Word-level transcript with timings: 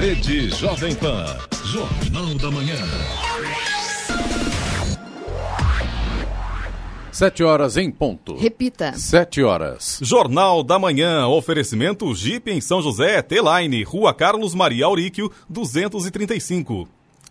Rede 0.00 0.48
Jovem 0.48 0.94
Pan. 0.94 1.26
Jornal 1.62 2.34
da 2.36 2.50
Manhã. 2.50 2.74
Sete 7.12 7.44
horas 7.44 7.76
em 7.76 7.90
ponto. 7.90 8.34
Repita. 8.34 8.94
Sete 8.94 9.42
horas. 9.42 9.98
Jornal 10.00 10.62
da 10.62 10.78
Manhã. 10.78 11.26
Oferecimento 11.26 12.14
Jeep 12.14 12.50
em 12.50 12.62
São 12.62 12.80
José, 12.80 13.20
T-Line, 13.20 13.82
Rua 13.82 14.14
Carlos 14.14 14.54
Maria 14.54 14.86
Auríquio, 14.86 15.30
235. 15.50 16.88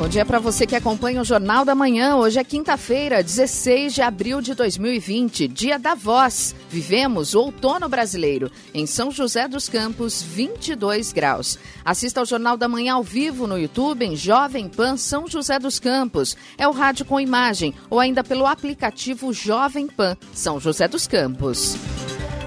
Bom 0.00 0.08
dia 0.08 0.24
para 0.24 0.38
você 0.38 0.66
que 0.66 0.74
acompanha 0.74 1.20
o 1.20 1.24
Jornal 1.26 1.62
da 1.62 1.74
Manhã. 1.74 2.16
Hoje 2.16 2.38
é 2.38 2.42
quinta-feira, 2.42 3.22
16 3.22 3.92
de 3.92 4.00
abril 4.00 4.40
de 4.40 4.54
2020, 4.54 5.46
dia 5.46 5.78
da 5.78 5.94
voz. 5.94 6.54
Vivemos 6.70 7.34
o 7.34 7.40
outono 7.40 7.86
brasileiro. 7.86 8.50
Em 8.72 8.86
São 8.86 9.10
José 9.10 9.46
dos 9.46 9.68
Campos, 9.68 10.22
22 10.22 11.12
graus. 11.12 11.58
Assista 11.84 12.18
ao 12.18 12.24
Jornal 12.24 12.56
da 12.56 12.66
Manhã 12.66 12.94
ao 12.94 13.02
vivo 13.02 13.46
no 13.46 13.58
YouTube 13.58 14.02
em 14.02 14.16
Jovem 14.16 14.70
Pan 14.70 14.96
São 14.96 15.28
José 15.28 15.58
dos 15.58 15.78
Campos. 15.78 16.34
É 16.56 16.66
o 16.66 16.72
rádio 16.72 17.04
com 17.04 17.20
imagem 17.20 17.74
ou 17.90 18.00
ainda 18.00 18.24
pelo 18.24 18.46
aplicativo 18.46 19.34
Jovem 19.34 19.86
Pan 19.86 20.16
São 20.32 20.58
José 20.58 20.88
dos 20.88 21.06
Campos. 21.06 21.76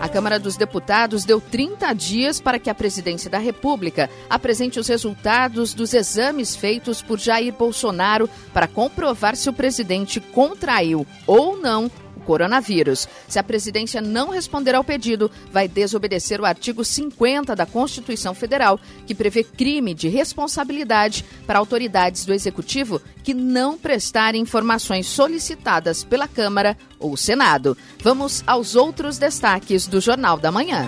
A 0.04 0.10
Câmara 0.10 0.38
dos 0.38 0.58
Deputados 0.58 1.24
deu 1.24 1.40
30 1.40 1.94
dias 1.94 2.42
para 2.42 2.60
que 2.60 2.70
a 2.70 2.76
Presidência 2.76 3.30
da 3.30 3.38
República 3.38 4.10
apresente 4.30 4.78
os 4.78 4.90
resultados 4.90 5.74
dos 5.74 5.94
exames 5.94 6.58
feitos 6.58 7.02
por 7.02 7.18
Jair 7.18 7.54
Bolsonaro 7.54 8.30
para 8.54 8.68
comprovar 8.68 9.38
se 9.38 9.48
o 9.48 9.54
presidente 9.54 10.20
contraiu 10.20 11.08
ou 11.26 11.58
não 11.58 11.90
coronavírus. 12.24 13.08
Se 13.28 13.38
a 13.38 13.44
presidência 13.44 14.02
não 14.02 14.30
responder 14.30 14.74
ao 14.74 14.84
pedido, 14.84 15.30
vai 15.52 15.68
desobedecer 15.68 16.42
o 16.42 16.46
artigo 16.46 16.84
50 16.84 17.56
da 17.56 17.66
Constituição 17.66 18.34
Federal, 18.34 18.80
que 19.06 19.14
prevê 19.14 19.44
crime 19.44 19.94
de 19.94 20.08
responsabilidade 20.08 21.24
para 21.46 21.60
autoridades 21.60 22.26
do 22.26 22.34
executivo 22.34 23.02
que 23.24 23.34
não 23.34 23.78
prestarem 23.78 24.42
informações 24.42 25.08
solicitadas 25.08 26.04
pela 26.04 26.28
Câmara 26.28 26.78
ou 27.00 27.16
Senado. 27.16 27.78
Vamos 28.02 28.44
aos 28.46 28.76
outros 28.76 29.18
destaques 29.18 29.88
do 29.88 30.02
Jornal 30.02 30.38
da 30.38 30.52
Manhã. 30.52 30.88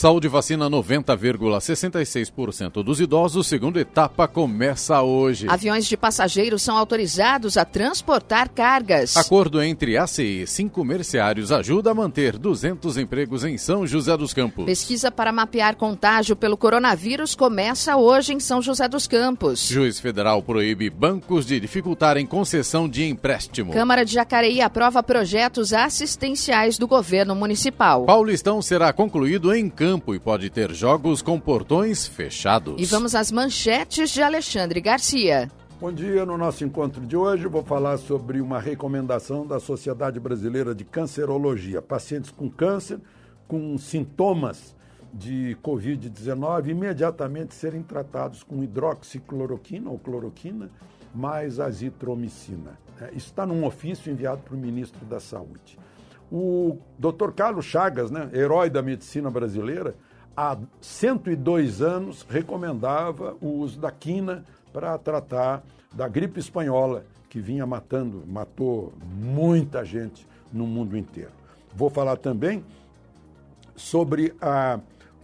Saúde 0.00 0.28
vacina 0.28 0.70
90,66% 0.70 2.82
dos 2.82 3.02
idosos. 3.02 3.46
Segunda 3.46 3.78
etapa 3.78 4.26
começa 4.26 5.02
hoje. 5.02 5.46
Aviões 5.46 5.86
de 5.86 5.94
passageiros 5.94 6.62
são 6.62 6.74
autorizados 6.74 7.58
a 7.58 7.66
transportar 7.66 8.48
cargas. 8.48 9.14
Acordo 9.14 9.62
entre 9.62 9.98
ACI 9.98 10.44
e 10.44 10.46
cinco 10.46 10.82
merceários 10.86 11.52
ajuda 11.52 11.90
a 11.90 11.94
manter 11.94 12.38
200 12.38 12.96
empregos 12.96 13.44
em 13.44 13.58
São 13.58 13.86
José 13.86 14.16
dos 14.16 14.32
Campos. 14.32 14.64
Pesquisa 14.64 15.10
para 15.10 15.32
mapear 15.32 15.76
contágio 15.76 16.34
pelo 16.34 16.56
coronavírus 16.56 17.34
começa 17.34 17.98
hoje 17.98 18.32
em 18.32 18.40
São 18.40 18.62
José 18.62 18.88
dos 18.88 19.06
Campos. 19.06 19.68
Juiz 19.68 20.00
federal 20.00 20.42
proíbe 20.42 20.88
bancos 20.88 21.44
de 21.44 21.60
dificultarem 21.60 22.24
concessão 22.24 22.88
de 22.88 23.04
empréstimo. 23.04 23.70
Câmara 23.70 24.06
de 24.06 24.14
Jacareí 24.14 24.62
aprova 24.62 25.02
projetos 25.02 25.74
assistenciais 25.74 26.78
do 26.78 26.88
governo 26.88 27.34
municipal. 27.34 28.06
Paulistão 28.06 28.62
será 28.62 28.94
concluído 28.94 29.54
em 29.54 29.68
campo 29.68 29.89
campo 29.90 30.14
e 30.14 30.20
pode 30.20 30.48
ter 30.50 30.72
jogos 30.72 31.20
com 31.20 31.40
portões 31.40 32.06
fechados. 32.06 32.80
E 32.80 32.84
vamos 32.84 33.12
às 33.12 33.32
manchetes 33.32 34.10
de 34.10 34.22
Alexandre 34.22 34.80
Garcia. 34.80 35.50
Bom 35.80 35.92
dia, 35.92 36.24
no 36.24 36.38
nosso 36.38 36.64
encontro 36.64 37.04
de 37.04 37.16
hoje 37.16 37.48
vou 37.48 37.64
falar 37.64 37.96
sobre 37.96 38.40
uma 38.40 38.60
recomendação 38.60 39.44
da 39.44 39.58
Sociedade 39.58 40.20
Brasileira 40.20 40.76
de 40.76 40.84
Cancerologia. 40.84 41.82
Pacientes 41.82 42.30
com 42.30 42.48
câncer, 42.48 43.00
com 43.48 43.76
sintomas 43.78 44.76
de 45.12 45.56
Covid-19, 45.60 46.68
imediatamente 46.68 47.52
serem 47.52 47.82
tratados 47.82 48.44
com 48.44 48.62
hidroxicloroquina 48.62 49.90
ou 49.90 49.98
cloroquina 49.98 50.70
mais 51.12 51.58
azitromicina. 51.58 52.78
É, 53.00 53.08
isso 53.08 53.26
está 53.26 53.44
num 53.44 53.64
ofício 53.64 54.12
enviado 54.12 54.42
para 54.42 54.54
o 54.54 54.56
ministro 54.56 55.04
da 55.04 55.18
Saúde. 55.18 55.76
O 56.30 56.78
Dr. 56.98 57.32
Carlos 57.34 57.64
Chagas, 57.64 58.10
né, 58.10 58.30
herói 58.32 58.70
da 58.70 58.82
medicina 58.82 59.30
brasileira, 59.30 59.94
há 60.36 60.56
102 60.80 61.82
anos 61.82 62.24
recomendava 62.28 63.36
o 63.40 63.48
uso 63.48 63.80
da 63.80 63.90
quina 63.90 64.44
para 64.72 64.96
tratar 64.98 65.62
da 65.92 66.06
gripe 66.06 66.38
espanhola, 66.38 67.04
que 67.28 67.40
vinha 67.40 67.66
matando, 67.66 68.24
matou 68.26 68.92
muita 69.02 69.84
gente 69.84 70.26
no 70.52 70.66
mundo 70.66 70.96
inteiro. 70.96 71.32
Vou 71.74 71.90
falar 71.90 72.16
também 72.16 72.64
sobre 73.76 74.34
a, 74.40 74.78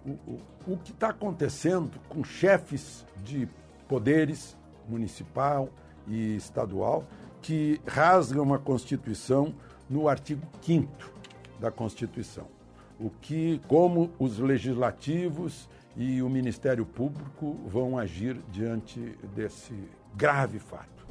o, 0.05 0.41
o 0.67 0.77
que 0.79 0.93
está 0.93 1.11
acontecendo 1.11 1.99
com 2.09 2.25
chefes 2.25 3.05
de 3.25 3.49
poderes 3.89 4.57
municipal 4.89 5.69
e 6.07 6.37
estadual 6.37 7.05
que 7.43 7.81
rasgam 7.87 8.53
a 8.53 8.59
Constituição 8.59 9.55
no 9.89 10.09
artigo 10.09 10.47
5 10.63 10.89
da 11.61 11.71
Constituição. 11.71 12.47
O 12.99 13.11
que, 13.11 13.61
como 13.69 14.11
os 14.19 14.39
legislativos 14.39 15.69
e 15.97 16.21
o 16.21 16.29
Ministério 16.29 16.85
Público 16.85 17.57
vão 17.67 17.97
agir 17.97 18.37
diante 18.51 19.01
desse 19.35 19.75
grave 20.15 20.59
fato. 20.59 21.07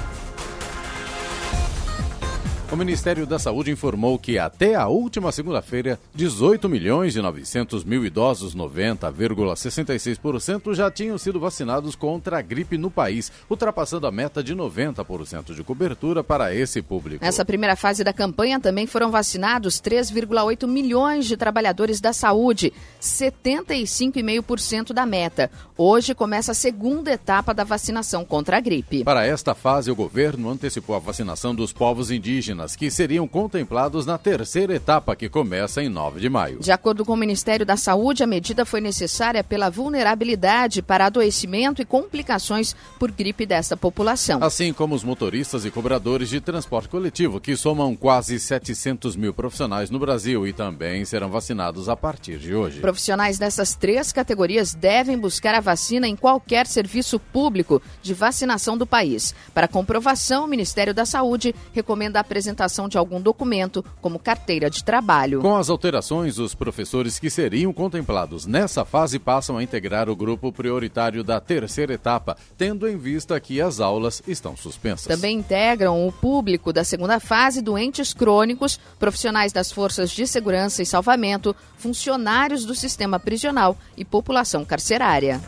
O 2.77 2.79
Ministério 2.79 3.27
da 3.27 3.39
Saúde 3.39 3.71
informou 3.71 4.19
que 4.19 4.39
até 4.39 4.75
a 4.75 4.87
última 4.87 5.33
segunda-feira, 5.33 5.99
18 6.15 6.69
milhões 6.69 7.17
e 7.17 7.23
900 7.23 7.83
mil 7.85 8.05
idosos, 8.05 8.55
90,66%, 8.55 10.75
já 10.75 10.91
tinham 10.91 11.17
sido 11.17 11.41
vacinados 11.41 11.97
contra 11.97 12.39
a 12.39 12.43
gripe 12.43 12.77
no 12.77 12.91
país, 12.91 13.33
ultrapassando 13.49 14.07
a 14.07 14.13
meta 14.13 14.45
de 14.45 14.55
90% 14.55 15.55
de 15.55 15.65
cobertura 15.65 16.23
para 16.23 16.55
esse 16.55 16.83
público. 16.83 17.25
Nessa 17.25 17.47
primeira 17.47 17.77
fase 17.77 18.05
da 18.05 18.13
campanha 18.13 18.61
também 18.61 18.87
foram 18.87 19.11
vacinados 19.11 19.81
3,8 19.81 20.69
milhões 20.69 21.25
de 21.25 21.35
trabalhadores 21.35 21.99
da 21.99 22.13
saúde, 22.13 22.75
75,5% 23.01 24.93
da 24.93 25.07
meta. 25.07 25.51
Hoje 25.79 26.15
começa 26.15 26.53
a 26.53 26.55
segunda 26.55 27.11
etapa 27.11 27.55
da 27.55 27.65
vacinação 27.65 28.23
contra 28.23 28.59
a 28.59 28.61
gripe. 28.61 29.03
Para 29.03 29.25
esta 29.25 29.55
fase, 29.55 29.91
o 29.91 29.97
governo 29.97 30.51
antecipou 30.51 30.95
a 30.95 30.99
vacinação 30.99 31.55
dos 31.55 31.73
povos 31.73 32.11
indígenas 32.11 32.66
que 32.75 32.91
seriam 32.91 33.29
contemplados 33.29 34.07
na 34.07 34.17
terceira 34.19 34.75
etapa, 34.75 35.15
que 35.15 35.29
começa 35.29 35.83
em 35.83 35.89
9 35.89 36.21
de 36.21 36.29
maio. 36.29 36.59
De 36.59 36.73
acordo 36.73 37.05
com 37.05 37.13
o 37.13 37.17
Ministério 37.17 37.67
da 37.67 37.77
Saúde, 37.77 38.25
a 38.25 38.27
medida 38.27 38.65
foi 38.65 38.81
necessária 38.81 39.45
pela 39.45 39.71
vulnerabilidade 39.71 40.83
para 40.83 41.07
adoecimento 41.07 41.83
e 41.83 41.85
complicações 41.85 42.75
por 42.99 43.11
gripe 43.11 43.45
desta 43.45 43.77
população. 43.77 44.43
Assim 44.43 44.73
como 44.73 44.95
os 44.95 45.05
motoristas 45.05 45.65
e 45.65 45.71
cobradores 45.71 46.31
de 46.31 46.41
transporte 46.41 46.89
coletivo, 46.89 47.41
que 47.41 47.57
somam 47.57 47.95
quase 47.95 48.41
700 48.41 49.15
mil 49.17 49.35
profissionais 49.35 49.91
no 49.91 49.99
Brasil 49.99 50.47
e 50.47 50.53
também 50.53 51.05
serão 51.05 51.29
vacinados 51.29 51.89
a 51.89 51.97
partir 51.97 52.39
de 52.39 52.55
hoje. 52.55 52.81
Profissionais 52.81 53.39
dessas 53.39 53.75
três 53.75 54.13
categorias 54.13 54.73
devem 54.73 55.19
buscar 55.19 55.55
a 55.55 55.61
vacina 55.61 56.09
em 56.09 56.17
qualquer 56.17 56.67
serviço 56.67 57.21
público 57.21 57.83
de 58.03 58.15
vacinação 58.15 58.79
do 58.79 58.87
país. 58.87 59.35
Para 59.53 59.69
comprovação, 59.69 60.45
o 60.45 60.49
Ministério 60.49 60.95
da 60.95 61.05
Saúde 61.05 61.55
recomenda 61.73 62.19
a 62.19 62.23
apresentação 62.23 62.46
apresentação 62.47 62.89
de 62.89 62.97
algum 62.97 63.21
documento, 63.21 63.85
como 64.01 64.19
carteira 64.19 64.71
de 64.71 64.85
trabalho. 64.85 65.41
Com 65.41 65.57
as 65.57 65.69
alterações, 65.69 66.39
os 66.39 66.55
professores 66.55 67.19
que 67.19 67.29
seriam 67.29 67.73
contemplados 67.73 68.47
nessa 68.47 68.85
fase 68.85 69.19
passam 69.19 69.59
a 69.59 69.63
integrar 69.63 70.09
o 70.09 70.15
grupo 70.15 70.53
prioritário 70.53 71.25
da 71.25 71.41
terceira 71.41 71.95
etapa, 71.95 72.37
tendo 72.57 72.89
em 72.89 72.97
vista 72.97 73.39
que 73.41 73.61
as 73.61 73.81
aulas 73.81 74.23
estão 74.27 74.57
suspensas. 74.57 75.07
Também 75.07 75.39
integram 75.39 76.07
o 76.07 76.13
público 76.13 76.73
da 76.73 76.85
segunda 76.85 77.19
fase 77.19 77.61
doentes 77.61 78.15
crônicos, 78.15 78.79
profissionais 78.99 79.53
das 79.53 79.73
forças 79.73 80.11
de 80.11 80.27
segurança 80.27 80.83
e 80.83 80.87
salvamento, 80.87 81.55
funcionários 81.77 82.65
do 82.65 82.75
sistema 82.75 83.19
prisional 83.19 83.77
e 83.97 84.05
população 84.05 84.65
carcerária. 84.65 85.41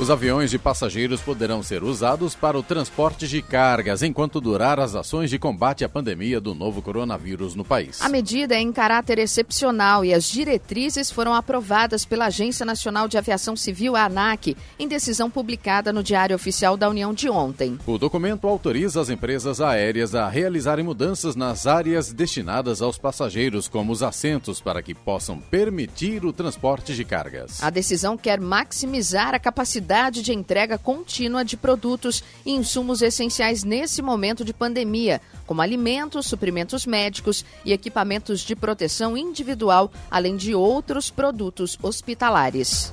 Os 0.00 0.08
aviões 0.08 0.50
de 0.50 0.58
passageiros 0.58 1.20
poderão 1.20 1.62
ser 1.62 1.82
usados 1.82 2.34
para 2.34 2.58
o 2.58 2.62
transporte 2.62 3.28
de 3.28 3.42
cargas 3.42 4.02
enquanto 4.02 4.40
durar 4.40 4.80
as 4.80 4.94
ações 4.94 5.28
de 5.28 5.38
combate 5.38 5.84
à 5.84 5.90
pandemia 5.90 6.40
do 6.40 6.54
novo 6.54 6.80
coronavírus 6.80 7.54
no 7.54 7.66
país. 7.66 8.00
A 8.00 8.08
medida 8.08 8.54
é 8.54 8.60
em 8.60 8.72
caráter 8.72 9.18
excepcional 9.18 10.02
e 10.02 10.14
as 10.14 10.24
diretrizes 10.24 11.10
foram 11.10 11.34
aprovadas 11.34 12.06
pela 12.06 12.28
Agência 12.28 12.64
Nacional 12.64 13.08
de 13.08 13.18
Aviação 13.18 13.54
Civil, 13.54 13.94
a 13.94 14.06
ANAC, 14.06 14.56
em 14.78 14.88
decisão 14.88 15.30
publicada 15.30 15.92
no 15.92 16.02
Diário 16.02 16.34
Oficial 16.34 16.78
da 16.78 16.88
União 16.88 17.12
de 17.12 17.28
ontem. 17.28 17.78
O 17.86 17.98
documento 17.98 18.48
autoriza 18.48 19.02
as 19.02 19.10
empresas 19.10 19.60
aéreas 19.60 20.14
a 20.14 20.26
realizarem 20.30 20.82
mudanças 20.82 21.36
nas 21.36 21.66
áreas 21.66 22.10
destinadas 22.10 22.80
aos 22.80 22.96
passageiros, 22.96 23.68
como 23.68 23.92
os 23.92 24.02
assentos, 24.02 24.62
para 24.62 24.80
que 24.80 24.94
possam 24.94 25.38
permitir 25.38 26.24
o 26.24 26.32
transporte 26.32 26.94
de 26.94 27.04
cargas. 27.04 27.62
A 27.62 27.68
decisão 27.68 28.16
quer 28.16 28.40
maximizar 28.40 29.34
a 29.34 29.38
capacidade 29.38 29.89
capacidade 29.90 30.22
de 30.22 30.32
entrega 30.32 30.78
contínua 30.78 31.44
de 31.44 31.56
produtos 31.56 32.22
e 32.46 32.52
insumos 32.52 33.02
essenciais 33.02 33.64
nesse 33.64 34.00
momento 34.00 34.44
de 34.44 34.54
pandemia, 34.54 35.20
como 35.44 35.60
alimentos, 35.60 36.26
suprimentos 36.26 36.86
médicos 36.86 37.44
e 37.64 37.72
equipamentos 37.72 38.40
de 38.40 38.54
proteção 38.54 39.16
individual, 39.16 39.90
além 40.08 40.36
de 40.36 40.54
outros 40.54 41.10
produtos 41.10 41.76
hospitalares. 41.82 42.92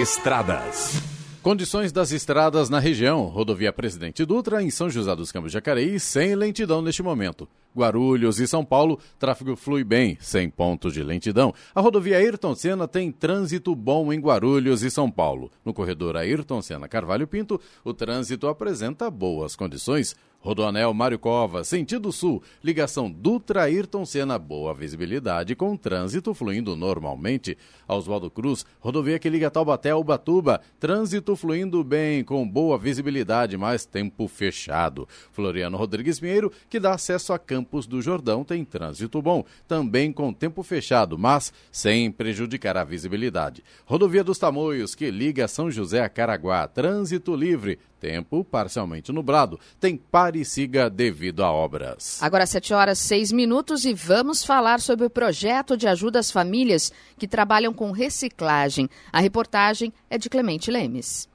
Estradas. 0.00 1.11
Condições 1.42 1.90
das 1.90 2.12
estradas 2.12 2.70
na 2.70 2.78
região. 2.78 3.24
Rodovia 3.24 3.72
Presidente 3.72 4.24
Dutra, 4.24 4.62
em 4.62 4.70
São 4.70 4.88
José 4.88 5.16
dos 5.16 5.32
Campos 5.32 5.50
Jacareí, 5.50 5.98
sem 5.98 6.36
lentidão 6.36 6.80
neste 6.80 7.02
momento. 7.02 7.48
Guarulhos 7.76 8.38
e 8.38 8.46
São 8.46 8.64
Paulo, 8.64 8.96
tráfego 9.18 9.56
flui 9.56 9.82
bem, 9.82 10.16
sem 10.20 10.48
pontos 10.48 10.94
de 10.94 11.02
lentidão. 11.02 11.52
A 11.74 11.80
rodovia 11.80 12.18
Ayrton 12.18 12.54
Senna 12.54 12.86
tem 12.86 13.10
trânsito 13.10 13.74
bom 13.74 14.12
em 14.12 14.20
Guarulhos 14.20 14.84
e 14.84 14.90
São 14.90 15.10
Paulo. 15.10 15.50
No 15.64 15.74
corredor 15.74 16.16
Ayrton 16.16 16.62
Senna 16.62 16.86
Carvalho 16.86 17.26
Pinto, 17.26 17.60
o 17.82 17.92
trânsito 17.92 18.46
apresenta 18.46 19.10
boas 19.10 19.56
condições. 19.56 20.14
Rodoanel 20.42 20.92
Mário 20.92 21.20
Cova, 21.20 21.62
sentido 21.62 22.10
sul, 22.10 22.42
ligação 22.64 23.08
Dutra-Ayrton 23.08 24.04
Senna, 24.04 24.40
boa 24.40 24.74
visibilidade 24.74 25.54
com 25.54 25.76
trânsito 25.76 26.34
fluindo 26.34 26.74
normalmente. 26.74 27.56
Oswaldo 27.86 28.28
Cruz, 28.28 28.66
rodovia 28.80 29.20
que 29.20 29.30
liga 29.30 29.50
Taubaté 29.50 29.90
ao 29.90 30.02
Batuba, 30.02 30.60
trânsito 30.80 31.36
fluindo 31.36 31.84
bem, 31.84 32.24
com 32.24 32.46
boa 32.48 32.76
visibilidade, 32.76 33.56
mas 33.56 33.86
tempo 33.86 34.26
fechado. 34.26 35.06
Floriano 35.30 35.76
Rodrigues 35.76 36.18
Pinheiro, 36.18 36.50
que 36.68 36.80
dá 36.80 36.94
acesso 36.94 37.32
a 37.32 37.38
Campos 37.38 37.86
do 37.86 38.02
Jordão, 38.02 38.42
tem 38.42 38.64
trânsito 38.64 39.22
bom, 39.22 39.44
também 39.68 40.12
com 40.12 40.32
tempo 40.32 40.64
fechado, 40.64 41.16
mas 41.16 41.52
sem 41.70 42.10
prejudicar 42.10 42.76
a 42.76 42.82
visibilidade. 42.82 43.62
Rodovia 43.86 44.24
dos 44.24 44.38
Tamoios, 44.38 44.96
que 44.96 45.08
liga 45.08 45.46
São 45.46 45.70
José 45.70 46.00
a 46.00 46.08
Caraguá, 46.08 46.66
trânsito 46.66 47.36
livre, 47.36 47.78
tempo 48.02 48.44
parcialmente 48.44 49.12
nublado. 49.12 49.60
Tem 49.78 49.96
pare 49.96 50.40
e 50.40 50.44
siga 50.44 50.90
devido 50.90 51.44
a 51.44 51.52
obras. 51.52 52.20
Agora 52.20 52.44
7 52.44 52.74
horas 52.74 52.98
6 52.98 53.30
minutos 53.30 53.84
e 53.84 53.94
vamos 53.94 54.42
falar 54.42 54.80
sobre 54.80 55.06
o 55.06 55.10
projeto 55.10 55.76
de 55.76 55.86
ajuda 55.86 56.18
às 56.18 56.32
famílias 56.32 56.92
que 57.16 57.28
trabalham 57.28 57.72
com 57.72 57.92
reciclagem. 57.92 58.88
A 59.12 59.20
reportagem 59.20 59.92
é 60.10 60.18
de 60.18 60.28
Clemente 60.28 60.68
Lemes. 60.68 61.31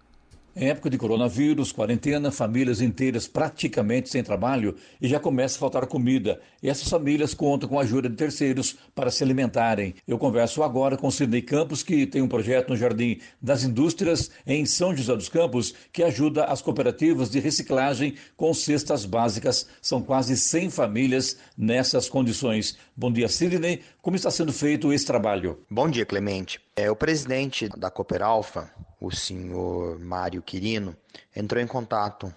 Em 0.59 0.69
época 0.69 0.89
de 0.89 0.97
coronavírus, 0.97 1.71
quarentena, 1.71 2.31
famílias 2.31 2.81
inteiras 2.81 3.27
praticamente 3.27 4.09
sem 4.09 4.23
trabalho 4.23 4.75
e 4.99 5.07
já 5.07 5.19
começa 5.19 5.55
a 5.55 5.59
faltar 5.59 5.85
comida. 5.85 6.41
E 6.63 6.67
essas 6.67 6.89
famílias 6.89 7.35
contam 7.35 7.69
com 7.69 7.77
a 7.77 7.83
ajuda 7.83 8.09
de 8.09 8.15
terceiros 8.15 8.75
para 8.95 9.11
se 9.11 9.23
alimentarem. 9.23 9.93
Eu 10.07 10.17
converso 10.17 10.63
agora 10.63 10.97
com 10.97 11.11
Sidney 11.11 11.43
Campos, 11.43 11.83
que 11.83 12.07
tem 12.07 12.23
um 12.23 12.27
projeto 12.27 12.69
no 12.69 12.75
Jardim 12.75 13.19
das 13.39 13.63
Indústrias, 13.63 14.31
em 14.47 14.65
São 14.65 14.97
José 14.97 15.15
dos 15.15 15.29
Campos, 15.29 15.75
que 15.93 16.01
ajuda 16.01 16.45
as 16.45 16.59
cooperativas 16.59 17.29
de 17.29 17.39
reciclagem 17.39 18.15
com 18.35 18.51
cestas 18.51 19.05
básicas. 19.05 19.69
São 19.79 20.01
quase 20.01 20.35
100 20.35 20.71
famílias 20.71 21.37
nessas 21.55 22.09
condições. 22.09 22.75
Bom 22.95 23.11
dia, 23.11 23.27
Sidney. 23.27 23.81
Como 24.01 24.15
está 24.15 24.31
sendo 24.31 24.51
feito 24.51 24.91
esse 24.91 25.05
trabalho? 25.05 25.59
Bom 25.69 25.87
dia, 25.87 26.03
Clemente. 26.03 26.66
É, 26.79 26.91
o 26.91 26.95
presidente 26.95 27.67
da 27.69 27.89
Cooperalfa, 27.89 28.69
o 29.01 29.09
senhor 29.09 29.97
Mário 29.97 30.43
Quirino, 30.43 30.95
entrou 31.35 31.59
em 31.59 31.65
contato 31.65 32.31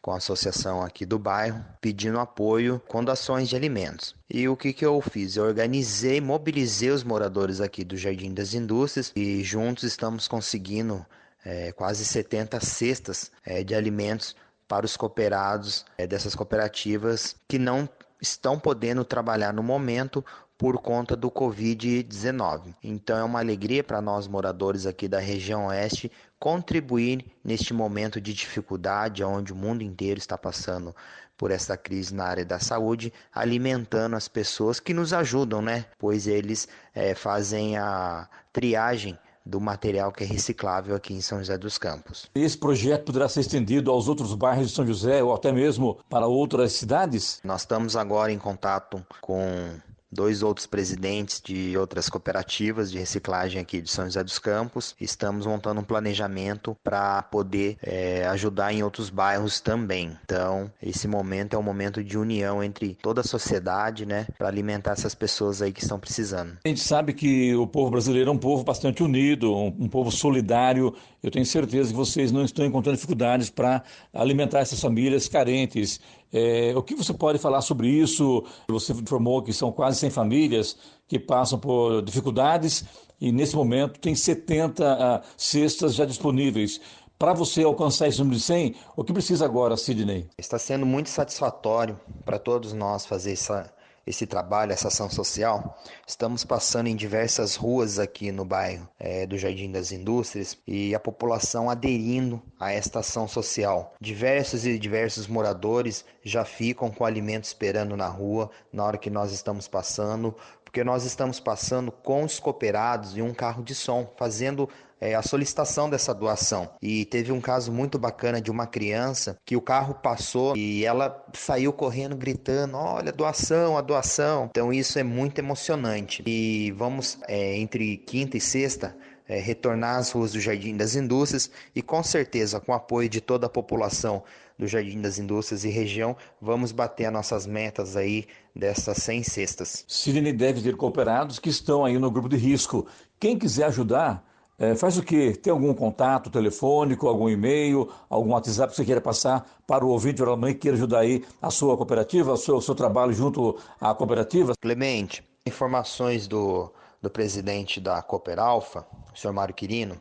com 0.00 0.12
a 0.12 0.16
associação 0.16 0.80
aqui 0.82 1.04
do 1.04 1.18
bairro, 1.18 1.62
pedindo 1.78 2.18
apoio 2.18 2.80
com 2.88 3.04
doações 3.04 3.50
de 3.50 3.54
alimentos. 3.54 4.16
E 4.30 4.48
o 4.48 4.56
que, 4.56 4.72
que 4.72 4.86
eu 4.86 4.98
fiz? 5.02 5.36
Eu 5.36 5.44
organizei, 5.44 6.22
mobilizei 6.22 6.88
os 6.88 7.04
moradores 7.04 7.60
aqui 7.60 7.84
do 7.84 7.94
Jardim 7.98 8.32
das 8.32 8.54
Indústrias 8.54 9.12
e 9.14 9.44
juntos 9.44 9.84
estamos 9.84 10.26
conseguindo 10.26 11.04
é, 11.44 11.70
quase 11.72 12.02
70 12.06 12.60
cestas 12.60 13.30
é, 13.44 13.62
de 13.62 13.74
alimentos 13.74 14.34
para 14.66 14.86
os 14.86 14.96
cooperados 14.96 15.84
é, 15.98 16.06
dessas 16.06 16.34
cooperativas 16.34 17.36
que 17.46 17.58
não 17.58 17.86
estão 18.22 18.58
podendo 18.58 19.04
trabalhar 19.04 19.52
no 19.52 19.62
momento 19.62 20.24
por 20.62 20.78
conta 20.78 21.16
do 21.16 21.28
Covid-19. 21.28 22.72
Então 22.84 23.18
é 23.18 23.24
uma 23.24 23.40
alegria 23.40 23.82
para 23.82 24.00
nós 24.00 24.28
moradores 24.28 24.86
aqui 24.86 25.08
da 25.08 25.18
região 25.18 25.66
oeste 25.66 26.08
contribuir 26.38 27.24
neste 27.42 27.74
momento 27.74 28.20
de 28.20 28.32
dificuldade 28.32 29.24
onde 29.24 29.52
o 29.52 29.56
mundo 29.56 29.82
inteiro 29.82 30.20
está 30.20 30.38
passando 30.38 30.94
por 31.36 31.50
essa 31.50 31.76
crise 31.76 32.14
na 32.14 32.26
área 32.26 32.44
da 32.44 32.60
saúde, 32.60 33.12
alimentando 33.34 34.14
as 34.14 34.28
pessoas 34.28 34.78
que 34.78 34.94
nos 34.94 35.12
ajudam, 35.12 35.60
né? 35.60 35.84
Pois 35.98 36.28
eles 36.28 36.68
é, 36.94 37.12
fazem 37.12 37.76
a 37.76 38.28
triagem 38.52 39.18
do 39.44 39.60
material 39.60 40.12
que 40.12 40.22
é 40.22 40.26
reciclável 40.28 40.94
aqui 40.94 41.12
em 41.12 41.20
São 41.20 41.38
José 41.38 41.58
dos 41.58 41.76
Campos. 41.76 42.30
Esse 42.36 42.56
projeto 42.56 43.06
poderá 43.06 43.28
ser 43.28 43.40
estendido 43.40 43.90
aos 43.90 44.06
outros 44.06 44.32
bairros 44.32 44.68
de 44.68 44.74
São 44.76 44.86
José 44.86 45.24
ou 45.24 45.34
até 45.34 45.50
mesmo 45.50 45.98
para 46.08 46.28
outras 46.28 46.74
cidades? 46.74 47.40
Nós 47.42 47.62
estamos 47.62 47.96
agora 47.96 48.30
em 48.30 48.38
contato 48.38 49.04
com 49.20 49.72
dois 50.12 50.42
outros 50.42 50.66
presidentes 50.66 51.40
de 51.42 51.76
outras 51.76 52.08
cooperativas 52.08 52.90
de 52.90 52.98
reciclagem 52.98 53.60
aqui 53.60 53.80
de 53.80 53.90
São 53.90 54.04
José 54.04 54.22
dos 54.22 54.38
Campos. 54.38 54.94
Estamos 55.00 55.46
montando 55.46 55.80
um 55.80 55.84
planejamento 55.84 56.76
para 56.84 57.22
poder 57.22 57.78
é, 57.82 58.26
ajudar 58.26 58.72
em 58.72 58.82
outros 58.82 59.08
bairros 59.08 59.60
também. 59.60 60.16
Então, 60.24 60.70
esse 60.82 61.08
momento 61.08 61.54
é 61.54 61.58
um 61.58 61.62
momento 61.62 62.04
de 62.04 62.18
união 62.18 62.62
entre 62.62 62.94
toda 63.00 63.22
a 63.22 63.24
sociedade, 63.24 64.04
né, 64.04 64.26
para 64.36 64.48
alimentar 64.48 64.92
essas 64.92 65.14
pessoas 65.14 65.62
aí 65.62 65.72
que 65.72 65.82
estão 65.82 65.98
precisando. 65.98 66.58
A 66.64 66.68
gente 66.68 66.80
sabe 66.80 67.12
que 67.12 67.54
o 67.54 67.66
povo 67.66 67.90
brasileiro 67.90 68.28
é 68.30 68.32
um 68.32 68.38
povo 68.38 68.62
bastante 68.62 69.02
unido, 69.02 69.54
um, 69.54 69.74
um 69.80 69.88
povo 69.88 70.10
solidário. 70.10 70.94
Eu 71.22 71.30
tenho 71.30 71.46
certeza 71.46 71.90
que 71.90 71.96
vocês 71.96 72.30
não 72.30 72.44
estão 72.44 72.66
encontrando 72.66 72.96
dificuldades 72.96 73.48
para 73.48 73.82
alimentar 74.12 74.60
essas 74.60 74.80
famílias 74.80 75.28
carentes. 75.28 76.00
É, 76.32 76.72
o 76.74 76.82
que 76.82 76.94
você 76.94 77.12
pode 77.12 77.38
falar 77.38 77.60
sobre 77.60 77.88
isso? 77.88 78.44
Você 78.68 78.92
informou 78.92 79.42
que 79.42 79.52
são 79.52 79.70
quase 79.70 79.98
100 79.98 80.10
famílias 80.10 80.76
que 81.06 81.18
passam 81.18 81.58
por 81.58 82.00
dificuldades 82.02 82.84
e 83.20 83.30
nesse 83.30 83.54
momento 83.54 84.00
tem 84.00 84.14
70 84.14 84.82
uh, 84.82 85.26
cestas 85.36 85.94
já 85.94 86.04
disponíveis. 86.04 86.80
Para 87.18 87.34
você 87.34 87.62
alcançar 87.62 88.08
esse 88.08 88.18
número 88.18 88.36
de 88.36 88.42
100, 88.42 88.74
o 88.96 89.04
que 89.04 89.12
precisa 89.12 89.44
agora, 89.44 89.76
Sidney? 89.76 90.26
Está 90.36 90.58
sendo 90.58 90.84
muito 90.84 91.08
satisfatório 91.08 92.00
para 92.24 92.38
todos 92.38 92.72
nós 92.72 93.06
fazer 93.06 93.32
essa 93.32 93.72
esse 94.06 94.26
trabalho, 94.26 94.72
essa 94.72 94.88
ação 94.88 95.08
social. 95.08 95.78
Estamos 96.06 96.44
passando 96.44 96.88
em 96.88 96.96
diversas 96.96 97.56
ruas 97.56 97.98
aqui 97.98 98.32
no 98.32 98.44
bairro 98.44 98.88
é, 98.98 99.26
do 99.26 99.38
Jardim 99.38 99.70
das 99.70 99.92
Indústrias 99.92 100.58
e 100.66 100.94
a 100.94 101.00
população 101.00 101.70
aderindo 101.70 102.42
a 102.58 102.72
esta 102.72 103.00
ação 103.00 103.28
social. 103.28 103.94
Diversos 104.00 104.66
e 104.66 104.78
diversos 104.78 105.26
moradores 105.26 106.04
já 106.22 106.44
ficam 106.44 106.90
com 106.90 107.04
alimento 107.04 107.44
esperando 107.44 107.96
na 107.96 108.08
rua 108.08 108.50
na 108.72 108.84
hora 108.84 108.98
que 108.98 109.10
nós 109.10 109.32
estamos 109.32 109.68
passando, 109.68 110.34
porque 110.64 110.82
nós 110.82 111.04
estamos 111.04 111.38
passando 111.38 111.92
com 111.92 112.24
os 112.24 112.40
cooperados 112.40 113.16
em 113.16 113.22
um 113.22 113.34
carro 113.34 113.62
de 113.62 113.74
som, 113.74 114.10
fazendo 114.16 114.68
é, 115.02 115.16
a 115.16 115.22
solicitação 115.22 115.90
dessa 115.90 116.14
doação. 116.14 116.70
E 116.80 117.04
teve 117.06 117.32
um 117.32 117.40
caso 117.40 117.72
muito 117.72 117.98
bacana 117.98 118.40
de 118.40 118.52
uma 118.52 118.68
criança 118.68 119.36
que 119.44 119.56
o 119.56 119.60
carro 119.60 119.94
passou 119.94 120.56
e 120.56 120.84
ela 120.84 121.26
saiu 121.34 121.72
correndo 121.72 122.16
gritando: 122.16 122.76
Olha, 122.76 123.10
doação, 123.10 123.76
a 123.76 123.80
doação. 123.80 124.48
Então 124.50 124.72
isso 124.72 125.00
é 125.00 125.02
muito 125.02 125.40
emocionante. 125.40 126.22
E 126.24 126.70
vamos, 126.76 127.18
é, 127.26 127.56
entre 127.56 127.96
quinta 127.96 128.36
e 128.36 128.40
sexta, 128.40 128.96
é, 129.28 129.40
retornar 129.40 129.96
às 129.96 130.12
ruas 130.12 130.32
do 130.32 130.40
Jardim 130.40 130.76
das 130.76 130.94
Indústrias 130.94 131.50
e, 131.74 131.82
com 131.82 132.02
certeza, 132.04 132.60
com 132.60 132.70
o 132.70 132.74
apoio 132.74 133.08
de 133.08 133.20
toda 133.20 133.46
a 133.46 133.50
população 133.50 134.22
do 134.56 134.68
Jardim 134.68 135.00
das 135.00 135.18
Indústrias 135.18 135.64
e 135.64 135.68
região, 135.68 136.16
vamos 136.40 136.70
bater 136.70 137.06
as 137.06 137.12
nossas 137.12 137.44
metas 137.44 137.96
aí 137.96 138.26
dessas 138.54 138.98
100 138.98 139.24
cestas. 139.24 139.84
Sidney 139.88 140.32
deve 140.32 140.62
ter 140.62 140.76
cooperados 140.76 141.40
que 141.40 141.48
estão 141.48 141.84
aí 141.84 141.98
no 141.98 142.10
grupo 142.10 142.28
de 142.28 142.36
risco. 142.36 142.86
Quem 143.18 143.36
quiser 143.36 143.64
ajudar, 143.64 144.31
é, 144.62 144.76
faz 144.76 144.96
o 144.96 145.02
quê? 145.02 145.32
Tem 145.32 145.52
algum 145.52 145.74
contato 145.74 146.30
telefônico, 146.30 147.08
algum 147.08 147.28
e-mail, 147.28 147.90
algum 148.08 148.30
WhatsApp 148.30 148.70
que 148.70 148.76
você 148.76 148.84
queira 148.84 149.00
passar 149.00 149.44
para 149.66 149.84
o 149.84 149.88
ouvinte 149.88 150.22
ou 150.22 150.32
a 150.32 150.36
mãe 150.36 150.54
que 150.54 150.60
queira 150.60 150.76
ajudar 150.76 151.00
aí 151.00 151.24
a 151.42 151.50
sua 151.50 151.76
cooperativa, 151.76 152.32
o 152.32 152.36
seu, 152.36 152.60
seu 152.60 152.72
trabalho 152.72 153.12
junto 153.12 153.58
à 153.80 153.92
cooperativa? 153.92 154.52
Clemente, 154.60 155.24
informações 155.44 156.28
do, 156.28 156.72
do 157.02 157.10
presidente 157.10 157.80
da 157.80 158.00
Cooperalfa, 158.02 158.86
o 159.12 159.18
senhor 159.18 159.32
Mário 159.32 159.52
Quirino, 159.52 160.00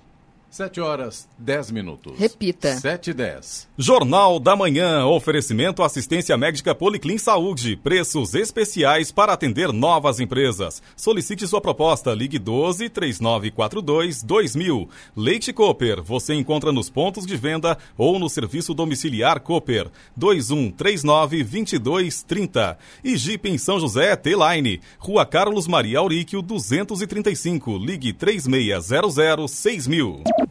7 0.56 0.80
horas 0.80 1.28
10 1.38 1.72
minutos. 1.72 2.18
Repita. 2.18 2.78
7 2.78 3.10
e 3.10 3.14
10. 3.14 3.68
Jornal 3.78 4.40
da 4.40 4.56
Manhã. 4.56 5.06
Oferecimento 5.06 5.84
assistência 5.84 6.38
médica 6.38 6.74
Policlin 6.74 7.18
Saúde. 7.18 7.76
Preços 7.76 8.34
especiais 8.34 9.12
para 9.12 9.34
atender 9.34 9.74
novas 9.74 10.22
empresas. 10.22 10.82
Solicite 10.96 11.46
sua 11.46 11.60
proposta. 11.60 12.14
Ligue 12.14 12.40
12 12.40 12.88
3942 12.88 14.24
2000. 14.24 14.90
Leite 15.14 15.52
Cooper. 15.52 16.02
Você 16.02 16.34
encontra 16.34 16.72
nos 16.72 16.90
pontos 16.90 17.26
de 17.26 17.36
venda 17.36 17.78
ou 17.98 18.18
no 18.18 18.30
serviço 18.30 18.74
domiciliar 18.74 19.42
Cooper. 19.42 19.92
2139 20.16 21.44
2230. 21.44 22.78
E 23.04 23.18
Jeep 23.18 23.50
em 23.50 23.58
São 23.58 23.78
José 23.78 24.16
T-Line. 24.16 24.80
Rua 25.00 25.26
Carlos 25.26 25.68
Maria 25.68 26.00
Auríquio 26.00 26.42
235. 26.42 27.78
Ligue 27.78 28.14
3600 28.14 29.52
6000. 29.52 30.45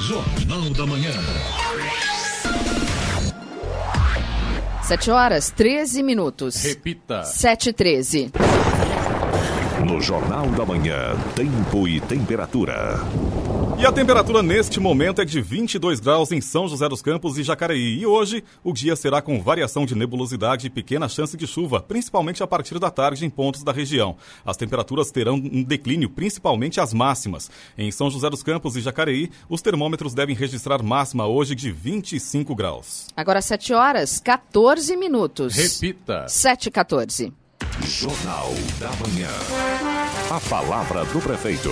Jornal 0.00 0.70
da 0.70 0.86
Manhã. 0.86 1.10
7 4.82 5.10
horas 5.10 5.50
13 5.50 6.02
minutos. 6.02 6.62
Repita. 6.62 7.24
7 7.24 7.70
e 7.70 7.72
13. 7.72 8.32
No 9.82 10.00
Jornal 10.00 10.46
da 10.50 10.64
Manhã, 10.64 11.16
tempo 11.34 11.88
e 11.88 12.00
temperatura. 12.00 13.00
E 13.76 13.84
a 13.84 13.90
temperatura 13.90 14.40
neste 14.40 14.78
momento 14.78 15.20
é 15.20 15.24
de 15.24 15.42
22 15.42 15.98
graus 15.98 16.30
em 16.30 16.40
São 16.40 16.68
José 16.68 16.88
dos 16.88 17.02
Campos 17.02 17.36
e 17.38 17.42
Jacareí. 17.42 17.98
E 17.98 18.06
hoje 18.06 18.44
o 18.62 18.72
dia 18.72 18.94
será 18.94 19.20
com 19.20 19.42
variação 19.42 19.84
de 19.84 19.96
nebulosidade 19.96 20.68
e 20.68 20.70
pequena 20.70 21.08
chance 21.08 21.36
de 21.36 21.46
chuva, 21.46 21.82
principalmente 21.82 22.42
a 22.42 22.46
partir 22.46 22.78
da 22.78 22.88
tarde 22.88 23.26
em 23.26 23.30
pontos 23.30 23.64
da 23.64 23.72
região. 23.72 24.16
As 24.46 24.56
temperaturas 24.56 25.10
terão 25.10 25.34
um 25.34 25.62
declínio, 25.62 26.08
principalmente 26.08 26.80
as 26.80 26.94
máximas. 26.94 27.50
Em 27.76 27.90
São 27.90 28.08
José 28.08 28.30
dos 28.30 28.44
Campos 28.44 28.76
e 28.76 28.80
Jacareí, 28.80 29.28
os 29.48 29.60
termômetros 29.60 30.14
devem 30.14 30.36
registrar 30.36 30.82
máxima 30.82 31.26
hoje 31.26 31.54
de 31.54 31.72
25 31.72 32.54
graus. 32.54 33.08
Agora 33.16 33.42
7 33.42 33.74
horas 33.74 34.20
14 34.20 34.96
minutos. 34.96 35.56
Repita. 35.56 36.28
7 36.28 36.66
e 36.66 36.70
14. 36.70 37.43
Jornal 37.82 38.54
da 38.78 38.90
Manhã. 38.96 39.30
A 40.30 40.40
palavra 40.48 41.04
do 41.06 41.20
prefeito. 41.20 41.70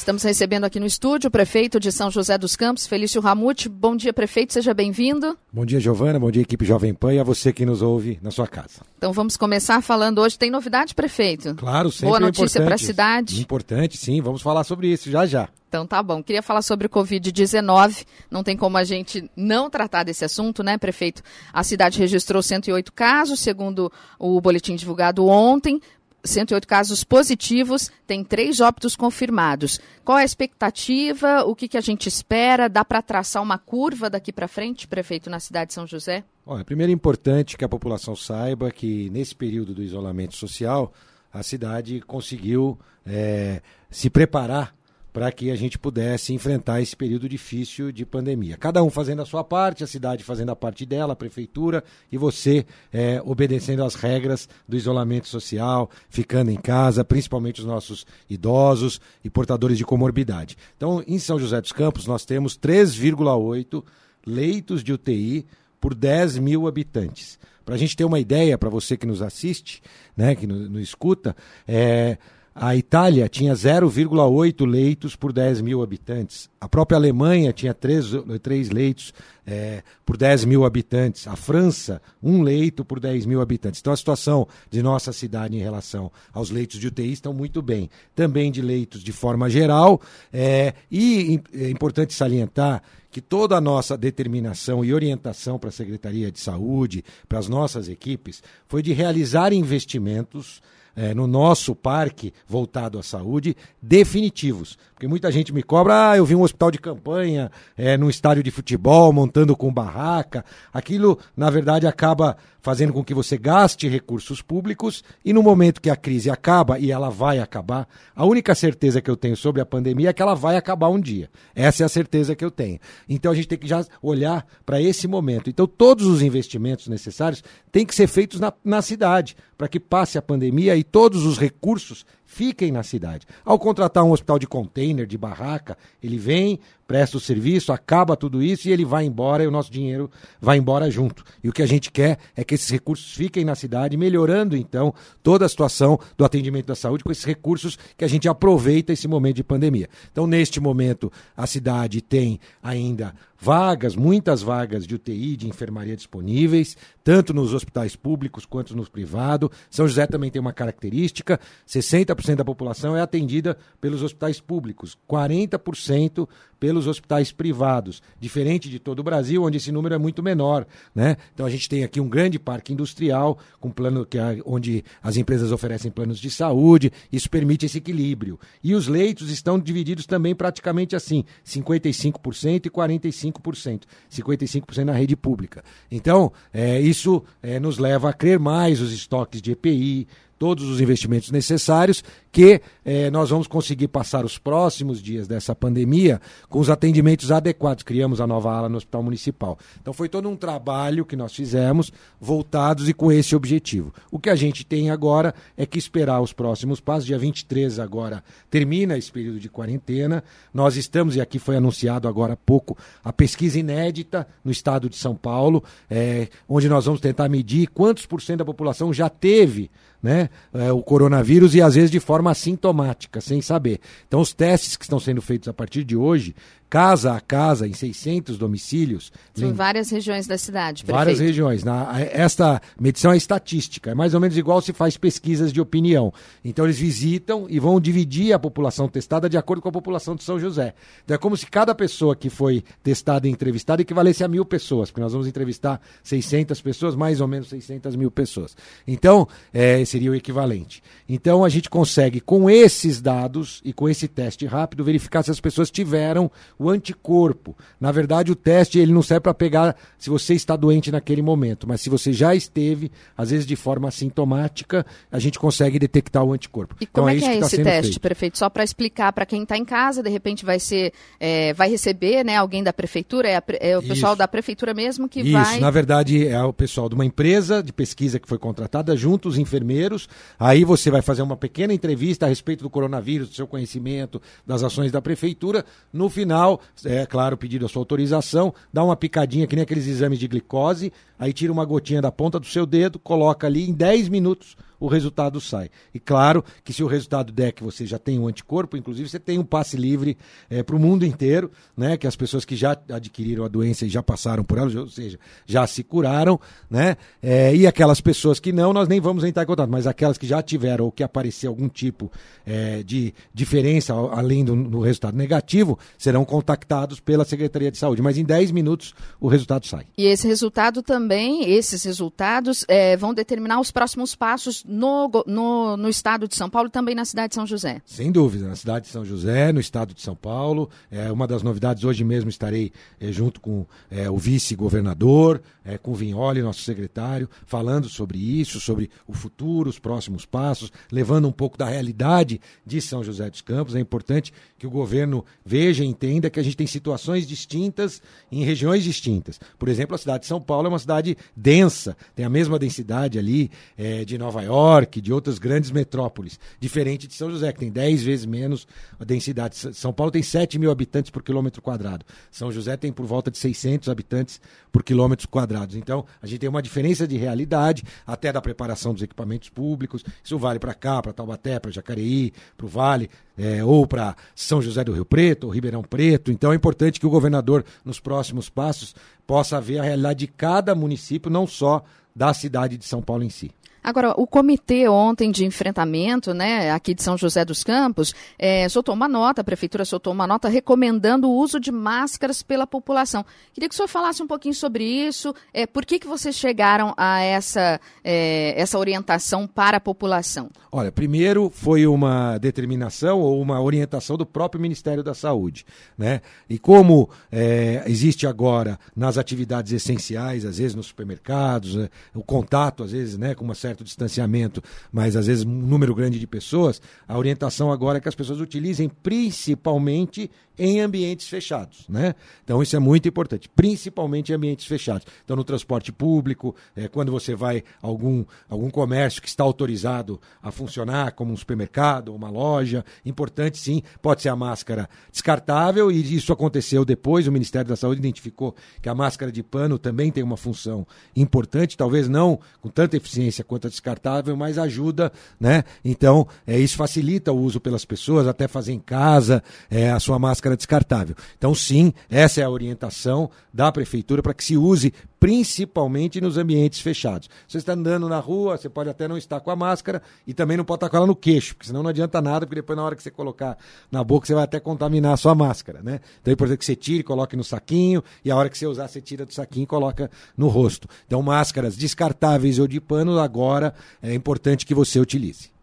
Estamos 0.00 0.22
recebendo 0.22 0.64
aqui 0.64 0.80
no 0.80 0.86
estúdio 0.86 1.28
o 1.28 1.30
prefeito 1.30 1.78
de 1.78 1.92
São 1.92 2.10
José 2.10 2.38
dos 2.38 2.56
Campos, 2.56 2.86
Felício 2.86 3.20
Ramute. 3.20 3.68
Bom 3.68 3.94
dia, 3.94 4.14
prefeito, 4.14 4.54
seja 4.54 4.72
bem-vindo. 4.72 5.36
Bom 5.52 5.66
dia, 5.66 5.78
Giovana. 5.78 6.18
Bom 6.18 6.30
dia, 6.30 6.40
equipe 6.40 6.64
Jovem 6.64 6.94
Pan 6.94 7.12
e 7.12 7.18
a 7.18 7.22
você 7.22 7.52
que 7.52 7.66
nos 7.66 7.82
ouve 7.82 8.18
na 8.22 8.30
sua 8.30 8.46
casa. 8.48 8.80
Então 8.96 9.12
vamos 9.12 9.36
começar 9.36 9.82
falando 9.82 10.22
hoje. 10.22 10.38
Tem 10.38 10.50
novidade, 10.50 10.94
prefeito? 10.94 11.54
Claro, 11.54 11.92
sempre 11.92 12.06
Boa 12.06 12.18
notícia 12.18 12.64
para 12.64 12.76
a 12.76 12.78
cidade. 12.78 13.42
Importante, 13.42 13.98
sim. 13.98 14.22
Vamos 14.22 14.40
falar 14.40 14.64
sobre 14.64 14.88
isso 14.88 15.10
já 15.10 15.26
já. 15.26 15.50
Então 15.68 15.86
tá 15.86 16.02
bom. 16.02 16.22
Queria 16.22 16.42
falar 16.42 16.62
sobre 16.62 16.86
o 16.86 16.90
Covid-19. 16.90 18.04
Não 18.30 18.42
tem 18.42 18.56
como 18.56 18.78
a 18.78 18.84
gente 18.84 19.30
não 19.36 19.68
tratar 19.68 20.02
desse 20.02 20.24
assunto, 20.24 20.62
né, 20.62 20.78
prefeito? 20.78 21.22
A 21.52 21.62
cidade 21.62 21.98
registrou 21.98 22.42
108 22.42 22.90
casos, 22.92 23.38
segundo 23.38 23.92
o 24.18 24.40
boletim 24.40 24.74
divulgado 24.74 25.26
ontem. 25.26 25.78
108 26.22 26.66
casos 26.66 27.04
positivos, 27.04 27.90
tem 28.06 28.22
três 28.22 28.60
óbitos 28.60 28.94
confirmados. 28.96 29.80
Qual 30.04 30.18
é 30.18 30.22
a 30.22 30.24
expectativa? 30.24 31.44
O 31.44 31.54
que, 31.54 31.68
que 31.68 31.78
a 31.78 31.80
gente 31.80 32.08
espera? 32.08 32.68
Dá 32.68 32.84
para 32.84 33.02
traçar 33.02 33.42
uma 33.42 33.58
curva 33.58 34.10
daqui 34.10 34.32
para 34.32 34.48
frente, 34.48 34.86
prefeito, 34.86 35.30
na 35.30 35.40
cidade 35.40 35.68
de 35.68 35.74
São 35.74 35.86
José? 35.86 36.24
Olha, 36.44 36.64
primeiro 36.64 36.90
é 36.90 36.94
importante 36.94 37.56
que 37.56 37.64
a 37.64 37.68
população 37.68 38.16
saiba 38.16 38.70
que 38.70 39.08
nesse 39.10 39.34
período 39.34 39.74
do 39.74 39.82
isolamento 39.82 40.36
social, 40.36 40.92
a 41.32 41.42
cidade 41.42 42.00
conseguiu 42.00 42.78
eh, 43.06 43.62
se 43.90 44.10
preparar 44.10 44.74
para 45.12 45.30
que 45.32 45.50
a 45.50 45.56
gente 45.56 45.78
pudesse 45.78 46.32
enfrentar 46.32 46.80
esse 46.80 46.96
período 46.96 47.28
difícil 47.28 47.90
de 47.90 48.06
pandemia. 48.06 48.56
Cada 48.56 48.82
um 48.82 48.90
fazendo 48.90 49.22
a 49.22 49.26
sua 49.26 49.42
parte, 49.42 49.82
a 49.82 49.86
cidade 49.86 50.22
fazendo 50.22 50.50
a 50.50 50.56
parte 50.56 50.86
dela, 50.86 51.12
a 51.14 51.16
prefeitura 51.16 51.82
e 52.10 52.16
você 52.16 52.64
eh, 52.92 53.20
obedecendo 53.24 53.82
às 53.82 53.94
regras 53.94 54.48
do 54.68 54.76
isolamento 54.76 55.28
social, 55.28 55.90
ficando 56.08 56.50
em 56.50 56.56
casa, 56.56 57.04
principalmente 57.04 57.60
os 57.60 57.66
nossos 57.66 58.06
idosos 58.28 59.00
e 59.24 59.30
portadores 59.30 59.78
de 59.78 59.84
comorbidade. 59.84 60.56
Então, 60.76 61.02
em 61.06 61.18
São 61.18 61.38
José 61.38 61.60
dos 61.60 61.72
Campos, 61.72 62.06
nós 62.06 62.24
temos 62.24 62.56
3,8 62.56 63.82
leitos 64.26 64.84
de 64.84 64.92
UTI 64.92 65.46
por 65.80 65.94
10 65.94 66.38
mil 66.38 66.68
habitantes. 66.68 67.38
Para 67.64 67.74
a 67.74 67.78
gente 67.78 67.96
ter 67.96 68.04
uma 68.04 68.18
ideia, 68.18 68.58
para 68.58 68.68
você 68.68 68.96
que 68.96 69.06
nos 69.06 69.22
assiste, 69.22 69.82
né, 70.16 70.34
que 70.34 70.46
nos, 70.46 70.68
nos 70.68 70.82
escuta, 70.82 71.36
é, 71.66 72.18
a 72.62 72.76
Itália 72.76 73.26
tinha 73.26 73.54
0,8 73.54 74.66
leitos 74.66 75.16
por 75.16 75.32
10 75.32 75.62
mil 75.62 75.82
habitantes. 75.82 76.50
A 76.60 76.68
própria 76.68 76.98
Alemanha 76.98 77.54
tinha 77.54 77.72
3, 77.72 78.06
três 78.42 78.68
leitos 78.68 79.14
é, 79.46 79.82
por 80.04 80.18
10 80.18 80.44
mil 80.44 80.66
habitantes. 80.66 81.26
A 81.26 81.36
França, 81.36 82.02
um 82.22 82.42
leito 82.42 82.84
por 82.84 83.00
10 83.00 83.24
mil 83.24 83.40
habitantes. 83.40 83.80
Então 83.80 83.94
a 83.94 83.96
situação 83.96 84.46
de 84.70 84.82
nossa 84.82 85.10
cidade 85.10 85.56
em 85.56 85.60
relação 85.60 86.12
aos 86.34 86.50
leitos 86.50 86.78
de 86.78 86.88
UTI 86.88 87.12
estão 87.12 87.32
muito 87.32 87.62
bem. 87.62 87.88
Também 88.14 88.52
de 88.52 88.60
leitos 88.60 89.02
de 89.02 89.10
forma 89.10 89.48
geral. 89.48 89.98
É, 90.30 90.74
e 90.90 91.40
é 91.54 91.70
importante 91.70 92.12
salientar 92.12 92.82
que 93.10 93.22
toda 93.22 93.56
a 93.56 93.60
nossa 93.60 93.96
determinação 93.96 94.84
e 94.84 94.92
orientação 94.92 95.58
para 95.58 95.70
a 95.70 95.72
Secretaria 95.72 96.30
de 96.30 96.38
Saúde, 96.38 97.02
para 97.26 97.38
as 97.38 97.48
nossas 97.48 97.88
equipes, 97.88 98.42
foi 98.68 98.82
de 98.82 98.92
realizar 98.92 99.50
investimentos 99.50 100.60
é, 100.94 101.14
no 101.14 101.26
nosso 101.26 101.74
parque 101.74 102.32
voltado 102.46 102.98
à 102.98 103.02
saúde 103.02 103.56
definitivos. 103.80 104.78
Porque 105.00 105.08
muita 105.08 105.32
gente 105.32 105.50
me 105.50 105.62
cobra, 105.62 106.10
ah, 106.10 106.18
eu 106.18 106.26
vi 106.26 106.36
um 106.36 106.42
hospital 106.42 106.70
de 106.70 106.78
campanha 106.78 107.50
é, 107.74 107.96
num 107.96 108.10
estádio 108.10 108.42
de 108.42 108.50
futebol, 108.50 109.10
montando 109.14 109.56
com 109.56 109.72
barraca. 109.72 110.44
Aquilo, 110.74 111.18
na 111.34 111.48
verdade, 111.48 111.86
acaba 111.86 112.36
fazendo 112.60 112.92
com 112.92 113.02
que 113.02 113.14
você 113.14 113.38
gaste 113.38 113.88
recursos 113.88 114.42
públicos 114.42 115.02
e 115.24 115.32
no 115.32 115.42
momento 115.42 115.80
que 115.80 115.88
a 115.88 115.96
crise 115.96 116.28
acaba, 116.28 116.78
e 116.78 116.92
ela 116.92 117.08
vai 117.08 117.38
acabar, 117.38 117.88
a 118.14 118.26
única 118.26 118.54
certeza 118.54 119.00
que 119.00 119.10
eu 119.10 119.16
tenho 119.16 119.38
sobre 119.38 119.62
a 119.62 119.66
pandemia 119.66 120.10
é 120.10 120.12
que 120.12 120.20
ela 120.20 120.34
vai 120.34 120.58
acabar 120.58 120.90
um 120.90 121.00
dia. 121.00 121.30
Essa 121.54 121.82
é 121.82 121.86
a 121.86 121.88
certeza 121.88 122.36
que 122.36 122.44
eu 122.44 122.50
tenho. 122.50 122.78
Então 123.08 123.32
a 123.32 123.34
gente 123.34 123.48
tem 123.48 123.58
que 123.58 123.66
já 123.66 123.82
olhar 124.02 124.46
para 124.66 124.82
esse 124.82 125.08
momento. 125.08 125.48
Então 125.48 125.66
todos 125.66 126.06
os 126.06 126.20
investimentos 126.20 126.88
necessários 126.88 127.42
têm 127.72 127.86
que 127.86 127.94
ser 127.94 128.06
feitos 128.06 128.38
na, 128.38 128.52
na 128.62 128.82
cidade, 128.82 129.34
para 129.56 129.68
que 129.68 129.80
passe 129.80 130.18
a 130.18 130.22
pandemia 130.22 130.76
e 130.76 130.84
todos 130.84 131.24
os 131.24 131.38
recursos 131.38 132.04
fiquem 132.30 132.70
na 132.70 132.84
cidade. 132.84 133.26
Ao 133.44 133.58
contratar 133.58 134.04
um 134.04 134.12
hospital 134.12 134.38
de 134.38 134.46
container, 134.46 135.04
de 135.04 135.18
barraca, 135.18 135.76
ele 136.00 136.16
vem, 136.16 136.60
presta 136.90 137.18
o 137.18 137.20
serviço, 137.20 137.72
acaba 137.72 138.16
tudo 138.16 138.42
isso 138.42 138.66
e 138.66 138.72
ele 138.72 138.84
vai 138.84 139.04
embora 139.04 139.44
e 139.44 139.46
o 139.46 139.50
nosso 139.52 139.70
dinheiro 139.70 140.10
vai 140.40 140.58
embora 140.58 140.90
junto. 140.90 141.22
E 141.40 141.48
o 141.48 141.52
que 141.52 141.62
a 141.62 141.66
gente 141.66 141.88
quer 141.88 142.18
é 142.34 142.42
que 142.42 142.52
esses 142.52 142.68
recursos 142.68 143.14
fiquem 143.14 143.44
na 143.44 143.54
cidade, 143.54 143.96
melhorando 143.96 144.56
então 144.56 144.92
toda 145.22 145.46
a 145.46 145.48
situação 145.48 146.00
do 146.18 146.24
atendimento 146.24 146.66
da 146.66 146.74
saúde 146.74 147.04
com 147.04 147.12
esses 147.12 147.24
recursos 147.24 147.78
que 147.96 148.04
a 148.04 148.08
gente 148.08 148.28
aproveita 148.28 148.92
esse 148.92 149.06
momento 149.06 149.36
de 149.36 149.44
pandemia. 149.44 149.88
Então, 150.10 150.26
neste 150.26 150.58
momento, 150.58 151.12
a 151.36 151.46
cidade 151.46 152.00
tem 152.00 152.40
ainda 152.60 153.14
vagas, 153.40 153.96
muitas 153.96 154.42
vagas 154.42 154.86
de 154.86 154.94
UTI, 154.94 155.36
de 155.36 155.48
enfermaria 155.48 155.96
disponíveis, 155.96 156.76
tanto 157.02 157.32
nos 157.32 157.54
hospitais 157.54 157.96
públicos 157.96 158.44
quanto 158.44 158.76
nos 158.76 158.88
privados. 158.88 159.48
São 159.70 159.88
José 159.88 160.06
também 160.06 160.30
tem 160.30 160.40
uma 160.40 160.52
característica: 160.52 161.40
60% 161.66 162.36
da 162.36 162.44
população 162.44 162.96
é 162.96 163.00
atendida 163.00 163.56
pelos 163.80 164.02
hospitais 164.02 164.40
públicos, 164.40 164.98
40% 165.08 166.28
pelos 166.60 166.86
hospitais 166.86 167.32
privados, 167.32 168.02
diferente 168.20 168.68
de 168.68 168.78
todo 168.78 169.00
o 169.00 169.02
Brasil, 169.02 169.42
onde 169.42 169.56
esse 169.56 169.72
número 169.72 169.94
é 169.94 169.98
muito 169.98 170.22
menor. 170.22 170.66
Né? 170.94 171.16
Então 171.34 171.46
a 171.46 171.50
gente 171.50 171.66
tem 171.68 171.82
aqui 171.82 171.98
um 171.98 172.08
grande 172.08 172.38
parque 172.38 172.72
industrial, 172.72 173.38
com 173.58 173.70
plano 173.70 174.04
que 174.04 174.18
é, 174.18 174.40
onde 174.44 174.84
as 175.02 175.16
empresas 175.16 175.50
oferecem 175.50 175.90
planos 175.90 176.18
de 176.18 176.30
saúde, 176.30 176.92
isso 177.10 177.30
permite 177.30 177.64
esse 177.64 177.78
equilíbrio. 177.78 178.38
E 178.62 178.74
os 178.74 178.86
leitos 178.86 179.30
estão 179.30 179.58
divididos 179.58 180.04
também 180.04 180.34
praticamente 180.34 180.94
assim: 180.94 181.24
55% 181.44 182.66
e 182.66 182.70
45%. 182.70 183.82
55% 184.10 184.84
na 184.84 184.92
rede 184.92 185.16
pública. 185.16 185.64
Então, 185.90 186.32
é, 186.52 186.78
isso 186.80 187.24
é, 187.42 187.58
nos 187.58 187.78
leva 187.78 188.10
a 188.10 188.12
crer 188.12 188.38
mais 188.38 188.80
os 188.80 188.92
estoques 188.92 189.40
de 189.40 189.52
EPI, 189.52 190.06
todos 190.40 190.64
os 190.64 190.80
investimentos 190.80 191.30
necessários, 191.30 192.02
que 192.32 192.62
eh, 192.82 193.10
nós 193.10 193.28
vamos 193.28 193.46
conseguir 193.46 193.88
passar 193.88 194.24
os 194.24 194.38
próximos 194.38 195.02
dias 195.02 195.28
dessa 195.28 195.54
pandemia 195.54 196.18
com 196.48 196.58
os 196.58 196.70
atendimentos 196.70 197.30
adequados. 197.30 197.82
Criamos 197.82 198.22
a 198.22 198.26
nova 198.26 198.50
ala 198.50 198.66
no 198.66 198.78
Hospital 198.78 199.02
Municipal. 199.02 199.58
Então 199.82 199.92
foi 199.92 200.08
todo 200.08 200.30
um 200.30 200.36
trabalho 200.36 201.04
que 201.04 201.14
nós 201.14 201.34
fizemos 201.34 201.92
voltados 202.18 202.88
e 202.88 202.94
com 202.94 203.12
esse 203.12 203.36
objetivo. 203.36 203.92
O 204.10 204.18
que 204.18 204.30
a 204.30 204.34
gente 204.34 204.64
tem 204.64 204.90
agora 204.90 205.34
é 205.58 205.66
que 205.66 205.78
esperar 205.78 206.22
os 206.22 206.32
próximos 206.32 206.80
passos. 206.80 207.04
Dia 207.04 207.18
23 207.18 207.78
agora 207.78 208.24
termina 208.48 208.96
esse 208.96 209.12
período 209.12 209.38
de 209.38 209.50
quarentena. 209.50 210.24
Nós 210.54 210.74
estamos, 210.74 211.16
e 211.16 211.20
aqui 211.20 211.38
foi 211.38 211.56
anunciado 211.56 212.08
agora 212.08 212.32
há 212.32 212.38
pouco, 212.38 212.78
a 213.04 213.12
pesquisa 213.12 213.58
inédita 213.58 214.26
no 214.42 214.50
estado 214.50 214.88
de 214.88 214.96
São 214.96 215.14
Paulo, 215.14 215.62
eh, 215.90 216.28
onde 216.48 216.66
nós 216.66 216.86
vamos 216.86 217.02
tentar 217.02 217.28
medir 217.28 217.68
quantos 217.68 218.06
por 218.06 218.22
cento 218.22 218.38
da 218.38 218.44
população 218.46 218.90
já 218.90 219.10
teve 219.10 219.70
né, 220.02 220.30
é, 220.52 220.72
o 220.72 220.82
coronavírus 220.82 221.54
e 221.54 221.62
às 221.62 221.74
vezes 221.74 221.90
de 221.90 222.00
forma 222.00 222.30
assintomática, 222.30 223.20
sem 223.20 223.40
saber. 223.40 223.80
Então, 224.06 224.20
os 224.20 224.32
testes 224.32 224.76
que 224.76 224.84
estão 224.84 224.98
sendo 224.98 225.20
feitos 225.20 225.48
a 225.48 225.52
partir 225.52 225.84
de 225.84 225.96
hoje 225.96 226.34
casa 226.70 227.14
a 227.14 227.20
casa, 227.20 227.66
em 227.66 227.72
600 227.72 228.38
domicílios. 228.38 229.12
Em 229.36 229.52
várias 229.52 229.90
regiões 229.90 230.28
da 230.28 230.38
cidade. 230.38 230.84
Prefeito. 230.84 230.96
Várias 230.96 231.18
regiões. 231.18 231.64
Na, 231.64 232.00
esta 232.00 232.62
medição 232.80 233.10
é 233.10 233.16
estatística, 233.16 233.90
é 233.90 233.94
mais 233.94 234.14
ou 234.14 234.20
menos 234.20 234.38
igual 234.38 234.62
se 234.62 234.72
faz 234.72 234.96
pesquisas 234.96 235.52
de 235.52 235.60
opinião. 235.60 236.14
Então 236.44 236.64
eles 236.64 236.78
visitam 236.78 237.46
e 237.50 237.58
vão 237.58 237.80
dividir 237.80 238.32
a 238.32 238.38
população 238.38 238.88
testada 238.88 239.28
de 239.28 239.36
acordo 239.36 239.60
com 239.60 239.68
a 239.68 239.72
população 239.72 240.14
de 240.14 240.22
São 240.22 240.38
José. 240.38 240.72
Então 241.04 241.16
é 241.16 241.18
como 241.18 241.36
se 241.36 241.44
cada 241.46 241.74
pessoa 241.74 242.14
que 242.14 242.30
foi 242.30 242.62
testada 242.84 243.26
e 243.26 243.30
entrevistada 243.30 243.82
equivalesse 243.82 244.22
a 244.22 244.28
mil 244.28 244.44
pessoas, 244.44 244.90
porque 244.90 245.00
nós 245.00 245.12
vamos 245.12 245.26
entrevistar 245.26 245.80
600 246.04 246.60
pessoas, 246.60 246.94
mais 246.94 247.20
ou 247.20 247.26
menos 247.26 247.48
600 247.48 247.96
mil 247.96 248.12
pessoas. 248.12 248.56
Então, 248.86 249.26
é, 249.52 249.84
seria 249.84 250.12
o 250.12 250.14
equivalente. 250.14 250.82
Então 251.08 251.44
a 251.44 251.48
gente 251.48 251.68
consegue, 251.68 252.20
com 252.20 252.48
esses 252.48 253.00
dados 253.00 253.60
e 253.64 253.72
com 253.72 253.88
esse 253.88 254.06
teste 254.06 254.46
rápido, 254.46 254.84
verificar 254.84 255.24
se 255.24 255.32
as 255.32 255.40
pessoas 255.40 255.68
tiveram 255.68 256.30
o 256.60 256.68
anticorpo. 256.68 257.56
Na 257.80 257.90
verdade, 257.90 258.30
o 258.30 258.36
teste 258.36 258.78
ele 258.78 258.92
não 258.92 259.02
serve 259.02 259.22
para 259.22 259.32
pegar 259.32 259.74
se 259.96 260.10
você 260.10 260.34
está 260.34 260.54
doente 260.54 260.92
naquele 260.92 261.22
momento, 261.22 261.66
mas 261.66 261.80
se 261.80 261.88
você 261.88 262.12
já 262.12 262.34
esteve, 262.34 262.92
às 263.16 263.30
vezes 263.30 263.46
de 263.46 263.56
forma 263.56 263.88
assintomática, 263.88 264.84
a 265.10 265.18
gente 265.18 265.38
consegue 265.38 265.78
detectar 265.78 266.22
o 266.22 266.34
anticorpo. 266.34 266.76
E 266.78 266.84
como 266.84 267.08
então, 267.08 267.28
é, 267.28 267.32
é 267.32 267.32
que 267.32 267.36
é 267.38 267.40
tá 267.40 267.46
esse 267.46 267.62
teste, 267.62 267.92
feito. 267.92 268.00
prefeito? 268.00 268.36
Só 268.36 268.50
para 268.50 268.62
explicar 268.62 269.10
para 269.14 269.24
quem 269.24 269.42
está 269.42 269.56
em 269.56 269.64
casa, 269.64 270.02
de 270.02 270.10
repente 270.10 270.44
vai 270.44 270.60
ser, 270.60 270.92
é, 271.18 271.54
vai 271.54 271.70
receber, 271.70 272.22
né, 272.24 272.36
alguém 272.36 272.62
da 272.62 272.74
prefeitura, 272.74 273.26
é, 273.26 273.36
a, 273.36 273.42
é 273.58 273.78
o 273.78 273.82
pessoal 273.82 274.12
Isso. 274.12 274.18
da 274.18 274.28
prefeitura 274.28 274.74
mesmo 274.74 275.08
que 275.08 275.20
Isso, 275.22 275.32
vai. 275.32 275.52
Isso, 275.52 275.60
na 275.62 275.70
verdade 275.70 276.28
é 276.28 276.42
o 276.42 276.52
pessoal 276.52 276.90
de 276.90 276.94
uma 276.94 277.06
empresa 277.06 277.62
de 277.62 277.72
pesquisa 277.72 278.20
que 278.20 278.28
foi 278.28 278.38
contratada 278.38 278.94
junto 278.94 279.30
os 279.30 279.38
enfermeiros. 279.38 280.10
Aí 280.38 280.62
você 280.62 280.90
vai 280.90 281.00
fazer 281.00 281.22
uma 281.22 281.38
pequena 281.38 281.72
entrevista 281.72 282.26
a 282.26 282.28
respeito 282.28 282.62
do 282.62 282.68
coronavírus, 282.68 283.30
do 283.30 283.34
seu 283.34 283.46
conhecimento, 283.46 284.20
das 284.46 284.62
ações 284.62 284.92
da 284.92 285.00
prefeitura. 285.00 285.64
No 285.90 286.10
final 286.10 286.49
é 286.84 287.04
claro, 287.04 287.36
pedido 287.36 287.66
a 287.66 287.68
sua 287.68 287.82
autorização, 287.82 288.54
dá 288.72 288.82
uma 288.82 288.96
picadinha 288.96 289.46
que 289.46 289.54
nem 289.54 289.62
aqueles 289.62 289.86
exames 289.86 290.18
de 290.18 290.26
glicose, 290.26 290.92
aí 291.18 291.32
tira 291.32 291.52
uma 291.52 291.64
gotinha 291.64 292.00
da 292.00 292.10
ponta 292.10 292.40
do 292.40 292.46
seu 292.46 292.64
dedo, 292.64 292.98
coloca 292.98 293.46
ali 293.46 293.68
em 293.68 293.72
10 293.72 294.08
minutos 294.08 294.56
o 294.80 294.88
resultado 294.88 295.40
sai. 295.40 295.70
E 295.94 296.00
claro 296.00 296.42
que 296.64 296.72
se 296.72 296.82
o 296.82 296.86
resultado 296.86 297.30
der 297.32 297.52
que 297.52 297.62
você 297.62 297.84
já 297.84 297.98
tem 297.98 298.18
um 298.18 298.26
anticorpo, 298.26 298.76
inclusive 298.76 299.08
você 299.08 299.20
tem 299.20 299.38
um 299.38 299.44
passe 299.44 299.76
livre 299.76 300.16
é, 300.48 300.62
para 300.62 300.74
o 300.74 300.78
mundo 300.78 301.04
inteiro, 301.04 301.50
né? 301.76 301.98
Que 301.98 302.06
as 302.06 302.16
pessoas 302.16 302.46
que 302.46 302.56
já 302.56 302.76
adquiriram 302.90 303.44
a 303.44 303.48
doença 303.48 303.84
e 303.84 303.88
já 303.90 304.02
passaram 304.02 304.42
por 304.42 304.56
ela, 304.56 304.80
ou 304.80 304.88
seja, 304.88 305.18
já 305.44 305.66
se 305.66 305.84
curaram, 305.84 306.40
né? 306.68 306.96
É, 307.22 307.54
e 307.54 307.66
aquelas 307.66 308.00
pessoas 308.00 308.40
que 308.40 308.52
não, 308.52 308.72
nós 308.72 308.88
nem 308.88 309.00
vamos 309.00 309.22
entrar 309.22 309.42
em 309.42 309.46
contato, 309.46 309.70
mas 309.70 309.86
aquelas 309.86 310.16
que 310.16 310.26
já 310.26 310.42
tiveram 310.42 310.86
ou 310.86 310.92
que 310.92 311.02
apareceu 311.02 311.50
algum 311.50 311.68
tipo 311.68 312.10
é, 312.46 312.82
de 312.82 313.12
diferença 313.34 313.92
além 313.92 314.44
do, 314.44 314.56
do 314.56 314.80
resultado 314.80 315.16
negativo, 315.16 315.78
serão 315.98 316.24
contactados 316.24 317.00
pela 317.00 317.24
Secretaria 317.24 317.70
de 317.70 317.76
Saúde. 317.76 318.00
Mas 318.00 318.16
em 318.16 318.24
10 318.24 318.50
minutos 318.50 318.94
o 319.20 319.28
resultado 319.28 319.66
sai. 319.66 319.86
E 319.98 320.06
esse 320.06 320.26
resultado 320.26 320.82
também, 320.82 321.50
esses 321.50 321.84
resultados 321.84 322.64
é, 322.66 322.96
vão 322.96 323.12
determinar 323.12 323.60
os 323.60 323.70
próximos 323.70 324.14
passos 324.14 324.64
no, 324.70 325.10
no, 325.26 325.76
no 325.76 325.88
estado 325.88 326.28
de 326.28 326.36
São 326.36 326.48
Paulo 326.48 326.70
também 326.70 326.94
na 326.94 327.04
cidade 327.04 327.30
de 327.30 327.34
São 327.34 327.46
José. 327.46 327.82
Sem 327.84 328.12
dúvida, 328.12 328.46
na 328.46 328.54
cidade 328.54 328.86
de 328.86 328.92
São 328.92 329.04
José, 329.04 329.52
no 329.52 329.58
estado 329.58 329.92
de 329.92 330.00
São 330.00 330.14
Paulo. 330.14 330.70
É 330.90 331.10
uma 331.10 331.26
das 331.26 331.42
novidades, 331.42 331.82
hoje 331.82 332.04
mesmo 332.04 332.30
estarei 332.30 332.72
é, 333.00 333.10
junto 333.10 333.40
com 333.40 333.66
é, 333.90 334.08
o 334.08 334.16
vice-governador, 334.16 335.42
é, 335.64 335.76
com 335.76 335.90
o 335.90 335.94
Vinholi, 335.94 336.40
nosso 336.40 336.62
secretário, 336.62 337.28
falando 337.44 337.88
sobre 337.88 338.18
isso, 338.18 338.60
sobre 338.60 338.88
o 339.06 339.12
futuro, 339.12 339.68
os 339.68 339.78
próximos 339.78 340.24
passos, 340.24 340.70
levando 340.90 341.26
um 341.26 341.32
pouco 341.32 341.58
da 341.58 341.68
realidade 341.68 342.40
de 342.64 342.80
São 342.80 343.02
José 343.02 343.28
dos 343.28 343.40
Campos. 343.40 343.74
É 343.74 343.80
importante 343.80 344.32
que 344.56 344.66
o 344.66 344.70
governo 344.70 345.24
veja 345.44 345.84
e 345.84 345.86
entenda 345.86 346.30
que 346.30 346.38
a 346.38 346.42
gente 346.42 346.56
tem 346.56 346.66
situações 346.66 347.26
distintas 347.26 348.00
em 348.30 348.44
regiões 348.44 348.84
distintas. 348.84 349.40
Por 349.58 349.68
exemplo, 349.68 349.96
a 349.96 349.98
cidade 349.98 350.20
de 350.22 350.28
São 350.28 350.40
Paulo 350.40 350.66
é 350.66 350.68
uma 350.68 350.78
cidade 350.78 351.16
densa, 351.34 351.96
tem 352.14 352.24
a 352.24 352.30
mesma 352.30 352.58
densidade 352.58 353.18
ali 353.18 353.50
é, 353.76 354.04
de 354.04 354.16
Nova 354.16 354.42
York 354.42 354.59
York, 354.60 355.00
de 355.00 355.12
outras 355.12 355.38
grandes 355.38 355.70
metrópoles, 355.70 356.38
diferente 356.58 357.06
de 357.06 357.14
São 357.14 357.30
José, 357.30 357.52
que 357.52 357.60
tem 357.60 357.70
10 357.70 358.02
vezes 358.02 358.26
menos 358.26 358.66
a 358.98 359.04
densidade. 359.04 359.56
São 359.56 359.92
Paulo 359.92 360.10
tem 360.10 360.22
7 360.22 360.58
mil 360.58 360.70
habitantes 360.70 361.10
por 361.10 361.22
quilômetro 361.22 361.62
quadrado. 361.62 362.04
São 362.30 362.52
José 362.52 362.76
tem 362.76 362.92
por 362.92 363.06
volta 363.06 363.30
de 363.30 363.38
600 363.38 363.88
habitantes 363.88 364.40
por 364.70 364.82
quilômetros 364.82 365.26
quadrados. 365.26 365.76
Então, 365.76 366.04
a 366.22 366.26
gente 366.26 366.40
tem 366.40 366.48
uma 366.48 366.62
diferença 366.62 367.06
de 367.06 367.16
realidade, 367.16 367.84
até 368.06 368.32
da 368.32 368.40
preparação 368.40 368.92
dos 368.92 369.02
equipamentos 369.02 369.48
públicos. 369.48 370.04
Isso 370.22 370.38
vale 370.38 370.58
para 370.58 370.74
cá, 370.74 371.00
para 371.02 371.12
Taubaté, 371.12 371.58
para 371.58 371.70
Jacareí, 371.70 372.32
para 372.56 372.66
o 372.66 372.68
Vale, 372.68 373.10
é, 373.36 373.64
ou 373.64 373.86
para 373.86 374.14
São 374.34 374.60
José 374.60 374.84
do 374.84 374.92
Rio 374.92 375.04
Preto, 375.04 375.44
ou 375.44 375.50
Ribeirão 375.50 375.82
Preto. 375.82 376.30
Então, 376.30 376.52
é 376.52 376.56
importante 376.56 377.00
que 377.00 377.06
o 377.06 377.10
governador, 377.10 377.64
nos 377.84 377.98
próximos 377.98 378.48
passos, 378.48 378.94
possa 379.26 379.60
ver 379.60 379.78
a 379.78 379.82
realidade 379.82 380.20
de 380.20 380.26
cada 380.26 380.74
município, 380.74 381.30
não 381.30 381.46
só 381.46 381.82
da 382.14 382.34
cidade 382.34 382.76
de 382.76 382.84
São 382.84 383.00
Paulo 383.00 383.22
em 383.22 383.30
si. 383.30 383.50
Agora, 383.82 384.14
o 384.16 384.26
comitê 384.26 384.88
ontem 384.88 385.30
de 385.30 385.44
enfrentamento, 385.44 386.34
né, 386.34 386.70
aqui 386.70 386.94
de 386.94 387.02
São 387.02 387.16
José 387.16 387.44
dos 387.44 387.64
Campos, 387.64 388.14
é, 388.38 388.68
soltou 388.68 388.94
uma 388.94 389.08
nota, 389.08 389.40
a 389.40 389.44
prefeitura 389.44 389.84
soltou 389.84 390.12
uma 390.12 390.26
nota 390.26 390.48
recomendando 390.48 391.28
o 391.28 391.34
uso 391.34 391.58
de 391.58 391.72
máscaras 391.72 392.42
pela 392.42 392.66
população. 392.66 393.24
Queria 393.52 393.68
que 393.68 393.74
o 393.74 393.76
senhor 393.76 393.88
falasse 393.88 394.22
um 394.22 394.26
pouquinho 394.26 394.54
sobre 394.54 394.84
isso, 394.84 395.34
é, 395.52 395.66
por 395.66 395.84
que, 395.84 395.98
que 395.98 396.06
vocês 396.06 396.36
chegaram 396.36 396.94
a 396.96 397.20
essa, 397.20 397.80
é, 398.04 398.54
essa 398.60 398.78
orientação 398.78 399.46
para 399.46 399.78
a 399.78 399.80
população? 399.80 400.50
Olha, 400.70 400.92
primeiro 400.92 401.50
foi 401.50 401.86
uma 401.86 402.38
determinação 402.38 403.20
ou 403.20 403.40
uma 403.40 403.60
orientação 403.60 404.16
do 404.16 404.26
próprio 404.26 404.60
Ministério 404.60 405.02
da 405.02 405.14
Saúde, 405.14 405.64
né? 405.98 406.20
E 406.48 406.58
como 406.58 407.10
é, 407.32 407.82
existe 407.86 408.26
agora 408.26 408.78
nas 408.94 409.18
atividades 409.18 409.72
essenciais, 409.72 410.44
às 410.44 410.58
vezes 410.58 410.74
nos 410.74 410.86
supermercados, 410.86 411.74
né, 411.74 411.88
o 412.14 412.22
contato, 412.22 412.84
às 412.84 412.92
vezes, 412.92 413.16
né, 413.18 413.34
com 413.34 413.44
uma 413.44 413.54
certa 413.54 413.69
certo 413.70 413.84
distanciamento, 413.84 414.62
mas 414.92 415.16
às 415.16 415.26
vezes 415.26 415.44
um 415.44 415.50
número 415.50 415.94
grande 415.94 416.18
de 416.18 416.26
pessoas, 416.26 416.82
a 417.06 417.16
orientação 417.16 417.70
agora 417.70 417.98
é 417.98 418.00
que 418.00 418.08
as 418.08 418.14
pessoas 418.14 418.40
utilizem 418.40 418.88
principalmente 418.88 420.30
em 420.58 420.80
ambientes 420.80 421.26
fechados, 421.26 421.86
né? 421.88 422.14
Então 422.44 422.62
isso 422.62 422.76
é 422.76 422.78
muito 422.78 423.08
importante, 423.08 423.48
principalmente 423.48 424.30
em 424.30 424.34
ambientes 424.34 424.66
fechados. 424.66 425.06
Então 425.24 425.34
no 425.34 425.42
transporte 425.42 425.90
público, 425.90 426.54
é, 426.76 426.86
quando 426.86 427.10
você 427.10 427.34
vai 427.34 427.64
a 427.82 427.86
algum, 427.86 428.24
algum 428.46 428.68
comércio 428.68 429.22
que 429.22 429.28
está 429.28 429.42
autorizado 429.42 430.20
a 430.42 430.50
funcionar, 430.50 431.12
como 431.12 431.32
um 431.32 431.36
supermercado, 431.36 432.14
uma 432.14 432.28
loja, 432.28 432.84
importante 433.06 433.56
sim, 433.56 433.82
pode 434.02 434.20
ser 434.20 434.28
a 434.28 434.36
máscara 434.36 434.88
descartável 435.10 435.90
e 435.90 436.14
isso 436.14 436.30
aconteceu 436.30 436.84
depois, 436.84 437.26
o 437.26 437.32
Ministério 437.32 437.68
da 437.68 437.76
Saúde 437.76 438.00
identificou 438.00 438.54
que 438.82 438.88
a 438.88 438.94
máscara 438.94 439.32
de 439.32 439.42
pano 439.42 439.78
também 439.78 440.10
tem 440.10 440.22
uma 440.22 440.36
função 440.36 440.86
importante, 441.16 441.76
talvez 441.76 442.06
não 442.06 442.38
com 442.60 442.68
tanta 442.68 442.98
eficiência 442.98 443.42
quanto 443.42 443.59
descartável, 443.68 444.36
mas 444.36 444.58
ajuda, 444.58 445.12
né? 445.38 445.64
Então, 445.84 446.26
é, 446.46 446.58
isso 446.58 446.76
facilita 446.76 447.32
o 447.32 447.38
uso 447.38 447.60
pelas 447.60 447.84
pessoas, 447.84 448.26
até 448.26 448.48
fazer 448.48 448.72
em 448.72 448.78
casa 448.78 449.42
é, 449.70 449.90
a 449.90 450.00
sua 450.00 450.18
máscara 450.18 450.56
descartável. 450.56 451.14
Então, 451.36 451.54
sim, 451.54 451.92
essa 452.08 452.40
é 452.40 452.44
a 452.44 452.50
orientação 452.50 453.30
da 453.52 453.70
prefeitura 453.70 454.22
para 454.22 454.34
que 454.34 454.44
se 454.44 454.56
use 454.56 454.92
principalmente 455.20 456.18
nos 456.18 456.38
ambientes 456.38 456.80
fechados. 456.80 457.28
Você 457.46 457.58
está 457.58 457.74
andando 457.74 458.08
na 458.08 458.18
rua, 458.18 458.56
você 458.56 458.70
pode 458.70 458.88
até 458.88 459.06
não 459.06 459.18
estar 459.18 459.38
com 459.40 459.50
a 459.50 459.56
máscara 459.56 460.00
e 460.26 460.32
também 460.32 460.56
não 460.56 460.64
pode 460.64 460.78
estar 460.78 460.88
com 460.88 460.96
ela 460.96 461.06
no 461.06 461.14
queixo, 461.14 461.54
porque 461.54 461.66
senão 461.66 461.82
não 461.82 461.90
adianta 461.90 462.22
nada, 462.22 462.46
porque 462.46 462.60
depois 462.60 462.76
na 462.76 462.82
hora 462.82 462.96
que 462.96 463.02
você 463.02 463.10
colocar 463.10 463.58
na 463.92 464.02
boca 464.02 464.26
você 464.26 464.34
vai 464.34 464.44
até 464.44 464.58
contaminar 464.58 465.12
a 465.12 465.16
sua 465.18 465.34
máscara, 465.34 465.82
né? 465.82 466.00
Então 466.22 466.32
é 466.32 466.34
importante 466.34 466.58
que 466.58 466.64
você 466.64 466.74
tire, 466.74 467.02
coloque 467.02 467.36
no 467.36 467.44
saquinho 467.44 468.02
e 468.24 468.30
a 468.30 468.36
hora 468.36 468.48
que 468.48 468.56
você 468.56 468.66
usar 468.66 468.88
você 468.88 469.02
tira 469.02 469.26
do 469.26 469.34
saquinho 469.34 469.64
e 469.64 469.66
coloca 469.66 470.10
no 470.34 470.48
rosto. 470.48 470.88
Então 471.06 471.20
máscaras 471.22 471.76
descartáveis 471.76 472.58
ou 472.58 472.66
de 472.66 472.80
pano 472.80 473.18
agora 473.18 473.74
é 474.02 474.14
importante 474.14 474.64
que 474.64 474.74
você 474.74 474.98
utilize. 474.98 475.59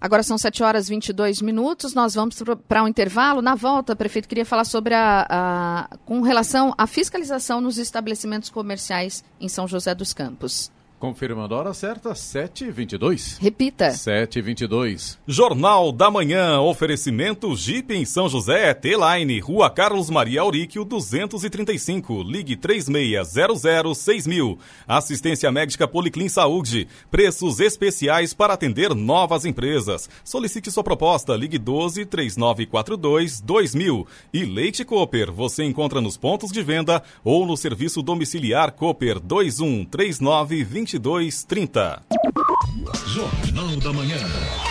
Agora 0.00 0.22
são 0.22 0.38
7 0.38 0.62
horas 0.62 0.86
e 0.86 0.90
22 0.90 1.42
minutos, 1.42 1.92
nós 1.92 2.14
vamos 2.14 2.42
para 2.66 2.82
um 2.82 2.88
intervalo. 2.88 3.42
Na 3.42 3.54
volta, 3.54 3.94
prefeito 3.94 4.26
queria 4.26 4.46
falar 4.46 4.64
sobre 4.64 4.94
a, 4.94 5.26
a, 5.28 5.96
com 6.06 6.22
relação 6.22 6.74
à 6.78 6.86
fiscalização 6.86 7.60
nos 7.60 7.76
estabelecimentos 7.76 8.48
comerciais 8.48 9.22
em 9.38 9.48
São 9.48 9.68
José 9.68 9.94
dos 9.94 10.14
Campos. 10.14 10.72
Confirmando 11.00 11.54
a 11.54 11.58
hora 11.58 11.72
certa, 11.72 12.10
7h22. 12.10 13.38
Repita. 13.40 13.88
7h22. 13.88 15.16
Jornal 15.26 15.90
da 15.92 16.10
Manhã, 16.10 16.60
oferecimento 16.60 17.56
Jeep 17.56 17.94
em 17.94 18.04
São 18.04 18.28
José, 18.28 18.74
T-Line, 18.74 19.40
Rua 19.40 19.70
Carlos 19.70 20.10
Maria 20.10 20.42
Auríquio, 20.42 20.84
235. 20.84 22.22
Ligue 22.22 22.54
36006000. 22.54 24.58
Assistência 24.86 25.50
médica 25.50 25.88
Policlin 25.88 26.28
Saúde. 26.28 26.86
Preços 27.10 27.60
especiais 27.60 28.34
para 28.34 28.52
atender 28.52 28.94
novas 28.94 29.46
empresas. 29.46 30.06
Solicite 30.22 30.70
sua 30.70 30.84
proposta, 30.84 31.34
ligue 31.34 31.56
12 31.56 32.04
3942 32.04 33.40
2000. 33.40 34.06
E 34.34 34.44
Leite 34.44 34.84
Cooper, 34.84 35.32
você 35.32 35.64
encontra 35.64 36.02
nos 36.02 36.18
pontos 36.18 36.52
de 36.52 36.62
venda 36.62 37.02
ou 37.24 37.46
no 37.46 37.56
serviço 37.56 38.02
domiciliar 38.02 38.72
Cooper 38.72 39.18
2139 39.18 40.89
2230. 40.98 42.02
Jornal 43.06 43.76
da 43.76 43.92
Manhã. 43.92 44.69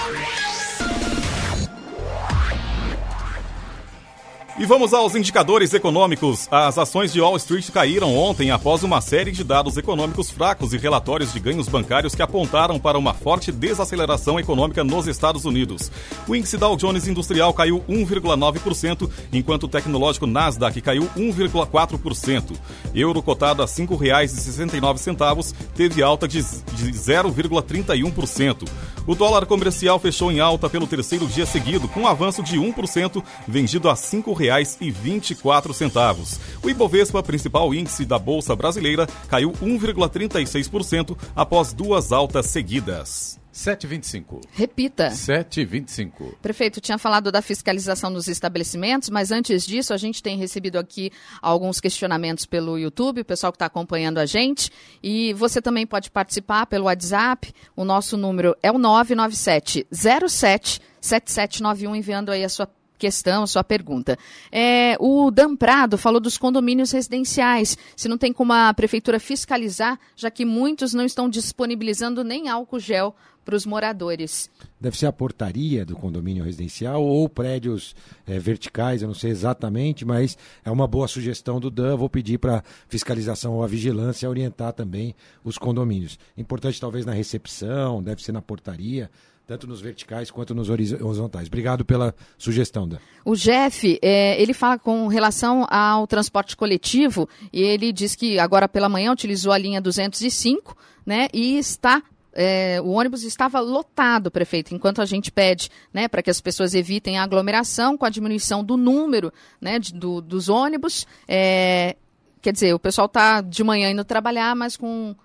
E 4.60 4.66
vamos 4.66 4.94
aos 4.94 5.16
indicadores 5.16 5.74
econômicos. 5.74 6.50
As 6.52 6.78
ações 6.78 7.14
de 7.14 7.22
Wall 7.22 7.38
Street 7.38 7.70
caíram 7.72 8.14
ontem 8.18 8.52
após 8.52 8.84
uma 8.84 9.00
série 9.00 9.32
de 9.32 9.42
dados 9.42 9.78
econômicos 9.78 10.30
fracos 10.30 10.74
e 10.74 10.78
relatórios 10.78 11.32
de 11.32 11.40
ganhos 11.40 11.70
bancários 11.70 12.14
que 12.14 12.22
apontaram 12.22 12.78
para 12.78 12.98
uma 12.98 13.14
forte 13.14 13.54
desaceleração 13.54 14.38
econômica 14.38 14.84
nos 14.84 15.08
Estados 15.08 15.46
Unidos. 15.46 15.90
O 16.28 16.36
índice 16.36 16.58
Dow 16.58 16.76
Jones 16.76 17.08
Industrial 17.08 17.54
caiu 17.54 17.82
1,9%, 17.88 19.10
enquanto 19.32 19.64
o 19.64 19.70
tecnológico 19.70 20.28
Nasdaq 20.28 20.82
caiu 20.82 21.08
1,4%. 21.16 22.52
Euro 22.94 23.24
cotado 23.24 23.64
a 23.64 23.66
R$ 23.66 23.72
5,69 23.72 25.54
teve 25.74 26.04
alta 26.04 26.28
de 26.28 26.40
0,31%. 26.40 28.68
O 29.08 29.16
dólar 29.16 29.46
comercial 29.46 29.98
fechou 30.00 30.34
em 30.34 30.42
alta 30.42 30.70
pelo 30.70 30.86
terceiro 30.86 31.26
dia 31.28 31.46
seguido, 31.46 31.88
com 31.88 32.02
um 32.02 32.08
avanço 32.08 32.44
de 32.44 32.58
1%, 32.58 33.24
vendido 33.48 33.90
a 33.90 33.94
R$ 33.94 34.00
5,00 34.00 34.49
5,24. 34.50 36.40
O 36.64 36.70
Ibovespa, 36.70 37.24
principal 37.24 37.74
índice 37.74 38.06
da 38.06 38.20
Bolsa 38.20 38.56
Brasileira, 38.56 39.08
caiu 39.28 39.52
1,36% 39.54 41.18
após 41.36 41.74
duas 41.74 42.12
altas 42.12 42.48
seguidas. 42.48 43.40
725. 43.52 44.42
Repita. 44.52 45.12
725. 45.12 46.38
Prefeito, 46.42 46.80
tinha 46.80 46.98
falado 46.98 47.32
da 47.32 47.42
fiscalização 47.42 48.10
nos 48.10 48.28
estabelecimentos, 48.28 49.10
mas 49.10 49.32
antes 49.32 49.66
disso, 49.66 49.94
a 49.94 49.98
gente 49.98 50.24
tem 50.24 50.38
recebido 50.38 50.78
aqui 50.80 51.12
alguns 51.42 51.82
questionamentos 51.82 52.46
pelo 52.46 52.78
YouTube, 52.78 53.22
o 53.22 53.26
pessoal 53.26 53.52
que 53.52 53.58
está 53.58 53.66
acompanhando 53.66 54.20
a 54.20 54.26
gente. 54.26 54.72
E 55.04 55.34
você 55.34 55.62
também 55.62 55.86
pode 55.86 56.10
participar 56.10 56.68
pelo 56.68 56.86
WhatsApp. 56.86 57.54
O 57.76 57.84
nosso 57.84 58.16
número 58.16 58.56
é 58.64 58.72
o 58.72 58.78
997 58.78 59.88
07 59.92 60.82
7791, 61.02 61.96
enviando 61.96 62.30
aí 62.30 62.44
a 62.44 62.50
sua 62.50 62.68
questão, 63.00 63.48
sua 63.48 63.64
pergunta. 63.64 64.18
É, 64.52 64.96
o 65.00 65.32
Dan 65.32 65.56
Prado 65.56 65.98
falou 65.98 66.20
dos 66.20 66.38
condomínios 66.38 66.92
residenciais. 66.92 67.78
Se 67.96 68.08
não 68.08 68.18
tem 68.18 68.32
como 68.32 68.54
a 68.54 68.72
prefeitura 68.74 69.20
fiscalizar, 69.20 69.98
já 70.16 70.30
que 70.30 70.46
muitos 70.46 70.94
não 70.94 71.06
estão 71.06 71.30
disponibilizando 71.30 72.24
nem 72.24 72.50
álcool 72.50 72.80
gel 72.80 73.16
para 73.50 73.56
os 73.56 73.66
moradores. 73.66 74.48
Deve 74.80 74.96
ser 74.96 75.08
a 75.08 75.12
portaria 75.12 75.84
do 75.84 75.96
condomínio 75.96 76.44
residencial 76.44 77.04
ou 77.04 77.28
prédios 77.28 77.96
é, 78.28 78.38
verticais, 78.38 79.02
eu 79.02 79.08
não 79.08 79.16
sei 79.16 79.32
exatamente, 79.32 80.06
mas 80.06 80.38
é 80.64 80.70
uma 80.70 80.86
boa 80.86 81.08
sugestão 81.08 81.60
do 81.60 81.72
Dan. 81.72 81.98
Vou 81.98 82.10
pedir 82.10 82.38
para 82.38 82.64
fiscalização 82.88 83.56
ou 83.56 83.64
a 83.64 83.68
vigilância 83.68 84.30
orientar 84.30 84.74
também 84.74 85.16
os 85.44 85.58
condomínios. 85.58 86.20
Importante 86.38 86.80
talvez 86.80 87.08
na 87.08 87.14
recepção, 87.14 88.04
deve 88.04 88.22
ser 88.22 88.34
na 88.34 88.42
portaria 88.42 89.10
tanto 89.50 89.66
nos 89.66 89.82
verticais 89.82 90.30
quanto 90.30 90.54
nos 90.54 90.70
horizontais. 90.70 91.48
Obrigado 91.48 91.84
pela 91.84 92.14
sugestão, 92.38 92.88
Dan. 92.88 93.00
O 93.26 93.36
Jeff, 93.36 93.98
é, 94.00 94.40
ele 94.40 94.54
fala 94.54 94.78
com 94.78 95.08
relação 95.08 95.66
ao 95.72 96.06
transporte 96.06 96.56
coletivo, 96.56 97.28
e 97.52 97.64
ele 97.64 97.92
diz 97.92 98.14
que 98.14 98.38
agora 98.38 98.70
pela 98.70 98.88
manhã 98.88 99.12
utilizou 99.12 99.52
a 99.52 99.58
linha 99.58 99.82
205, 99.82 100.78
né, 101.04 101.30
e 101.34 101.58
está 101.58 102.04
é, 102.32 102.80
o 102.80 102.90
ônibus 102.90 103.24
estava 103.24 103.60
lotado, 103.60 104.30
prefeito, 104.30 104.76
enquanto 104.76 105.02
a 105.02 105.06
gente 105.06 105.32
pede 105.32 105.72
né, 105.92 106.08
para 106.08 106.22
que 106.22 106.30
as 106.30 106.40
pessoas 106.40 106.76
evitem 106.76 107.18
a 107.18 107.24
aglomeração 107.24 107.98
com 107.98 108.06
a 108.06 108.10
diminuição 108.10 108.64
do 108.64 108.78
número 108.78 109.34
né, 109.60 109.80
de, 109.80 109.96
do, 109.96 110.22
dos 110.22 110.48
ônibus. 110.48 111.08
É, 111.28 111.96
quer 112.40 112.54
dizer, 112.54 112.76
o 112.76 112.80
pessoal 112.80 113.08
está 113.08 113.42
de 113.42 113.64
manhã 113.64 113.90
indo 113.90 114.06
trabalhar, 114.06 114.56
mas 114.56 114.78
com 114.78 115.16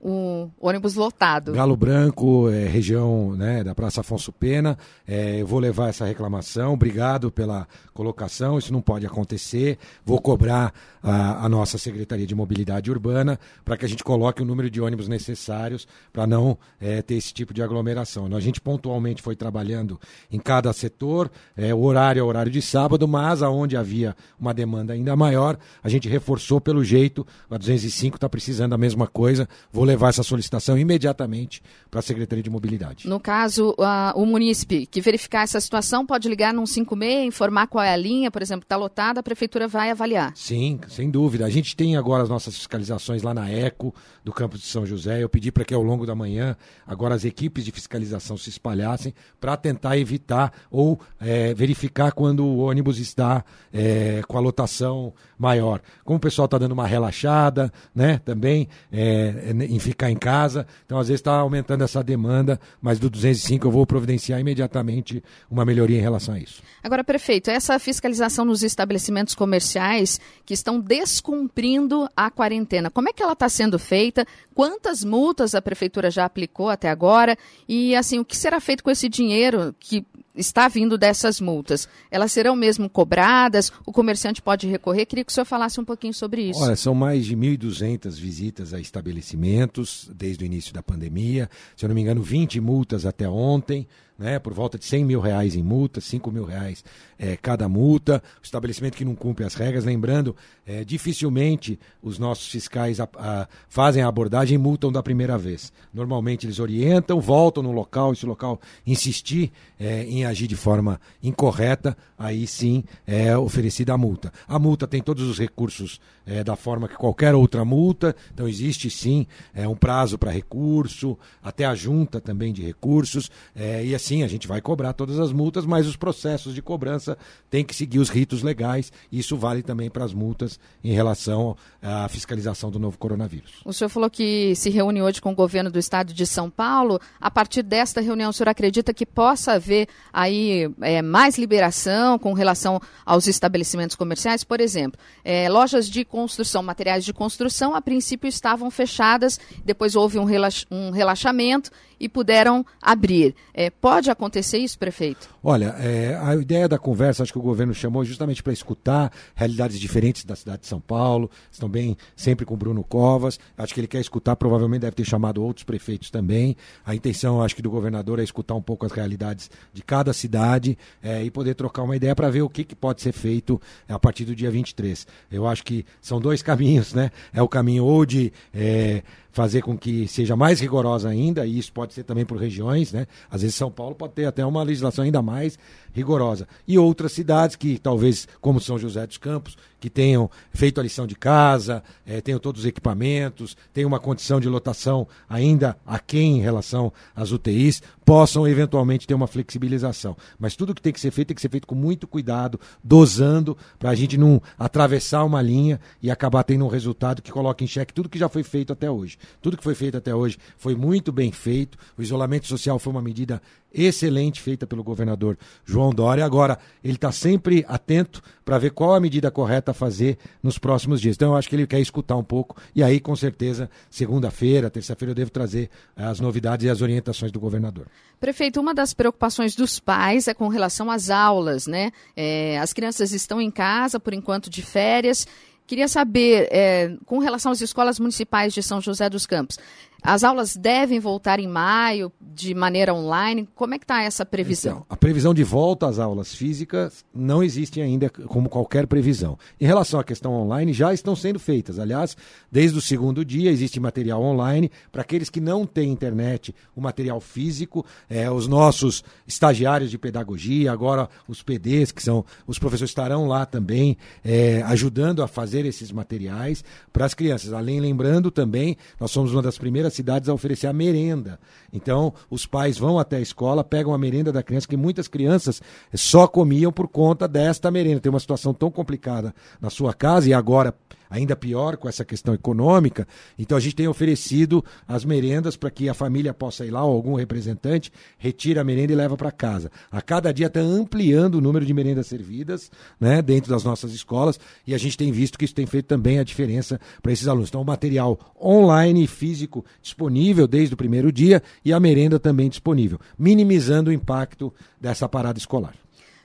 o 0.00 0.48
ônibus 0.60 0.94
lotado. 0.94 1.52
Galo 1.52 1.76
Branco, 1.76 2.48
é, 2.48 2.66
região 2.66 3.34
né, 3.34 3.64
da 3.64 3.74
Praça 3.74 4.00
Afonso 4.00 4.32
Pena. 4.32 4.78
É, 5.06 5.40
eu 5.40 5.46
vou 5.46 5.58
levar 5.58 5.88
essa 5.88 6.04
reclamação. 6.04 6.74
Obrigado 6.74 7.32
pela 7.32 7.66
colocação. 7.92 8.58
Isso 8.58 8.72
não 8.72 8.80
pode 8.80 9.06
acontecer. 9.06 9.76
Vou 10.04 10.20
cobrar 10.20 10.72
a, 11.02 11.44
a 11.44 11.48
nossa 11.48 11.78
Secretaria 11.78 12.26
de 12.26 12.34
Mobilidade 12.34 12.90
Urbana 12.90 13.40
para 13.64 13.76
que 13.76 13.84
a 13.84 13.88
gente 13.88 14.04
coloque 14.04 14.40
o 14.40 14.44
número 14.44 14.70
de 14.70 14.80
ônibus 14.80 15.08
necessários 15.08 15.88
para 16.12 16.26
não 16.26 16.56
é, 16.80 17.02
ter 17.02 17.14
esse 17.14 17.34
tipo 17.34 17.52
de 17.52 17.62
aglomeração. 17.62 18.28
A 18.36 18.40
gente 18.40 18.60
pontualmente 18.60 19.20
foi 19.20 19.34
trabalhando 19.34 20.00
em 20.30 20.38
cada 20.38 20.72
setor. 20.72 21.28
É, 21.56 21.74
o 21.74 21.82
horário 21.82 22.20
é 22.20 22.22
horário 22.22 22.52
de 22.52 22.62
sábado, 22.62 23.08
mas 23.08 23.42
aonde 23.42 23.76
havia 23.76 24.14
uma 24.38 24.54
demanda 24.54 24.92
ainda 24.92 25.16
maior, 25.16 25.58
a 25.82 25.88
gente 25.88 26.08
reforçou 26.08 26.60
pelo 26.60 26.84
jeito. 26.84 27.26
A 27.50 27.58
205 27.58 28.16
está 28.16 28.28
precisando 28.28 28.70
da 28.70 28.78
mesma 28.78 29.08
coisa. 29.08 29.48
Vou 29.72 29.87
levar 29.88 30.10
essa 30.10 30.22
solicitação 30.22 30.78
imediatamente 30.78 31.62
para 31.90 32.00
a 32.00 32.02
Secretaria 32.02 32.42
de 32.42 32.50
Mobilidade. 32.50 33.08
No 33.08 33.18
caso, 33.18 33.70
uh, 33.70 34.12
o 34.14 34.26
munícipe 34.26 34.86
que 34.86 35.00
verificar 35.00 35.42
essa 35.42 35.60
situação 35.60 36.06
pode 36.06 36.28
ligar 36.28 36.52
no 36.52 36.66
56, 36.66 37.26
informar 37.26 37.66
qual 37.66 37.82
é 37.82 37.92
a 37.92 37.96
linha, 37.96 38.30
por 38.30 38.42
exemplo, 38.42 38.64
está 38.64 38.76
lotada, 38.76 39.20
a 39.20 39.22
prefeitura 39.22 39.66
vai 39.66 39.90
avaliar. 39.90 40.32
Sim, 40.36 40.78
sem 40.88 41.10
dúvida. 41.10 41.46
A 41.46 41.50
gente 41.50 41.74
tem 41.74 41.96
agora 41.96 42.22
as 42.22 42.28
nossas 42.28 42.54
fiscalizações 42.56 43.22
lá 43.22 43.32
na 43.32 43.50
ECO, 43.50 43.94
do 44.24 44.32
campus 44.32 44.60
de 44.60 44.66
São 44.66 44.84
José. 44.84 45.22
Eu 45.22 45.28
pedi 45.28 45.50
para 45.50 45.64
que 45.64 45.72
ao 45.72 45.82
longo 45.82 46.04
da 46.04 46.14
manhã 46.14 46.56
agora 46.86 47.14
as 47.14 47.24
equipes 47.24 47.64
de 47.64 47.72
fiscalização 47.72 48.36
se 48.36 48.50
espalhassem 48.50 49.14
para 49.40 49.56
tentar 49.56 49.96
evitar 49.96 50.52
ou 50.70 51.00
é, 51.18 51.54
verificar 51.54 52.12
quando 52.12 52.44
o 52.44 52.58
ônibus 52.58 52.98
está 52.98 53.42
é, 53.72 54.22
com 54.28 54.36
a 54.36 54.40
lotação 54.40 55.14
maior. 55.38 55.80
Como 56.04 56.18
o 56.18 56.20
pessoal 56.20 56.44
está 56.44 56.58
dando 56.58 56.72
uma 56.72 56.86
relaxada, 56.86 57.72
né, 57.94 58.20
também 58.24 58.68
é, 58.92 59.54
em 59.68 59.77
em 59.78 59.80
ficar 59.80 60.10
em 60.10 60.16
casa. 60.16 60.66
Então, 60.84 60.98
às 60.98 61.08
vezes, 61.08 61.20
está 61.20 61.32
aumentando 61.32 61.84
essa 61.84 62.02
demanda, 62.02 62.60
mas 62.82 62.98
do 62.98 63.08
205 63.08 63.66
eu 63.66 63.70
vou 63.70 63.86
providenciar 63.86 64.38
imediatamente 64.40 65.22
uma 65.50 65.64
melhoria 65.64 65.98
em 65.98 66.02
relação 66.02 66.34
a 66.34 66.38
isso. 66.38 66.62
Agora, 66.82 67.02
prefeito, 67.02 67.50
essa 67.50 67.78
fiscalização 67.78 68.44
nos 68.44 68.62
estabelecimentos 68.62 69.34
comerciais 69.34 70.20
que 70.44 70.52
estão 70.52 70.80
descumprindo 70.80 72.08
a 72.16 72.30
quarentena, 72.30 72.90
como 72.90 73.08
é 73.08 73.12
que 73.12 73.22
ela 73.22 73.32
está 73.32 73.48
sendo 73.48 73.78
feita? 73.78 74.26
Quantas 74.54 75.04
multas 75.04 75.54
a 75.54 75.62
prefeitura 75.62 76.10
já 76.10 76.24
aplicou 76.24 76.68
até 76.68 76.90
agora? 76.90 77.36
E, 77.68 77.94
assim, 77.94 78.18
o 78.18 78.24
que 78.24 78.36
será 78.36 78.60
feito 78.60 78.82
com 78.82 78.90
esse 78.90 79.08
dinheiro 79.08 79.74
que 79.78 80.04
está 80.38 80.68
vindo 80.68 80.96
dessas 80.96 81.40
multas, 81.40 81.88
elas 82.10 82.32
serão 82.32 82.56
mesmo 82.56 82.88
cobradas? 82.88 83.72
O 83.84 83.92
comerciante 83.92 84.40
pode 84.40 84.66
recorrer? 84.66 85.04
Queria 85.04 85.24
que 85.24 85.30
o 85.30 85.34
senhor 85.34 85.44
falasse 85.44 85.80
um 85.80 85.84
pouquinho 85.84 86.14
sobre 86.14 86.42
isso. 86.42 86.60
Olha, 86.60 86.76
são 86.76 86.94
mais 86.94 87.26
de 87.26 87.36
1.200 87.36 88.12
visitas 88.12 88.72
a 88.72 88.80
estabelecimentos 88.80 90.08
desde 90.14 90.44
o 90.44 90.46
início 90.46 90.72
da 90.72 90.82
pandemia. 90.82 91.50
Se 91.76 91.84
eu 91.84 91.88
não 91.88 91.94
me 91.94 92.00
engano, 92.00 92.22
20 92.22 92.60
multas 92.60 93.04
até 93.04 93.28
ontem 93.28 93.86
né, 94.18 94.38
por 94.40 94.52
volta 94.52 94.76
de 94.76 94.84
100 94.84 95.04
mil 95.04 95.20
reais 95.20 95.54
em 95.54 95.62
multa, 95.62 96.00
5 96.00 96.30
mil 96.32 96.44
reais 96.44 96.84
é, 97.16 97.36
cada 97.36 97.68
multa. 97.68 98.20
O 98.40 98.44
estabelecimento 98.44 98.96
que 98.96 99.04
não 99.04 99.14
cumpre 99.14 99.44
as 99.44 99.54
regras, 99.54 99.84
lembrando, 99.84 100.34
é, 100.66 100.84
dificilmente 100.84 101.78
os 102.02 102.18
nossos 102.18 102.48
fiscais 102.48 102.98
a, 102.98 103.08
a, 103.16 103.46
fazem 103.68 104.02
a 104.02 104.08
abordagem 104.08 104.56
e 104.56 104.58
multam 104.58 104.90
da 104.90 105.02
primeira 105.02 105.38
vez. 105.38 105.72
Normalmente 105.94 106.46
eles 106.46 106.58
orientam, 106.58 107.20
voltam 107.20 107.62
no 107.62 107.70
local, 107.70 108.12
e 108.12 108.16
se 108.16 108.24
o 108.24 108.28
local 108.28 108.60
insistir 108.84 109.52
é, 109.78 110.02
em 110.02 110.24
agir 110.24 110.48
de 110.48 110.56
forma 110.56 111.00
incorreta, 111.22 111.96
aí 112.18 112.46
sim 112.46 112.82
é 113.06 113.36
oferecida 113.38 113.94
a 113.94 113.98
multa. 113.98 114.32
A 114.48 114.58
multa 114.58 114.86
tem 114.86 115.00
todos 115.00 115.22
os 115.24 115.38
recursos 115.38 116.00
é, 116.26 116.42
da 116.42 116.56
forma 116.56 116.88
que 116.88 116.96
qualquer 116.96 117.34
outra 117.34 117.64
multa, 117.64 118.14
então 118.34 118.48
existe 118.48 118.90
sim 118.90 119.26
é, 119.54 119.66
um 119.66 119.76
prazo 119.76 120.18
para 120.18 120.30
recurso, 120.30 121.16
até 121.42 121.64
a 121.64 121.74
junta 121.74 122.20
também 122.20 122.52
de 122.52 122.62
recursos, 122.62 123.30
é, 123.54 123.84
e 123.84 123.94
assim 123.94 124.07
sim, 124.08 124.22
a 124.22 124.28
gente 124.28 124.48
vai 124.48 124.60
cobrar 124.62 124.94
todas 124.94 125.18
as 125.18 125.32
multas, 125.32 125.66
mas 125.66 125.86
os 125.86 125.94
processos 125.94 126.54
de 126.54 126.62
cobrança 126.62 127.18
têm 127.50 127.62
que 127.62 127.74
seguir 127.74 127.98
os 127.98 128.08
ritos 128.08 128.42
legais. 128.42 128.90
Isso 129.12 129.36
vale 129.36 129.62
também 129.62 129.90
para 129.90 130.04
as 130.04 130.14
multas 130.14 130.58
em 130.82 130.92
relação 130.92 131.54
à 131.82 132.08
fiscalização 132.08 132.70
do 132.70 132.78
novo 132.78 132.96
coronavírus. 132.96 133.60
O 133.66 133.72
senhor 133.72 133.90
falou 133.90 134.08
que 134.08 134.54
se 134.56 134.70
reúne 134.70 135.02
hoje 135.02 135.20
com 135.20 135.32
o 135.32 135.34
governo 135.34 135.70
do 135.70 135.78
estado 135.78 136.14
de 136.14 136.26
São 136.26 136.48
Paulo. 136.48 136.98
A 137.20 137.30
partir 137.30 137.62
desta 137.62 138.00
reunião, 138.00 138.30
o 138.30 138.32
senhor 138.32 138.48
acredita 138.48 138.94
que 138.94 139.04
possa 139.04 139.52
haver 139.52 139.88
aí 140.10 140.70
é, 140.80 141.02
mais 141.02 141.36
liberação 141.36 142.18
com 142.18 142.32
relação 142.32 142.80
aos 143.04 143.26
estabelecimentos 143.26 143.94
comerciais? 143.94 144.42
Por 144.42 144.58
exemplo, 144.58 144.98
é, 145.22 145.50
lojas 145.50 145.88
de 145.88 146.02
construção, 146.02 146.62
materiais 146.62 147.04
de 147.04 147.12
construção, 147.12 147.74
a 147.74 147.82
princípio 147.82 148.26
estavam 148.26 148.70
fechadas, 148.70 149.38
depois 149.64 149.94
houve 149.94 150.18
um, 150.18 150.24
relax, 150.24 150.64
um 150.70 150.90
relaxamento 150.90 151.70
e 151.98 152.08
puderam 152.08 152.64
abrir. 152.80 153.34
É, 153.52 153.70
pode 153.70 154.10
acontecer 154.10 154.58
isso, 154.58 154.78
prefeito? 154.78 155.28
Olha, 155.42 155.74
é, 155.78 156.18
a 156.20 156.34
ideia 156.34 156.68
da 156.68 156.78
conversa, 156.78 157.22
acho 157.22 157.32
que 157.32 157.38
o 157.38 157.42
governo 157.42 157.74
chamou 157.74 158.04
justamente 158.04 158.42
para 158.42 158.52
escutar 158.52 159.12
realidades 159.34 159.78
diferentes 159.78 160.24
da 160.24 160.36
cidade 160.36 160.62
de 160.62 160.68
São 160.68 160.80
Paulo. 160.80 161.30
Estão 161.50 161.68
bem 161.68 161.96
sempre 162.16 162.44
com 162.44 162.54
o 162.54 162.56
Bruno 162.56 162.84
Covas. 162.84 163.38
Acho 163.56 163.74
que 163.74 163.80
ele 163.80 163.86
quer 163.86 164.00
escutar, 164.00 164.36
provavelmente 164.36 164.82
deve 164.82 164.96
ter 164.96 165.04
chamado 165.04 165.42
outros 165.42 165.64
prefeitos 165.64 166.10
também. 166.10 166.56
A 166.84 166.94
intenção, 166.94 167.42
acho 167.42 167.54
que, 167.56 167.62
do 167.62 167.70
governador 167.70 168.18
é 168.18 168.22
escutar 168.22 168.54
um 168.54 168.62
pouco 168.62 168.86
as 168.86 168.92
realidades 168.92 169.50
de 169.72 169.82
cada 169.82 170.12
cidade 170.12 170.76
é, 171.02 171.22
e 171.22 171.30
poder 171.30 171.54
trocar 171.54 171.82
uma 171.82 171.96
ideia 171.96 172.14
para 172.14 172.30
ver 172.30 172.42
o 172.42 172.48
que, 172.48 172.64
que 172.64 172.74
pode 172.74 173.02
ser 173.02 173.12
feito 173.12 173.60
a 173.88 173.98
partir 173.98 174.24
do 174.24 174.34
dia 174.34 174.50
23. 174.50 175.06
Eu 175.30 175.46
acho 175.46 175.64
que 175.64 175.84
são 176.00 176.20
dois 176.20 176.42
caminhos, 176.48 176.92
né? 176.92 177.10
É 177.32 177.42
o 177.42 177.48
caminho 177.48 177.84
ou 177.84 178.04
de 178.04 178.32
é, 178.52 179.02
fazer 179.30 179.62
com 179.62 179.76
que 179.76 180.08
seja 180.08 180.34
mais 180.34 180.60
rigorosa 180.60 181.08
ainda, 181.08 181.46
e 181.46 181.58
isso 181.58 181.72
pode 181.72 181.94
ser 181.94 182.02
também 182.02 182.24
por 182.24 182.38
regiões, 182.38 182.92
né? 182.92 183.06
Às 183.30 183.42
vezes 183.42 183.56
São 183.56 183.70
Paulo 183.70 183.94
pode 183.94 184.14
ter 184.14 184.24
até 184.24 184.44
uma 184.44 184.62
legislação 184.62 185.04
ainda 185.04 185.22
mais 185.22 185.58
rigorosa. 185.98 186.48
E 186.66 186.78
outras 186.78 187.12
cidades 187.12 187.56
que 187.56 187.78
talvez, 187.78 188.26
como 188.40 188.60
São 188.60 188.78
José 188.78 189.06
dos 189.06 189.18
Campos, 189.18 189.56
que 189.80 189.88
tenham 189.88 190.30
feito 190.52 190.80
a 190.80 190.82
lição 190.82 191.06
de 191.06 191.14
casa, 191.14 191.82
é, 192.04 192.20
tenham 192.20 192.40
todos 192.40 192.62
os 192.62 192.66
equipamentos, 192.66 193.56
tenham 193.72 193.88
uma 193.88 194.00
condição 194.00 194.40
de 194.40 194.48
lotação 194.48 195.06
ainda 195.28 195.76
aquém 195.86 196.38
em 196.38 196.40
relação 196.40 196.92
às 197.14 197.30
UTIs, 197.30 197.82
possam 198.04 198.48
eventualmente 198.48 199.06
ter 199.06 199.14
uma 199.14 199.26
flexibilização. 199.26 200.16
Mas 200.38 200.56
tudo 200.56 200.74
que 200.74 200.82
tem 200.82 200.92
que 200.92 201.00
ser 201.00 201.10
feito 201.10 201.28
tem 201.28 201.34
que 201.34 201.42
ser 201.42 201.50
feito 201.50 201.66
com 201.66 201.74
muito 201.74 202.06
cuidado, 202.06 202.58
dosando, 202.82 203.56
para 203.78 203.90
a 203.90 203.94
gente 203.94 204.16
não 204.16 204.40
atravessar 204.58 205.24
uma 205.24 205.42
linha 205.42 205.80
e 206.02 206.10
acabar 206.10 206.42
tendo 206.42 206.64
um 206.64 206.68
resultado 206.68 207.22
que 207.22 207.30
coloque 207.30 207.64
em 207.64 207.68
xeque 207.68 207.92
tudo 207.92 208.08
que 208.08 208.18
já 208.18 208.28
foi 208.28 208.42
feito 208.42 208.72
até 208.72 208.90
hoje. 208.90 209.18
Tudo 209.40 209.56
que 209.56 209.62
foi 209.62 209.74
feito 209.74 209.96
até 209.96 210.14
hoje 210.14 210.38
foi 210.56 210.74
muito 210.74 211.12
bem 211.12 211.30
feito. 211.30 211.78
O 211.96 212.02
isolamento 212.02 212.46
social 212.46 212.78
foi 212.78 212.90
uma 212.90 213.02
medida 213.02 213.42
excelente 213.72 214.40
feita 214.40 214.66
pelo 214.66 214.82
governador 214.82 215.36
João 215.64 215.90
Dória. 215.90 216.24
Agora, 216.24 216.58
ele 216.82 216.94
está 216.94 217.12
sempre 217.12 217.64
atento 217.68 218.22
para 218.44 218.58
ver 218.58 218.70
qual 218.70 218.94
a 218.94 219.00
medida 219.00 219.30
correta 219.30 219.72
a 219.72 219.74
fazer 219.74 220.18
nos 220.42 220.58
próximos 220.58 221.00
dias. 221.00 221.16
Então, 221.16 221.32
eu 221.32 221.36
acho 221.36 221.48
que 221.48 221.56
ele 221.56 221.66
quer 221.66 221.80
escutar 221.80 222.16
um 222.16 222.24
pouco. 222.24 222.56
E 222.74 222.82
aí, 222.82 222.98
com 222.98 223.14
certeza, 223.14 223.70
segunda-feira, 223.90 224.70
terça-feira, 224.70 225.10
eu 225.10 225.14
devo 225.14 225.30
trazer 225.30 225.70
eh, 225.96 226.04
as 226.04 226.20
novidades 226.20 226.66
e 226.66 226.70
as 226.70 226.80
orientações 226.80 227.30
do 227.30 227.38
governador. 227.38 227.86
Prefeito, 228.18 228.60
uma 228.60 228.74
das 228.74 228.94
preocupações 228.94 229.54
dos 229.54 229.78
pais 229.78 230.26
é 230.26 230.34
com 230.34 230.48
relação 230.48 230.90
às 230.90 231.10
aulas, 231.10 231.66
né? 231.66 231.92
É, 232.16 232.58
as 232.58 232.72
crianças 232.72 233.12
estão 233.12 233.40
em 233.40 233.50
casa, 233.50 234.00
por 234.00 234.12
enquanto, 234.12 234.50
de 234.50 234.62
férias. 234.62 235.26
Queria 235.68 235.86
saber, 235.86 236.48
é, 236.50 236.96
com 237.04 237.18
relação 237.18 237.52
às 237.52 237.60
escolas 237.60 238.00
municipais 238.00 238.54
de 238.54 238.62
São 238.62 238.80
José 238.80 239.10
dos 239.10 239.26
Campos, 239.26 239.58
as 240.02 240.24
aulas 240.24 240.56
devem 240.56 241.00
voltar 241.00 241.40
em 241.40 241.46
maio 241.46 242.12
de 242.20 242.54
maneira 242.54 242.94
online? 242.94 243.48
Como 243.54 243.74
é 243.74 243.78
que 243.78 243.84
está 243.84 244.02
essa 244.02 244.24
previsão? 244.24 244.72
Então, 244.72 244.86
a 244.88 244.96
previsão 244.96 245.34
de 245.34 245.42
volta 245.42 245.86
às 245.86 245.98
aulas 245.98 246.34
físicas 246.34 247.04
não 247.12 247.42
existe 247.42 247.80
ainda 247.80 248.08
como 248.08 248.48
qualquer 248.48 248.86
previsão. 248.86 249.38
Em 249.60 249.66
relação 249.66 249.98
à 249.98 250.04
questão 250.04 250.32
online, 250.32 250.72
já 250.72 250.94
estão 250.94 251.16
sendo 251.16 251.38
feitas. 251.38 251.78
Aliás, 251.78 252.16
desde 252.50 252.78
o 252.78 252.80
segundo 252.80 253.24
dia 253.24 253.50
existe 253.50 253.80
material 253.80 254.22
online 254.22 254.70
para 254.92 255.02
aqueles 255.02 255.28
que 255.28 255.40
não 255.40 255.66
têm 255.66 255.90
internet, 255.90 256.54
o 256.76 256.80
material 256.80 257.20
físico, 257.20 257.84
é, 258.08 258.30
os 258.30 258.46
nossos 258.46 259.02
estagiários 259.26 259.90
de 259.90 259.98
pedagogia, 259.98 260.72
agora 260.72 261.08
os 261.26 261.42
PDs, 261.42 261.92
que 261.92 262.02
são 262.02 262.24
os 262.46 262.58
professores 262.58 262.90
estarão 262.90 263.26
lá 263.26 263.44
também 263.44 263.96
é, 264.24 264.62
ajudando 264.62 265.22
a 265.22 265.28
fazer 265.28 265.64
esses 265.64 265.92
materiais 265.92 266.64
para 266.92 267.04
as 267.04 267.14
crianças. 267.14 267.52
Além, 267.52 267.80
lembrando 267.80 268.30
também, 268.30 268.76
nós 268.98 269.10
somos 269.10 269.32
uma 269.32 269.42
das 269.42 269.58
primeiras 269.58 269.87
cidades 269.94 270.28
a 270.28 270.34
oferecer 270.34 270.66
a 270.66 270.72
merenda. 270.72 271.38
Então, 271.72 272.12
os 272.30 272.46
pais 272.46 272.78
vão 272.78 272.98
até 272.98 273.16
a 273.16 273.20
escola, 273.20 273.64
pegam 273.64 273.92
a 273.92 273.98
merenda 273.98 274.32
da 274.32 274.42
criança, 274.42 274.68
que 274.68 274.76
muitas 274.76 275.08
crianças 275.08 275.60
só 275.94 276.26
comiam 276.26 276.72
por 276.72 276.88
conta 276.88 277.26
desta 277.28 277.70
merenda. 277.70 278.00
Tem 278.00 278.10
uma 278.10 278.20
situação 278.20 278.52
tão 278.54 278.70
complicada 278.70 279.34
na 279.60 279.70
sua 279.70 279.92
casa 279.94 280.28
e 280.28 280.34
agora 280.34 280.74
ainda 281.08 281.36
pior 281.36 281.76
com 281.76 281.88
essa 281.88 282.04
questão 282.04 282.34
econômica. 282.34 283.06
Então 283.38 283.56
a 283.56 283.60
gente 283.60 283.76
tem 283.76 283.88
oferecido 283.88 284.64
as 284.86 285.04
merendas 285.04 285.56
para 285.56 285.70
que 285.70 285.88
a 285.88 285.94
família 285.94 286.34
possa 286.34 286.64
ir 286.64 286.70
lá, 286.70 286.84
ou 286.84 286.94
algum 286.94 287.14
representante, 287.14 287.92
retire 288.18 288.58
a 288.58 288.64
merenda 288.64 288.92
e 288.92 288.96
leva 288.96 289.16
para 289.16 289.30
casa. 289.30 289.70
A 289.90 290.00
cada 290.00 290.32
dia 290.32 290.46
está 290.46 290.60
ampliando 290.60 291.36
o 291.36 291.40
número 291.40 291.64
de 291.64 291.74
merendas 291.74 292.06
servidas 292.06 292.70
né, 293.00 293.22
dentro 293.22 293.50
das 293.50 293.64
nossas 293.64 293.92
escolas 293.92 294.38
e 294.66 294.74
a 294.74 294.78
gente 294.78 294.96
tem 294.96 295.10
visto 295.12 295.38
que 295.38 295.44
isso 295.44 295.54
tem 295.54 295.66
feito 295.66 295.86
também 295.86 296.18
a 296.18 296.24
diferença 296.24 296.80
para 297.02 297.12
esses 297.12 297.28
alunos. 297.28 297.48
Então 297.48 297.62
o 297.62 297.66
material 297.66 298.18
online 298.40 299.04
e 299.04 299.06
físico 299.06 299.64
disponível 299.82 300.46
desde 300.46 300.74
o 300.74 300.76
primeiro 300.76 301.10
dia 301.12 301.42
e 301.64 301.72
a 301.72 301.80
merenda 301.80 302.18
também 302.18 302.48
disponível, 302.48 302.98
minimizando 303.18 303.90
o 303.90 303.92
impacto 303.92 304.52
dessa 304.80 305.08
parada 305.08 305.38
escolar. 305.38 305.74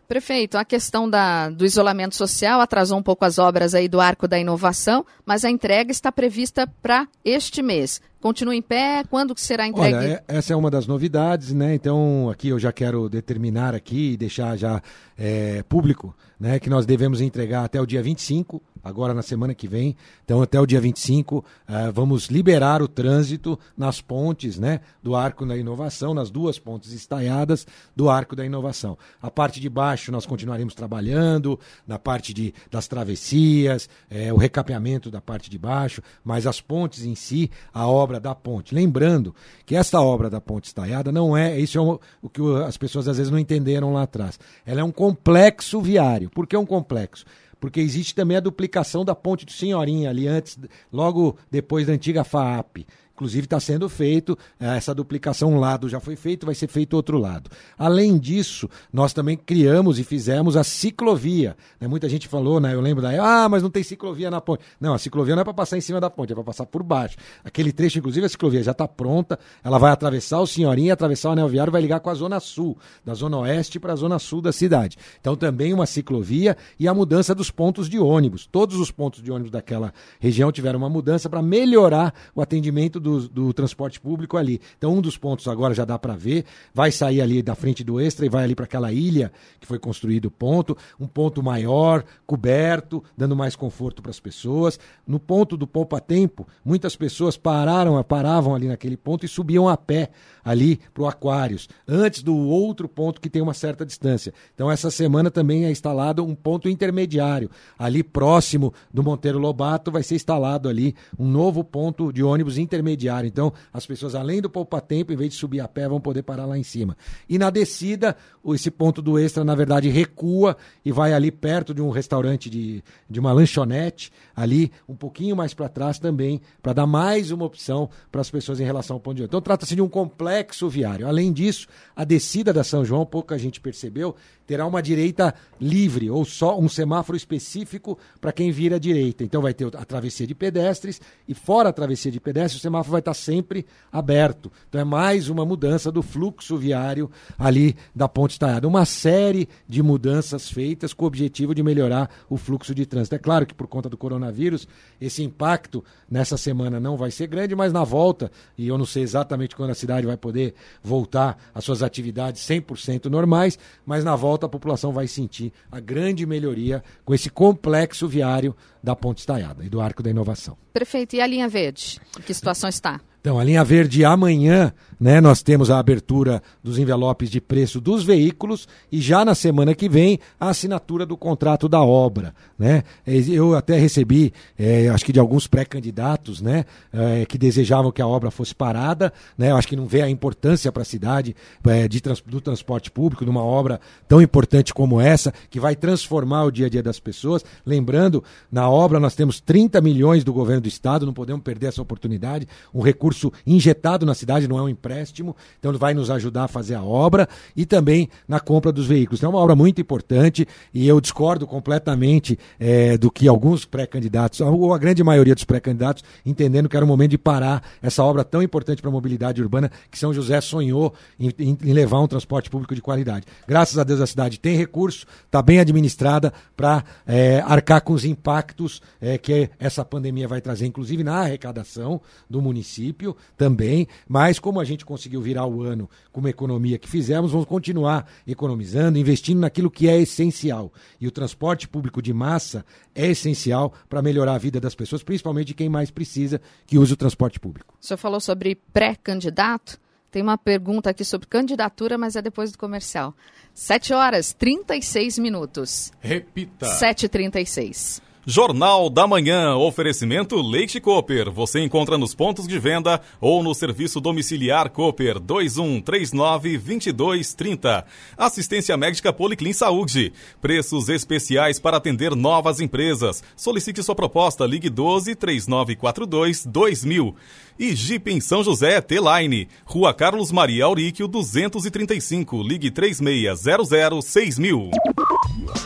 Prefeito, 0.07 0.57
a 0.57 0.65
questão 0.65 1.09
da, 1.09 1.49
do 1.49 1.65
isolamento 1.65 2.15
social 2.15 2.59
atrasou 2.59 2.97
um 2.99 3.03
pouco 3.03 3.25
as 3.25 3.39
obras 3.39 3.73
aí 3.73 3.87
do 3.87 4.01
Arco 4.01 4.27
da 4.27 4.37
Inovação, 4.37 5.05
mas 5.25 5.45
a 5.45 5.49
entrega 5.49 5.91
está 5.91 6.11
prevista 6.11 6.67
para 6.81 7.07
este 7.23 7.61
mês. 7.61 8.01
Continua 8.23 8.55
em 8.55 8.62
pé? 8.62 9.03
Quando 9.09 9.38
será 9.38 9.67
entregue? 9.67 9.97
Olha, 9.97 10.23
é, 10.29 10.38
essa 10.38 10.53
é 10.53 10.55
uma 10.55 10.71
das 10.71 10.88
novidades, 10.88 11.51
né? 11.51 11.75
Então, 11.75 12.29
aqui 12.29 12.47
eu 12.47 12.57
já 12.57 12.71
quero 12.71 13.09
determinar 13.09 13.75
aqui 13.75 14.13
e 14.13 14.17
deixar 14.17 14.57
já 14.57 14.81
é, 15.17 15.62
público, 15.63 16.15
né? 16.39 16.57
Que 16.57 16.69
nós 16.69 16.86
devemos 16.86 17.19
entregar 17.19 17.65
até 17.65 17.81
o 17.81 17.86
dia 17.86 18.01
25 18.01 18.62
agora 18.83 19.13
na 19.13 19.21
semana 19.21 19.55
que 19.55 19.67
vem. 19.67 19.95
Então, 20.25 20.41
até 20.41 20.59
o 20.59 20.65
dia 20.65 20.81
25, 20.81 21.38
uh, 21.38 21.43
eh, 21.67 21.91
vamos 21.91 22.25
liberar 22.27 22.81
o 22.81 22.88
trânsito 22.88 23.57
nas 23.77 24.01
pontes 24.01 24.59
né, 24.59 24.81
do 25.01 25.15
Arco 25.15 25.45
da 25.45 25.55
Inovação, 25.55 26.13
nas 26.13 26.29
duas 26.29 26.59
pontes 26.59 26.91
estaiadas 26.91 27.65
do 27.95 28.09
Arco 28.09 28.36
da 28.36 28.45
Inovação. 28.45 28.97
A 29.21 29.31
parte 29.31 29.62
de 29.62 29.69
baixo 29.69 30.12
nós 30.12 30.25
continuaremos 30.25 30.75
trabalhando, 30.75 31.57
na 31.88 31.97
parte 31.97 32.33
de, 32.33 32.53
das 32.69 32.88
travessias, 32.88 33.88
é, 34.09 34.33
o 34.33 34.38
recapeamento 34.38 35.09
da 35.09 35.21
parte 35.21 35.49
de 35.49 35.57
baixo, 35.57 36.01
mas 36.23 36.45
as 36.45 36.59
pontes 36.59 37.05
em 37.05 37.15
si, 37.15 37.49
a 37.73 37.88
obra 37.88 38.12
da 38.19 38.36
ponte. 38.36 38.73
Lembrando 38.73 39.36
que 39.65 39.76
essa 39.76 40.02
obra 40.02 40.30
da 40.30 40.41
ponte 40.41 40.65
estaiada 40.65 41.12
não 41.12 41.36
é, 41.36 41.60
isso 41.60 41.78
é 41.78 41.82
o, 41.82 41.99
o 42.21 42.30
que 42.30 42.41
as 42.65 42.78
pessoas 42.78 43.08
às 43.08 43.17
vezes 43.17 43.32
não 43.32 43.39
entenderam 43.39 43.93
lá 43.93 44.04
atrás. 44.04 44.39
Ela 44.65 44.82
é 44.82 44.84
um 44.84 44.91
complexo 44.91 45.82
viário. 45.82 46.30
Por 46.30 46.47
que 46.47 46.56
um 46.58 46.65
complexo? 46.65 47.26
porque 47.63 47.80
existe 47.80 48.13
também 48.13 48.36
a 48.36 48.41
duplicação 48.41 49.06
da 49.06 49.15
ponte 49.15 49.45
do 49.45 49.52
Senhorinha 49.54 50.10
ali 50.10 50.28
antes, 50.28 50.60
logo 50.91 51.38
depois 51.49 51.88
da 51.88 51.93
antiga 51.93 52.26
FAAP. 52.26 52.86
Inclusive 53.15 53.45
está 53.45 53.60
sendo 53.60 53.88
feito, 53.88 54.36
eh, 54.60 54.76
essa 54.76 54.93
duplicação, 54.93 55.54
um 55.54 55.60
lado 55.60 55.88
já 55.88 55.99
foi 55.99 56.15
feito, 56.15 56.47
vai 56.47 56.56
ser 56.56 56.67
feito 56.67 56.95
outro 56.95 57.19
lado. 57.19 57.47
Além 57.78 58.17
disso, 58.17 58.67
nós 58.91 59.13
também 59.13 59.38
criamos 59.38 59.99
e 59.99 60.04
fizemos 60.04 60.58
a 60.58 60.63
ciclovia. 60.63 61.56
Né? 61.80 61.88
Muita 61.88 62.10
gente 62.10 62.28
falou, 62.28 62.60
né? 62.60 62.73
eu 62.73 62.82
lembro 62.82 63.04
daí, 63.04 63.19
ah, 63.19 63.47
mas 63.47 63.62
não 63.62 63.69
tem 63.69 63.84
ciclovia 63.84 64.32
na 64.32 64.41
ponte. 64.41 64.63
Não, 64.82 64.95
a 64.95 64.97
ciclovia 64.97 65.36
não 65.36 65.41
é 65.41 65.43
para 65.43 65.54
passar 65.54 65.78
em 65.78 65.82
cima 65.82 66.02
da 66.02 66.10
ponte, 66.10 66.32
é 66.32 66.36
para 66.36 66.43
passar 66.43 66.65
por 66.65 66.82
baixo. 66.82 67.15
Aquele 67.43 67.71
trecho, 67.71 67.99
inclusive, 67.99 68.26
a 68.26 68.30
ciclovia 68.30 68.63
já 68.63 68.71
está 68.71 68.88
pronta, 68.88 69.38
ela 69.63 69.78
vai 69.78 69.91
atravessar 69.91 70.39
o 70.39 70.47
Senhorinha, 70.47 70.93
atravessar 70.93 71.30
o 71.30 71.32
anel 71.34 71.47
viário, 71.47 71.71
vai 71.71 71.82
ligar 71.84 71.99
com 71.99 72.10
a 72.10 72.15
Zona 72.15 72.39
Sul, 72.39 72.76
da 73.06 73.13
Zona 73.13 73.38
Oeste 73.38 73.80
para 73.80 73.93
a 73.93 73.95
Zona 73.95 74.17
Sul 74.17 74.41
da 74.41 74.52
cidade. 74.52 74.97
Então 75.21 75.36
também 75.36 75.71
uma 75.71 75.86
ciclovia 75.86 76.58
e 76.80 76.88
a 76.88 76.93
mudança 76.95 77.36
dos 77.36 77.52
pontos 77.52 77.88
de 77.88 77.99
ônibus. 77.99 78.47
Todos 78.47 78.80
os 78.80 78.89
pontos 78.89 79.21
de 79.21 79.32
ônibus 79.32 79.52
daquela 79.52 79.93
região 80.19 80.52
tiveram 80.52 80.80
uma 80.80 80.89
mudança 80.89 81.30
para 81.30 81.43
melhorar 81.43 82.12
o 82.34 82.41
atendimento 82.41 83.02
do, 83.03 83.29
do 83.29 83.53
transporte 83.53 83.99
público 83.99 84.37
ali. 84.37 84.59
Então, 84.77 84.93
um 84.93 85.01
dos 85.01 85.17
pontos 85.17 85.47
agora 85.47 85.73
já 85.73 85.85
dá 85.85 85.99
para 85.99 86.15
ver, 86.15 86.45
vai 86.73 86.91
sair 86.91 87.21
ali 87.21 87.43
da 87.43 87.53
frente 87.53 87.83
do 87.83 87.99
Extra 87.99 88.25
e 88.25 88.29
vai 88.29 88.43
ali 88.45 88.55
para 88.55 88.65
aquela 88.65 88.91
ilha 88.91 89.31
que 89.59 89.67
foi 89.67 89.77
construído 89.77 90.25
o 90.25 90.31
ponto, 90.31 90.75
um 90.99 91.07
ponto 91.07 91.43
maior, 91.43 92.03
coberto, 92.25 93.03
dando 93.15 93.35
mais 93.35 93.55
conforto 93.55 94.01
para 94.01 94.11
as 94.11 94.19
pessoas. 94.19 94.79
No 95.05 95.19
ponto 95.19 95.55
do 95.55 95.67
Poupa 95.67 95.99
Tempo, 95.99 96.47
muitas 96.63 96.95
pessoas 96.95 97.37
pararam, 97.37 98.01
paravam 98.03 98.55
ali 98.55 98.67
naquele 98.67 98.97
ponto 98.97 99.25
e 99.25 99.29
subiam 99.29 99.67
a 99.67 99.77
pé 99.77 100.09
ali 100.43 100.79
para 100.93 101.03
o 101.03 101.07
Aquários, 101.07 101.69
antes 101.87 102.21
do 102.21 102.35
outro 102.35 102.87
ponto 102.87 103.21
que 103.21 103.29
tem 103.29 103.41
uma 103.41 103.53
certa 103.53 103.85
distância. 103.85 104.33
Então, 104.53 104.69
essa 104.69 104.91
semana 104.91 105.29
também 105.29 105.65
é 105.65 105.71
instalado 105.71 106.23
um 106.25 106.35
ponto 106.35 106.69
intermediário, 106.69 107.49
ali 107.77 108.03
próximo 108.03 108.73
do 108.93 109.03
Monteiro 109.03 109.39
Lobato, 109.39 109.91
vai 109.91 110.03
ser 110.03 110.15
instalado 110.15 110.69
ali 110.69 110.95
um 111.17 111.27
novo 111.27 111.63
ponto 111.63 112.11
de 112.11 112.23
ônibus 112.23 112.57
intermediário. 112.57 112.92
Então, 113.27 113.53
as 113.71 113.86
pessoas, 113.86 114.15
além 114.15 114.41
do 114.41 114.49
poupa-tempo, 114.49 115.12
em 115.12 115.15
vez 115.15 115.32
de 115.32 115.38
subir 115.38 115.60
a 115.60 115.67
pé, 115.67 115.88
vão 115.88 115.99
poder 115.99 116.23
parar 116.23 116.45
lá 116.45 116.58
em 116.58 116.63
cima. 116.63 116.97
E 117.27 117.38
na 117.38 117.49
descida, 117.49 118.15
esse 118.49 118.69
ponto 118.69 119.01
do 119.01 119.17
extra, 119.17 119.43
na 119.43 119.56
verdade, 119.56 119.89
recua 119.89 120.58
e 120.84 120.91
vai 120.91 121.13
ali 121.13 121.32
perto 121.32 121.73
de 121.73 121.82
um 121.82 121.89
restaurante 121.89 122.49
de, 122.49 122.84
de 123.10 123.19
uma 123.19 123.32
lanchonete, 123.32 124.12
ali 124.36 124.71
um 124.88 124.95
pouquinho 124.95 125.36
mais 125.36 125.53
para 125.53 125.69
trás 125.69 125.99
também, 125.99 126.41
para 126.62 126.73
dar 126.73 126.88
mais 126.88 127.32
uma 127.32 127.45
opção 127.45 127.89
para 128.12 128.21
as 128.21 128.29
pessoas 128.29 128.60
em 128.60 128.63
relação 128.63 128.95
ao 128.95 128.99
ponto 128.99 129.15
de 129.15 129.21
ônibus. 129.21 129.32
Então, 129.32 129.41
trata-se 129.41 129.75
de 129.75 129.82
um 129.82 129.89
complexo 129.89 130.69
viário. 130.69 131.08
Além 131.08 131.32
disso, 131.32 131.67
a 131.95 132.03
descida 132.03 132.53
da 132.53 132.63
São 132.63 132.84
João, 132.84 133.06
pouca 133.06 133.38
gente 133.38 133.60
percebeu, 133.60 134.15
terá 134.45 134.65
uma 134.65 134.82
direita 134.82 135.34
livre, 135.60 136.10
ou 136.10 136.25
só 136.25 136.60
um 136.60 136.67
semáforo 136.67 137.15
específico 137.15 137.97
para 138.19 138.32
quem 138.32 138.51
vira 138.51 138.75
à 138.75 138.79
direita. 138.79 139.23
Então 139.23 139.41
vai 139.41 139.53
ter 139.53 139.67
a 139.75 139.86
travessia 139.86 140.27
de 140.27 140.36
pedestres 140.36 141.01
e 141.27 141.34
fora 141.34 141.69
a 141.69 141.73
travessia 141.73 142.12
de 142.12 142.19
pedestres, 142.19 142.60
o 142.60 142.62
semáforo 142.62 142.91
vai 142.91 142.99
estar 142.99 143.13
sempre 143.13 143.65
aberto. 143.91 144.51
Então 144.67 144.82
é 144.82 144.84
mais 144.84 145.29
uma 145.29 145.45
mudança 145.45 145.91
do 145.91 146.01
fluxo 146.01 146.58
viário 146.58 147.10
ali 147.38 147.75
da 147.95 148.08
Ponte 148.08 148.32
Estaiada. 148.32 148.67
Uma 148.67 148.86
série 148.86 149.47
de 149.67 149.82
mudanças 149.82 150.49
feitas 150.49 150.93
com 150.93 151.06
o 151.06 151.08
objetivo 151.08 151.56
de 151.56 151.63
melhorar 151.63 152.10
o 152.29 152.38
fluxo 152.38 152.75
de 152.75 152.86
trânsito. 152.86 153.15
É 153.15 153.19
claro 153.19 153.45
que 153.45 153.53
por 153.53 153.67
conta 153.67 153.89
do 153.89 153.97
coronavírus, 153.97 154.67
esse 154.99 155.23
impacto 155.23 155.84
nessa 156.10 156.38
semana 156.38 156.79
não 156.79 156.97
vai 156.97 157.12
ser 157.12 157.27
grande, 157.27 157.56
mas 157.56 157.71
na 157.71 157.84
volta, 157.84 158.32
e 158.58 158.67
eu 158.67 158.77
não 158.77 158.86
sei 158.86 159.03
exatamente 159.03 159.56
quando 159.56 159.71
a 159.71 159.75
cidade 159.75 160.06
vai 160.06 160.17
poder 160.17 160.53
voltar 160.84 161.38
às 161.53 161.63
suas 161.63 161.82
atividades 161.82 162.41
100% 162.43 163.06
normais, 163.06 163.58
mas 163.86 164.03
na 164.03 164.15
volta 164.15 164.33
a 164.41 164.50
população 164.50 164.91
vai 164.91 165.08
sentir 165.08 165.54
a 165.72 165.80
grande 165.80 166.26
melhoria 166.26 166.84
com 167.06 167.13
esse 167.13 167.30
complexo 167.30 168.08
viário 168.08 168.56
da 168.82 168.96
Ponte 168.96 169.19
Estaiada 169.19 169.63
e 169.63 169.69
do 169.69 169.80
Arco 169.80 170.02
da 170.02 170.10
Inovação. 170.10 170.58
Prefeito, 170.74 171.15
e 171.15 171.22
a 171.22 171.28
linha 171.28 171.48
verde? 171.48 172.00
Em 172.17 172.22
que 172.22 172.34
situação 172.34 172.69
está? 172.69 173.00
Então, 173.22 173.39
a 173.39 173.43
linha 173.43 173.63
verde 173.63 174.04
amanhã, 174.04 174.74
né, 175.03 175.19
nós 175.19 175.43
temos 175.43 175.69
a 175.69 175.79
abertura 175.79 176.41
dos 176.63 176.79
envelopes 176.79 177.29
de 177.29 177.41
preço 177.41 177.81
dos 177.81 178.05
veículos 178.05 178.69
e 178.89 179.01
já 179.01 179.25
na 179.25 179.35
semana 179.35 179.75
que 179.75 179.89
vem 179.89 180.17
a 180.39 180.47
assinatura 180.47 181.05
do 181.05 181.17
contrato 181.17 181.67
da 181.67 181.81
obra, 181.81 182.33
né? 182.57 182.83
Eu 183.05 183.53
até 183.53 183.77
recebi, 183.77 184.31
é, 184.57 184.87
acho 184.87 185.03
que 185.03 185.11
de 185.11 185.19
alguns 185.19 185.45
pré-candidatos, 185.45 186.41
né, 186.41 186.63
é, 186.93 187.25
que 187.25 187.37
desejavam 187.37 187.91
que 187.91 188.01
a 188.01 188.07
obra 188.07 188.31
fosse 188.31 188.55
parada, 188.55 189.11
né? 189.37 189.51
Eu 189.51 189.57
acho 189.57 189.67
que 189.67 189.75
não 189.75 189.87
vê 189.87 190.01
a 190.01 190.09
importância 190.09 190.71
para 190.71 190.83
a 190.83 190.85
cidade 190.85 191.35
é, 191.67 191.85
de 191.85 192.01
do 192.25 192.39
transporte 192.39 192.89
público 192.89 193.25
numa 193.25 193.43
obra 193.43 193.81
tão 194.07 194.21
importante 194.21 194.73
como 194.73 195.01
essa, 195.01 195.33
que 195.49 195.59
vai 195.59 195.75
transformar 195.75 196.45
o 196.45 196.51
dia 196.51 196.67
a 196.67 196.69
dia 196.69 196.81
das 196.81 197.01
pessoas. 197.01 197.43
Lembrando, 197.65 198.23
na 198.49 198.69
obra 198.69 199.01
nós 199.01 199.15
temos 199.15 199.41
30 199.41 199.81
milhões 199.81 200.23
do 200.23 200.31
governo 200.31 200.61
do 200.61 200.69
estado, 200.69 201.05
não 201.05 201.13
podemos 201.13 201.43
perder 201.43 201.67
essa 201.67 201.81
oportunidade, 201.81 202.47
um 202.73 202.81
recurso 202.81 203.33
injetado 203.45 204.05
na 204.05 204.13
cidade, 204.13 204.47
não 204.47 204.57
é 204.57 204.61
um 204.61 204.69
empréstimo, 204.69 204.92
então 205.01 205.71
ele 205.71 205.77
vai 205.77 205.93
nos 205.93 206.10
ajudar 206.10 206.45
a 206.45 206.47
fazer 206.47 206.75
a 206.75 206.84
obra 206.84 207.27
e 207.56 207.65
também 207.65 208.10
na 208.27 208.39
compra 208.39 208.71
dos 208.71 208.86
veículos. 208.86 209.19
Então 209.19 209.32
é 209.32 209.34
uma 209.34 209.41
obra 209.41 209.56
muito 209.56 209.82
importante 209.82 210.47
e 210.73 210.88
eu 210.88 210.99
discordo 210.99 211.45
completamente 211.47 212.38
é, 212.60 212.97
do 212.97 213.12
que 213.12 213.27
alguns 213.27 213.65
pré-candidatos, 213.65 214.41
ou 214.41 214.73
a 214.73 214.77
grande 214.77 215.03
maioria 215.03 215.36
dos 215.36 215.43
pré-candidatos, 215.43 216.03
entendendo 216.25 216.69
que 216.69 216.75
era 216.75 216.86
o 216.86 216.88
momento 216.88 217.12
de 217.12 217.17
parar 217.17 217.63
essa 217.82 218.03
obra 218.03 218.23
tão 218.23 218.41
importante 218.41 218.82
para 218.82 218.89
a 218.89 218.93
mobilidade 218.93 219.41
urbana 219.41 219.71
que 219.89 219.97
São 219.97 220.13
José 220.13 220.39
sonhou 220.41 220.93
em, 221.19 221.32
em, 221.39 221.58
em 221.63 221.73
levar 221.73 221.99
um 221.99 222.08
transporte 222.08 222.49
público 222.49 222.75
de 222.75 222.82
qualidade. 222.82 223.25
Graças 223.47 223.77
a 223.77 223.84
Deus 223.84 224.01
a 224.01 224.08
cidade 224.08 224.39
tem 224.39 224.56
recurso, 224.56 225.06
está 225.25 225.41
bem 225.41 225.60
administrada 225.60 226.34
para 226.56 226.84
é, 227.06 227.43
arcar 227.45 227.82
com 227.82 227.93
os 227.93 228.06
impactos 228.06 228.82
é, 229.01 229.17
que 229.17 229.49
essa 229.60 229.84
pandemia 229.84 230.27
vai 230.27 230.41
trazer, 230.41 230.65
inclusive 230.65 231.03
na 231.03 231.19
arrecadação 231.19 232.01
do 232.29 232.41
município 232.41 233.15
também, 233.38 233.88
mas 234.08 234.39
como 234.39 234.60
a 234.60 234.65
gente 234.65 234.72
conseguiu 234.86 235.21
virar 235.21 235.45
o 235.45 235.62
ano 235.62 235.89
com 236.12 236.19
uma 236.19 236.29
economia 236.29 236.77
que 236.77 236.89
fizemos, 236.89 237.31
vamos 237.31 237.45
continuar 237.45 238.09
economizando, 238.25 238.97
investindo 238.97 239.39
naquilo 239.39 239.69
que 239.69 239.88
é 239.88 239.99
essencial. 239.99 240.71
E 240.99 241.07
o 241.07 241.12
transporte 241.12 241.67
público 241.67 242.01
de 242.01 242.13
massa 242.13 242.65
é 242.95 243.07
essencial 243.07 243.73
para 243.88 244.01
melhorar 244.01 244.36
a 244.36 244.38
vida 244.38 244.59
das 244.59 244.75
pessoas, 244.75 245.03
principalmente 245.03 245.47
de 245.47 245.53
quem 245.53 245.69
mais 245.69 245.91
precisa 245.91 246.41
que 246.65 246.77
use 246.77 246.93
o 246.93 246.97
transporte 246.97 247.39
público. 247.39 247.75
O 247.79 247.86
senhor 247.86 247.97
falou 247.97 248.19
sobre 248.19 248.55
pré-candidato? 248.73 249.79
Tem 250.09 250.21
uma 250.21 250.38
pergunta 250.38 250.91
aqui 250.91 251.03
sobre 251.03 251.27
candidatura, 251.27 251.97
mas 251.97 252.15
é 252.15 252.21
depois 252.21 252.51
do 252.51 252.57
comercial. 252.57 253.15
7 253.53 253.93
horas 253.93 254.31
36 254.31 255.17
minutos. 255.17 255.91
Repita. 255.99 256.67
7h36. 256.67 257.99
Jornal 258.25 258.89
da 258.89 259.05
Manhã, 259.05 259.53
oferecimento 259.57 260.41
Leite 260.41 260.79
Cooper. 260.79 261.29
Você 261.29 261.59
encontra 261.59 261.97
nos 261.97 262.15
pontos 262.15 262.47
de 262.47 262.57
venda 262.57 263.01
ou 263.19 263.43
no 263.43 263.53
serviço 263.53 263.99
domiciliar 263.99 264.69
Cooper 264.69 265.19
2139-2230. 265.19 267.83
Assistência 268.17 268.77
médica 268.77 269.12
Policlin 269.12 269.51
Saúde. 269.51 270.13
Preços 270.39 270.88
especiais 270.88 271.59
para 271.59 271.75
atender 271.75 272.15
novas 272.15 272.62
empresas. 272.62 273.21
Solicite 273.36 273.83
sua 273.83 273.93
proposta, 273.93 274.45
ligue 274.45 274.69
12 274.69 275.15
3942 275.15 276.45
2000. 276.45 277.13
E 277.59 277.75
Jeep 277.75 278.09
em 278.09 278.21
São 278.21 278.41
José, 278.41 278.79
T-Line. 278.79 279.49
Rua 279.65 279.93
Carlos 279.93 280.31
Maria 280.31 280.63
Auríquio 280.63 281.09
235, 281.09 282.41
ligue 282.41 282.71
3600 282.71 284.05
6000. 284.05 284.71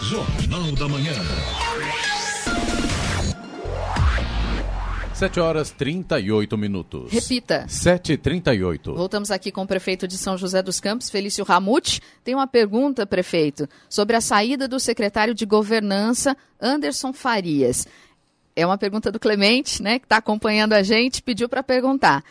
Jornal 0.02 0.72
da 0.72 0.88
Manhã. 0.88 1.14
7 5.18 5.40
horas 5.40 5.72
38 5.72 6.56
minutos. 6.60 7.12
Repita. 7.12 7.66
7h38. 7.68 8.94
Voltamos 8.96 9.32
aqui 9.32 9.52
com 9.52 9.64
o 9.64 9.68
prefeito 9.68 10.08
de 10.08 10.16
São 10.16 10.38
José 10.38 10.62
dos 10.62 10.80
Campos, 10.80 11.10
Felício 11.10 11.44
Ramute. 11.44 12.04
Tem 12.24 12.36
uma 12.36 12.46
pergunta, 12.46 13.04
prefeito, 13.04 13.68
sobre 13.90 14.16
a 14.16 14.22
saída 14.22 14.68
do 14.68 14.80
secretário 14.80 15.34
de 15.34 15.44
Governança, 15.44 16.38
Anderson 16.62 17.14
Farias. 17.14 17.88
É 18.56 18.64
uma 18.64 18.78
pergunta 18.78 19.12
do 19.12 19.20
Clemente, 19.20 19.82
né, 19.82 19.98
que 19.98 20.06
está 20.06 20.18
acompanhando 20.18 20.74
a 20.74 20.84
gente, 20.84 21.24
pediu 21.24 21.50
para 21.50 21.64
perguntar. 21.64 22.24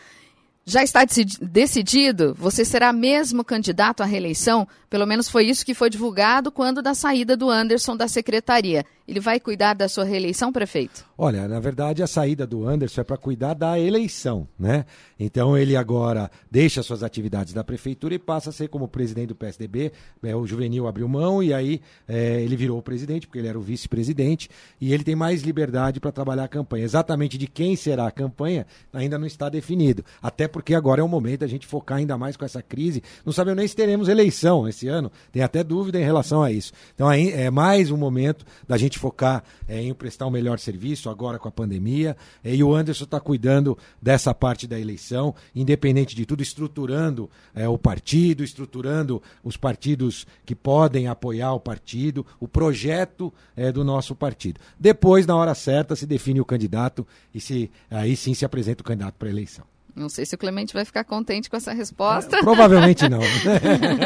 Já 0.65 0.81
está 0.81 1.01
decidido? 1.41 2.35
Você 2.37 2.63
será 2.63 2.93
mesmo 2.93 3.43
candidato 3.43 4.01
à 4.01 4.05
reeleição? 4.05 4.65
Pelo 4.89 5.05
menos 5.05 5.27
foi 5.27 5.45
isso 5.45 5.65
que 5.65 5.73
foi 5.73 5.89
divulgado 5.89 6.53
quando 6.53 6.81
da 6.81 6.93
saída 6.93 7.35
do 7.35 7.49
Anderson 7.49 7.97
da 7.97 8.07
secretaria. 8.07 8.85
Ele 9.07 9.21
vai 9.21 9.39
cuidar 9.39 9.73
da 9.73 9.87
sua 9.87 10.03
reeleição, 10.03 10.51
prefeito? 10.51 11.05
Olha, 11.17 11.47
na 11.47 11.61
verdade, 11.61 12.03
a 12.03 12.07
saída 12.07 12.45
do 12.45 12.67
Anderson 12.67 13.01
é 13.01 13.03
para 13.05 13.15
cuidar 13.17 13.53
da 13.53 13.79
eleição, 13.79 14.47
né? 14.59 14.85
Então 15.17 15.57
ele 15.57 15.77
agora 15.77 16.29
deixa 16.51 16.83
suas 16.83 17.01
atividades 17.01 17.53
da 17.53 17.63
prefeitura 17.63 18.13
e 18.13 18.19
passa 18.19 18.49
a 18.49 18.53
ser 18.53 18.67
como 18.67 18.87
presidente 18.87 19.29
do 19.29 19.35
PSDB. 19.35 19.93
É, 20.21 20.35
o 20.35 20.45
Juvenil 20.45 20.87
abriu 20.87 21.07
mão 21.07 21.41
e 21.41 21.53
aí 21.53 21.81
é, 22.07 22.41
ele 22.41 22.57
virou 22.57 22.77
o 22.77 22.81
presidente, 22.81 23.25
porque 23.25 23.39
ele 23.39 23.47
era 23.47 23.57
o 23.57 23.61
vice-presidente, 23.61 24.49
e 24.79 24.93
ele 24.93 25.05
tem 25.05 25.15
mais 25.15 25.41
liberdade 25.41 26.01
para 26.01 26.11
trabalhar 26.11 26.43
a 26.43 26.47
campanha. 26.49 26.83
Exatamente 26.83 27.37
de 27.37 27.47
quem 27.47 27.77
será 27.77 28.07
a 28.07 28.11
campanha 28.11 28.67
ainda 28.91 29.17
não 29.17 29.25
está 29.25 29.47
definido. 29.47 30.03
Até 30.21 30.49
porque 30.49 30.75
agora 30.75 30.99
é 30.99 31.03
o 31.03 31.07
momento 31.07 31.39
da 31.39 31.47
gente 31.47 31.65
focar 31.65 31.99
ainda 31.99 32.17
mais 32.17 32.35
com 32.35 32.43
essa 32.43 32.61
crise. 32.61 33.01
Não 33.25 33.31
sabemos 33.31 33.57
nem 33.57 33.67
se 33.67 33.75
teremos 33.75 34.09
eleição 34.09 34.67
esse 34.67 34.89
ano, 34.89 35.09
tem 35.31 35.41
até 35.41 35.63
dúvida 35.63 35.97
em 35.97 36.03
relação 36.03 36.43
a 36.43 36.51
isso. 36.51 36.73
Então 36.93 37.07
aí 37.07 37.31
é 37.31 37.49
mais 37.49 37.89
um 37.89 37.97
momento 37.97 38.45
da 38.67 38.77
gente 38.77 38.96
focar 38.97 39.43
é, 39.67 39.81
em 39.81 39.93
prestar 39.93 40.27
um 40.27 40.31
melhor 40.31 40.59
serviço 40.59 41.09
agora 41.09 41.39
com 41.39 41.47
a 41.47 41.51
pandemia. 41.51 42.15
É, 42.43 42.53
e 42.53 42.63
o 42.63 42.73
Anderson 42.73 43.05
está 43.05 43.19
cuidando 43.19 43.77
dessa 44.01 44.33
parte 44.33 44.67
da 44.67 44.79
eleição, 44.79 45.33
independente 45.55 46.15
de 46.15 46.25
tudo, 46.25 46.41
estruturando 46.41 47.29
é, 47.53 47.67
o 47.67 47.77
partido, 47.77 48.43
estruturando 48.43 49.21
os 49.43 49.57
partidos 49.57 50.25
que 50.45 50.55
podem 50.55 51.07
apoiar 51.07 51.53
o 51.53 51.59
partido, 51.59 52.25
o 52.39 52.47
projeto 52.47 53.33
do 53.73 53.83
nosso 53.83 54.15
partido. 54.15 54.59
Depois, 54.79 55.25
na 55.25 55.35
hora 55.35 55.55
certa, 55.55 55.95
se 55.95 56.05
define 56.05 56.39
o 56.39 56.45
candidato 56.45 57.05
e 57.33 57.39
se 57.39 57.71
aí 57.89 58.15
sim 58.15 58.33
se 58.33 58.45
apresenta 58.45 58.81
o 58.81 58.85
candidato 58.85 59.15
para 59.15 59.27
a 59.27 59.31
eleição. 59.31 59.65
Não 59.97 60.09
sei 60.09 60.27
se 60.27 60.35
o 60.35 60.37
Clemente 60.37 60.75
vai 60.75 60.85
ficar 60.85 61.03
contente 61.03 61.49
com 61.49 61.57
essa 61.57 61.73
resposta. 61.73 62.37
Provavelmente 62.41 63.09
não. 63.09 63.19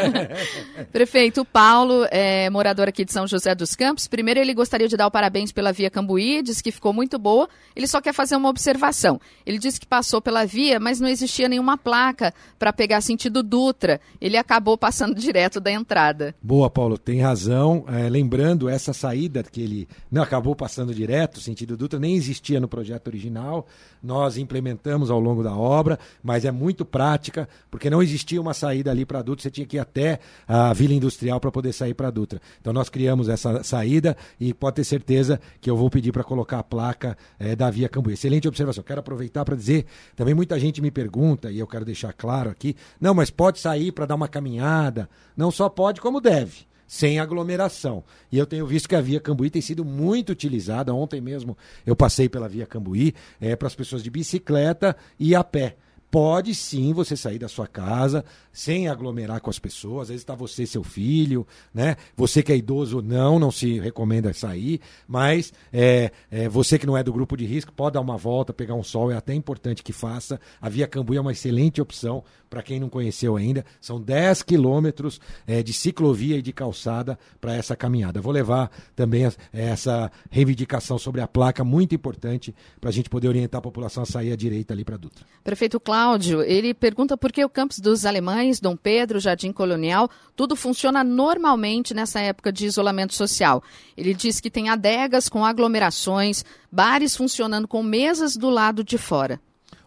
Prefeito 0.90 1.44
Paulo, 1.44 2.06
é, 2.10 2.48
morador 2.48 2.88
aqui 2.88 3.04
de 3.04 3.12
São 3.12 3.26
José 3.26 3.54
dos 3.54 3.76
Campos. 3.76 4.08
Primeiro, 4.08 4.40
ele 4.40 4.54
gostaria 4.54 4.88
de 4.88 4.96
dar 4.96 5.06
o 5.06 5.10
parabéns 5.10 5.52
pela 5.52 5.70
Via 5.70 5.90
Cambuí, 5.90 6.42
diz 6.42 6.62
que 6.62 6.72
ficou 6.72 6.94
muito 6.94 7.18
boa. 7.18 7.46
Ele 7.76 7.86
só 7.86 8.00
quer 8.00 8.14
fazer 8.14 8.36
uma 8.36 8.48
observação. 8.48 9.20
Ele 9.44 9.58
disse 9.58 9.78
que 9.78 9.86
passou 9.86 10.22
pela 10.22 10.46
via, 10.46 10.80
mas 10.80 10.98
não 10.98 11.08
existia 11.08 11.46
nenhuma 11.46 11.76
placa 11.76 12.32
para 12.58 12.72
pegar 12.72 13.02
sentido 13.02 13.42
Dutra. 13.42 14.00
Ele 14.18 14.38
acabou 14.38 14.78
passando 14.78 15.14
direto 15.20 15.60
da 15.60 15.70
entrada. 15.70 16.34
Boa, 16.42 16.70
Paulo, 16.70 16.96
tem 16.96 17.20
razão. 17.20 17.84
É, 17.86 18.08
lembrando, 18.08 18.66
essa 18.66 18.94
saída 18.94 19.42
que 19.42 19.60
ele 19.60 19.88
não 20.10 20.22
acabou 20.22 20.56
passando 20.56 20.94
direto, 20.94 21.38
sentido 21.38 21.76
Dutra, 21.76 21.98
nem 21.98 22.14
existia 22.14 22.58
no 22.58 22.66
projeto 22.66 23.08
original. 23.08 23.66
Nós 24.02 24.38
implementamos 24.38 25.10
ao 25.10 25.20
longo 25.20 25.42
da 25.42 25.54
obra 25.54 25.81
obra, 25.82 25.98
mas 26.22 26.44
é 26.44 26.50
muito 26.52 26.84
prática, 26.84 27.48
porque 27.70 27.90
não 27.90 28.00
existia 28.00 28.40
uma 28.40 28.54
saída 28.54 28.90
ali 28.90 29.04
para 29.04 29.20
Dutra, 29.20 29.42
você 29.42 29.50
tinha 29.50 29.66
que 29.66 29.76
ir 29.76 29.80
até 29.80 30.20
a 30.46 30.72
Vila 30.72 30.94
Industrial 30.94 31.40
para 31.40 31.50
poder 31.50 31.72
sair 31.72 31.92
para 31.92 32.08
Dutra. 32.10 32.40
Então 32.60 32.72
nós 32.72 32.88
criamos 32.88 33.28
essa 33.28 33.62
saída 33.64 34.16
e 34.40 34.54
pode 34.54 34.76
ter 34.76 34.84
certeza 34.84 35.40
que 35.60 35.68
eu 35.68 35.76
vou 35.76 35.90
pedir 35.90 36.12
para 36.12 36.22
colocar 36.22 36.60
a 36.60 36.62
placa 36.62 37.16
é, 37.38 37.56
da 37.56 37.68
Via 37.68 37.88
Cambuí. 37.88 38.14
Excelente 38.14 38.46
observação. 38.46 38.84
Quero 38.84 39.00
aproveitar 39.00 39.44
para 39.44 39.56
dizer, 39.56 39.86
também 40.14 40.34
muita 40.34 40.58
gente 40.58 40.80
me 40.80 40.90
pergunta, 40.90 41.50
e 41.50 41.58
eu 41.58 41.66
quero 41.66 41.84
deixar 41.84 42.12
claro 42.12 42.48
aqui, 42.48 42.76
não, 43.00 43.12
mas 43.12 43.30
pode 43.30 43.58
sair 43.58 43.90
para 43.90 44.06
dar 44.06 44.14
uma 44.14 44.28
caminhada. 44.28 45.08
Não 45.36 45.50
só 45.50 45.68
pode, 45.68 46.00
como 46.00 46.20
deve 46.20 46.71
sem 46.92 47.18
aglomeração. 47.18 48.04
E 48.30 48.36
eu 48.36 48.44
tenho 48.44 48.66
visto 48.66 48.86
que 48.86 48.94
a 48.94 49.00
Via 49.00 49.18
Cambuí 49.18 49.48
tem 49.48 49.62
sido 49.62 49.82
muito 49.82 50.28
utilizada. 50.28 50.92
Ontem 50.92 51.22
mesmo 51.22 51.56
eu 51.86 51.96
passei 51.96 52.28
pela 52.28 52.46
Via 52.46 52.66
Cambuí 52.66 53.14
é, 53.40 53.56
para 53.56 53.66
as 53.66 53.74
pessoas 53.74 54.02
de 54.02 54.10
bicicleta 54.10 54.94
e 55.18 55.34
a 55.34 55.42
pé. 55.42 55.76
Pode 56.10 56.54
sim 56.54 56.92
você 56.92 57.16
sair 57.16 57.38
da 57.38 57.48
sua 57.48 57.66
casa 57.66 58.22
sem 58.52 58.88
aglomerar 58.88 59.40
com 59.40 59.48
as 59.48 59.58
pessoas. 59.58 60.02
Às 60.02 60.08
vezes 60.08 60.20
está 60.20 60.34
você 60.34 60.66
seu 60.66 60.84
filho, 60.84 61.46
né? 61.72 61.96
Você 62.14 62.42
que 62.42 62.52
é 62.52 62.56
idoso 62.58 63.00
não, 63.00 63.38
não 63.38 63.50
se 63.50 63.80
recomenda 63.80 64.30
sair. 64.34 64.78
Mas 65.08 65.50
é, 65.72 66.12
é, 66.30 66.46
você 66.46 66.78
que 66.78 66.86
não 66.86 66.98
é 66.98 67.02
do 67.02 67.10
grupo 67.10 67.38
de 67.38 67.46
risco 67.46 67.72
pode 67.72 67.94
dar 67.94 68.02
uma 68.02 68.18
volta, 68.18 68.52
pegar 68.52 68.74
um 68.74 68.82
sol. 68.82 69.10
É 69.10 69.16
até 69.16 69.32
importante 69.32 69.82
que 69.82 69.94
faça. 69.94 70.38
A 70.60 70.68
Via 70.68 70.86
Cambuí 70.86 71.16
é 71.16 71.20
uma 71.22 71.32
excelente 71.32 71.80
opção 71.80 72.22
para 72.52 72.62
quem 72.62 72.78
não 72.78 72.90
conheceu 72.90 73.34
ainda. 73.34 73.64
São 73.80 73.98
10 73.98 74.42
quilômetros 74.42 75.18
é, 75.46 75.62
de 75.62 75.72
ciclovia 75.72 76.36
e 76.36 76.42
de 76.42 76.52
calçada 76.52 77.18
para 77.40 77.56
essa 77.56 77.74
caminhada. 77.74 78.20
Vou 78.20 78.30
levar 78.30 78.70
também 78.94 79.26
essa 79.50 80.12
reivindicação 80.30 80.98
sobre 80.98 81.22
a 81.22 81.26
placa, 81.26 81.64
muito 81.64 81.94
importante, 81.94 82.54
para 82.78 82.90
a 82.90 82.92
gente 82.92 83.08
poder 83.08 83.28
orientar 83.28 83.58
a 83.60 83.62
população 83.62 84.02
a 84.02 84.06
sair 84.06 84.32
à 84.32 84.36
direita 84.36 84.74
ali 84.74 84.84
para 84.84 84.98
Dutra. 84.98 85.24
Prefeito 85.42 85.80
Cláudio, 85.80 86.42
ele 86.42 86.74
pergunta 86.74 87.16
por 87.16 87.32
que 87.32 87.42
o 87.42 87.48
campus 87.48 87.78
dos 87.78 88.04
alemães, 88.04 88.60
Dom 88.60 88.76
Pedro, 88.76 89.18
Jardim 89.18 89.50
Colonial, 89.50 90.10
tudo 90.36 90.54
funciona 90.54 91.02
normalmente 91.02 91.94
nessa 91.94 92.20
época 92.20 92.52
de 92.52 92.66
isolamento 92.66 93.14
social. 93.14 93.62
Ele 93.96 94.12
diz 94.12 94.40
que 94.40 94.50
tem 94.50 94.68
adegas 94.68 95.26
com 95.26 95.42
aglomerações, 95.42 96.44
bares 96.70 97.16
funcionando 97.16 97.66
com 97.66 97.82
mesas 97.82 98.36
do 98.36 98.50
lado 98.50 98.84
de 98.84 98.98
fora. 98.98 99.40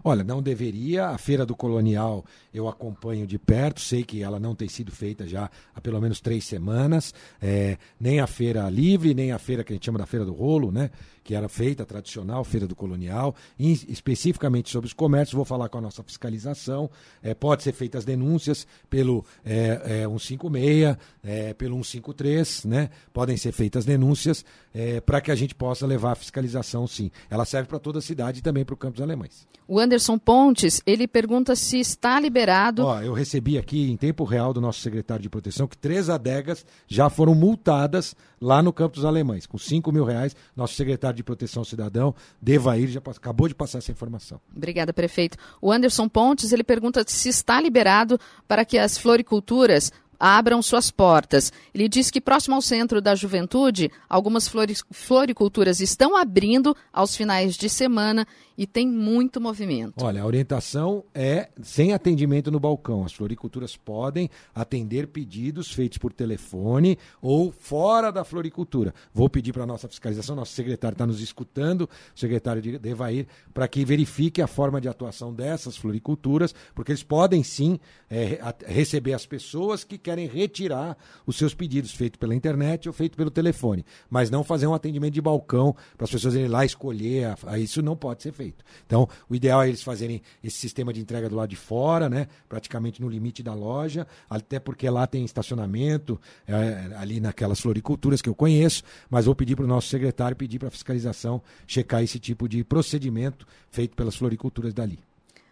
Olha, 0.07 0.23
não 0.23 0.39
deveria. 0.39 1.07
A 1.07 1.17
Feira 1.17 1.47
do 1.47 1.55
Colonial 1.55 2.23
eu 2.55 2.69
acompanho 2.69 3.27
de 3.27 3.37
perto, 3.37 3.81
sei 3.81 4.03
que 4.03 4.23
ela 4.23 4.39
não 4.39 4.55
tem 4.55 4.69
sido 4.69 4.89
feita 4.89 5.27
já 5.27 5.49
há 5.73 5.81
pelo 5.81 5.99
menos 5.99 6.21
três 6.21 6.45
semanas. 6.45 7.13
É, 7.41 7.77
nem 7.99 8.21
a 8.21 8.27
Feira 8.27 8.69
Livre, 8.69 9.13
nem 9.13 9.33
a 9.33 9.37
feira 9.37 9.61
que 9.61 9.73
a 9.73 9.75
gente 9.75 9.85
chama 9.85 9.99
da 9.99 10.05
Feira 10.05 10.25
do 10.25 10.31
Rolo, 10.31 10.71
né? 10.71 10.89
Que 11.21 11.35
era 11.35 11.49
feita, 11.49 11.85
tradicional, 11.85 12.43
Feira 12.43 12.65
do 12.65 12.75
Colonial. 12.75 13.35
Especificamente 13.59 14.69
sobre 14.69 14.87
os 14.87 14.93
comércios, 14.93 15.33
vou 15.33 15.43
falar 15.43 15.67
com 15.67 15.79
a 15.79 15.81
nossa 15.81 16.01
fiscalização. 16.01 16.89
É, 17.21 17.33
pode 17.33 17.63
ser 17.63 17.73
feitas 17.73 18.05
denúncias 18.05 18.65
pelo 18.89 19.25
é, 19.43 20.03
é, 20.03 20.07
156, 20.07 20.97
é, 21.23 21.53
pelo 21.55 21.83
153, 21.83 22.65
né? 22.65 22.89
Podem 23.11 23.35
ser 23.35 23.51
feitas 23.51 23.83
denúncias 23.83 24.45
é, 24.73 25.01
para 25.01 25.19
que 25.19 25.31
a 25.31 25.35
gente 25.35 25.53
possa 25.53 25.85
levar 25.85 26.13
a 26.13 26.15
fiscalização, 26.15 26.87
sim. 26.87 27.11
Ela 27.29 27.43
serve 27.43 27.67
para 27.67 27.79
toda 27.79 27.99
a 27.99 28.01
cidade 28.01 28.39
e 28.39 28.41
também 28.41 28.63
para 28.63 28.75
o 28.75 28.77
Campos 28.77 29.01
Alemães. 29.01 29.45
O 29.67 29.79
Anderson 29.79 30.17
Pontes, 30.19 30.81
ele 30.85 31.07
pergunta 31.07 31.55
se 31.55 31.79
está 31.79 32.19
liberado. 32.19 32.44
Ó, 32.85 33.01
eu 33.01 33.13
recebi 33.13 33.57
aqui 33.57 33.89
em 33.89 33.97
tempo 33.97 34.23
real 34.23 34.53
do 34.53 34.61
nosso 34.61 34.79
secretário 34.81 35.23
de 35.23 35.29
proteção 35.29 35.67
que 35.67 35.77
três 35.77 36.09
adegas 36.09 36.65
já 36.87 37.09
foram 37.09 37.33
multadas 37.33 38.15
lá 38.41 38.61
no 38.61 38.71
Campo 38.71 38.95
dos 38.95 39.05
Alemães, 39.05 39.45
com 39.45 39.57
5 39.57 39.91
mil 39.91 40.03
reais. 40.03 40.35
Nosso 40.55 40.75
secretário 40.75 41.17
de 41.17 41.23
proteção 41.23 41.63
cidadão, 41.63 42.13
Devair, 42.41 42.87
já 42.87 42.99
acabou 42.99 43.47
de 43.47 43.55
passar 43.55 43.79
essa 43.79 43.91
informação. 43.91 44.39
Obrigada, 44.55 44.93
prefeito. 44.93 45.37
O 45.61 45.71
Anderson 45.71 46.07
Pontes, 46.07 46.51
ele 46.51 46.63
pergunta 46.63 47.03
se 47.07 47.29
está 47.29 47.59
liberado 47.59 48.19
para 48.47 48.63
que 48.63 48.77
as 48.77 48.97
floriculturas 48.97 49.91
abram 50.19 50.61
suas 50.61 50.91
portas. 50.91 51.51
Ele 51.73 51.87
diz 51.87 52.09
que 52.09 52.21
próximo 52.21 52.55
ao 52.55 52.61
Centro 52.61 53.01
da 53.01 53.15
Juventude, 53.15 53.91
algumas 54.09 54.49
floriculturas 54.91 55.79
estão 55.79 56.15
abrindo 56.15 56.75
aos 56.91 57.15
finais 57.15 57.55
de 57.55 57.69
semana 57.69 58.27
e 58.57 58.65
tem 58.65 58.87
muito 58.87 59.41
movimento. 59.41 60.03
Olha, 60.03 60.21
a 60.21 60.25
orientação 60.25 61.03
é 61.13 61.49
sem 61.61 61.93
atendimento 61.93 62.49
no 62.49 62.59
balcão. 62.59 63.03
As 63.03 63.13
floriculturas 63.13 63.75
podem 63.75 64.29
atender 64.53 65.07
pedidos 65.07 65.71
feitos 65.71 65.97
por 65.97 66.13
telefone 66.13 66.97
ou 67.21 67.51
fora 67.51 68.11
da 68.11 68.23
floricultura. 68.23 68.93
Vou 69.13 69.29
pedir 69.29 69.51
para 69.51 69.63
a 69.63 69.67
nossa 69.67 69.87
fiscalização, 69.87 70.35
nosso 70.35 70.53
secretário 70.53 70.95
está 70.95 71.05
nos 71.05 71.21
escutando, 71.21 71.81
o 72.15 72.19
secretário 72.19 72.61
de 72.61 72.77
Devair, 72.79 73.27
para 73.53 73.67
que 73.67 73.83
verifique 73.83 74.41
a 74.41 74.47
forma 74.47 74.79
de 74.79 74.87
atuação 74.87 75.33
dessas 75.33 75.75
floriculturas, 75.75 76.53
porque 76.73 76.91
eles 76.91 77.03
podem 77.03 77.43
sim 77.43 77.79
é, 78.09 78.39
receber 78.65 79.13
as 79.13 79.25
pessoas 79.25 79.83
que 79.83 79.97
querem 79.97 80.27
retirar 80.27 80.97
os 81.25 81.35
seus 81.35 81.53
pedidos 81.53 81.91
feitos 81.91 82.17
pela 82.17 82.35
internet 82.35 82.87
ou 82.87 82.93
feito 82.93 83.17
pelo 83.17 83.31
telefone, 83.31 83.85
mas 84.09 84.29
não 84.29 84.43
fazer 84.43 84.67
um 84.67 84.73
atendimento 84.73 85.13
de 85.13 85.21
balcão 85.21 85.75
para 85.97 86.05
as 86.05 86.11
pessoas 86.11 86.35
irem 86.35 86.47
lá 86.47 86.63
escolher. 86.65 87.35
Isso 87.57 87.81
não 87.81 87.95
pode 87.95 88.23
ser 88.23 88.31
feito 88.31 88.44
feito. 88.45 88.63
Então, 88.85 89.07
o 89.27 89.35
ideal 89.35 89.63
é 89.63 89.67
eles 89.67 89.81
fazerem 89.81 90.21
esse 90.43 90.57
sistema 90.57 90.93
de 90.93 91.01
entrega 91.01 91.27
do 91.29 91.35
lado 91.35 91.49
de 91.49 91.55
fora, 91.55 92.09
né? 92.09 92.27
praticamente 92.47 93.01
no 93.01 93.09
limite 93.09 93.41
da 93.41 93.53
loja, 93.53 94.05
até 94.29 94.59
porque 94.59 94.89
lá 94.89 95.07
tem 95.07 95.25
estacionamento, 95.25 96.19
é, 96.47 96.95
ali 96.97 97.19
naquelas 97.19 97.59
floriculturas 97.59 98.21
que 98.21 98.29
eu 98.29 98.35
conheço, 98.35 98.83
mas 99.09 99.25
vou 99.25 99.35
pedir 99.35 99.55
para 99.55 99.65
o 99.65 99.67
nosso 99.67 99.87
secretário 99.87 100.37
pedir 100.37 100.59
para 100.59 100.67
a 100.67 100.71
fiscalização 100.71 101.41
checar 101.65 102.03
esse 102.03 102.19
tipo 102.19 102.47
de 102.47 102.63
procedimento 102.63 103.47
feito 103.69 103.95
pelas 103.95 104.15
floriculturas 104.15 104.73
dali. 104.73 104.99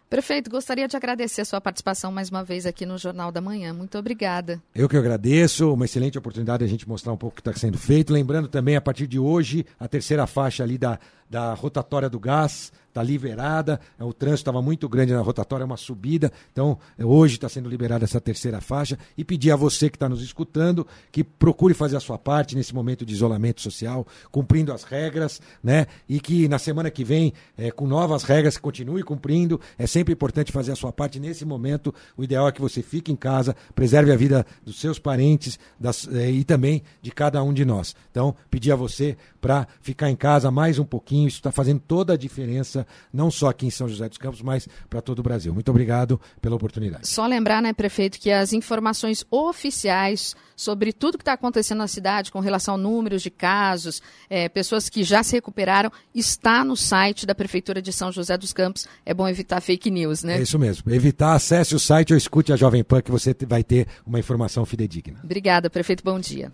Prefeito, 0.08 0.48
gostaria 0.48 0.86
de 0.86 0.96
agradecer 0.96 1.40
a 1.40 1.44
sua 1.44 1.60
participação 1.60 2.12
mais 2.12 2.30
uma 2.30 2.44
vez 2.44 2.66
aqui 2.66 2.86
no 2.86 2.96
Jornal 2.96 3.32
da 3.32 3.40
Manhã. 3.40 3.72
Muito 3.72 3.98
obrigada. 3.98 4.62
Eu 4.72 4.88
que 4.88 4.96
agradeço, 4.96 5.72
uma 5.72 5.86
excelente 5.86 6.16
oportunidade 6.16 6.58
de 6.58 6.64
a 6.66 6.68
gente 6.68 6.88
mostrar 6.88 7.12
um 7.12 7.16
pouco 7.16 7.32
o 7.32 7.42
que 7.42 7.48
está 7.48 7.52
sendo 7.58 7.76
feito. 7.78 8.12
Lembrando 8.12 8.46
também, 8.46 8.76
a 8.76 8.80
partir 8.80 9.08
de 9.08 9.18
hoje, 9.18 9.66
a 9.80 9.88
terceira 9.88 10.24
faixa 10.26 10.62
ali 10.62 10.78
da, 10.78 11.00
da 11.34 11.52
rotatória 11.52 12.08
do 12.08 12.20
gás 12.20 12.72
está 12.94 13.02
liberada. 13.02 13.80
O 13.98 14.12
trânsito 14.12 14.42
estava 14.42 14.62
muito 14.62 14.88
grande 14.88 15.12
na 15.12 15.20
rotatória, 15.20 15.64
é 15.64 15.66
uma 15.66 15.76
subida. 15.76 16.32
Então, 16.52 16.78
hoje 16.96 17.34
está 17.34 17.48
sendo 17.48 17.68
liberada 17.68 18.04
essa 18.04 18.20
terceira 18.20 18.60
faixa. 18.60 18.96
E 19.18 19.24
pedir 19.24 19.50
a 19.50 19.56
você 19.56 19.90
que 19.90 19.96
está 19.96 20.08
nos 20.08 20.22
escutando 20.22 20.86
que 21.10 21.24
procure 21.24 21.74
fazer 21.74 21.96
a 21.96 22.00
sua 22.00 22.16
parte 22.16 22.54
nesse 22.54 22.72
momento 22.72 23.04
de 23.04 23.12
isolamento 23.12 23.60
social, 23.60 24.06
cumprindo 24.30 24.72
as 24.72 24.84
regras, 24.84 25.42
né? 25.62 25.88
E 26.08 26.20
que 26.20 26.46
na 26.46 26.58
semana 26.58 26.88
que 26.88 27.02
vem, 27.02 27.32
é, 27.58 27.72
com 27.72 27.88
novas 27.88 28.22
regras, 28.22 28.56
continue 28.56 29.02
cumprindo. 29.02 29.60
É 29.76 29.88
sempre 29.88 30.12
importante 30.12 30.52
fazer 30.52 30.70
a 30.70 30.76
sua 30.76 30.92
parte 30.92 31.18
nesse 31.18 31.44
momento. 31.44 31.92
O 32.16 32.22
ideal 32.22 32.46
é 32.46 32.52
que 32.52 32.60
você 32.60 32.80
fique 32.80 33.10
em 33.10 33.16
casa, 33.16 33.56
preserve 33.74 34.12
a 34.12 34.16
vida 34.16 34.46
dos 34.64 34.80
seus 34.80 35.00
parentes 35.00 35.58
das, 35.80 36.06
é, 36.06 36.30
e 36.30 36.44
também 36.44 36.84
de 37.02 37.10
cada 37.10 37.42
um 37.42 37.52
de 37.52 37.64
nós. 37.64 37.96
Então, 38.12 38.36
pedir 38.48 38.70
a 38.70 38.76
você 38.76 39.16
para 39.40 39.66
ficar 39.80 40.08
em 40.08 40.16
casa 40.16 40.48
mais 40.48 40.78
um 40.78 40.84
pouquinho. 40.84 41.23
Isso 41.26 41.38
está 41.38 41.52
fazendo 41.52 41.80
toda 41.80 42.14
a 42.14 42.16
diferença 42.16 42.86
não 43.12 43.30
só 43.30 43.48
aqui 43.48 43.66
em 43.66 43.70
São 43.70 43.88
José 43.88 44.08
dos 44.08 44.18
Campos, 44.18 44.42
mas 44.42 44.68
para 44.88 45.00
todo 45.00 45.18
o 45.18 45.22
Brasil. 45.22 45.52
Muito 45.52 45.70
obrigado 45.70 46.20
pela 46.40 46.56
oportunidade. 46.56 47.08
Só 47.08 47.26
lembrar, 47.26 47.62
né, 47.62 47.72
prefeito, 47.72 48.18
que 48.18 48.30
as 48.30 48.52
informações 48.52 49.24
oficiais 49.30 50.34
sobre 50.56 50.92
tudo 50.92 51.18
que 51.18 51.22
está 51.22 51.32
acontecendo 51.32 51.78
na 51.78 51.88
cidade 51.88 52.30
com 52.30 52.40
relação 52.40 52.74
a 52.74 52.78
números 52.78 53.22
de 53.22 53.30
casos, 53.30 54.02
é, 54.30 54.48
pessoas 54.48 54.88
que 54.88 55.02
já 55.02 55.22
se 55.22 55.32
recuperaram, 55.32 55.90
está 56.14 56.64
no 56.64 56.76
site 56.76 57.26
da 57.26 57.34
Prefeitura 57.34 57.82
de 57.82 57.92
São 57.92 58.12
José 58.12 58.36
dos 58.36 58.52
Campos. 58.52 58.86
É 59.04 59.12
bom 59.12 59.28
evitar 59.28 59.60
fake 59.60 59.90
news, 59.90 60.22
né? 60.22 60.38
É 60.38 60.42
isso 60.42 60.58
mesmo. 60.58 60.92
Evitar, 60.92 61.34
acesse 61.34 61.74
o 61.74 61.78
site 61.78 62.12
ou 62.12 62.16
escute 62.16 62.52
a 62.52 62.56
Jovem 62.56 62.84
Pan 62.84 63.00
que 63.00 63.10
você 63.10 63.34
vai 63.46 63.64
ter 63.64 63.88
uma 64.06 64.18
informação 64.18 64.64
fidedigna. 64.64 65.20
Obrigada, 65.22 65.68
prefeito. 65.68 66.04
Bom 66.04 66.18
dia. 66.18 66.52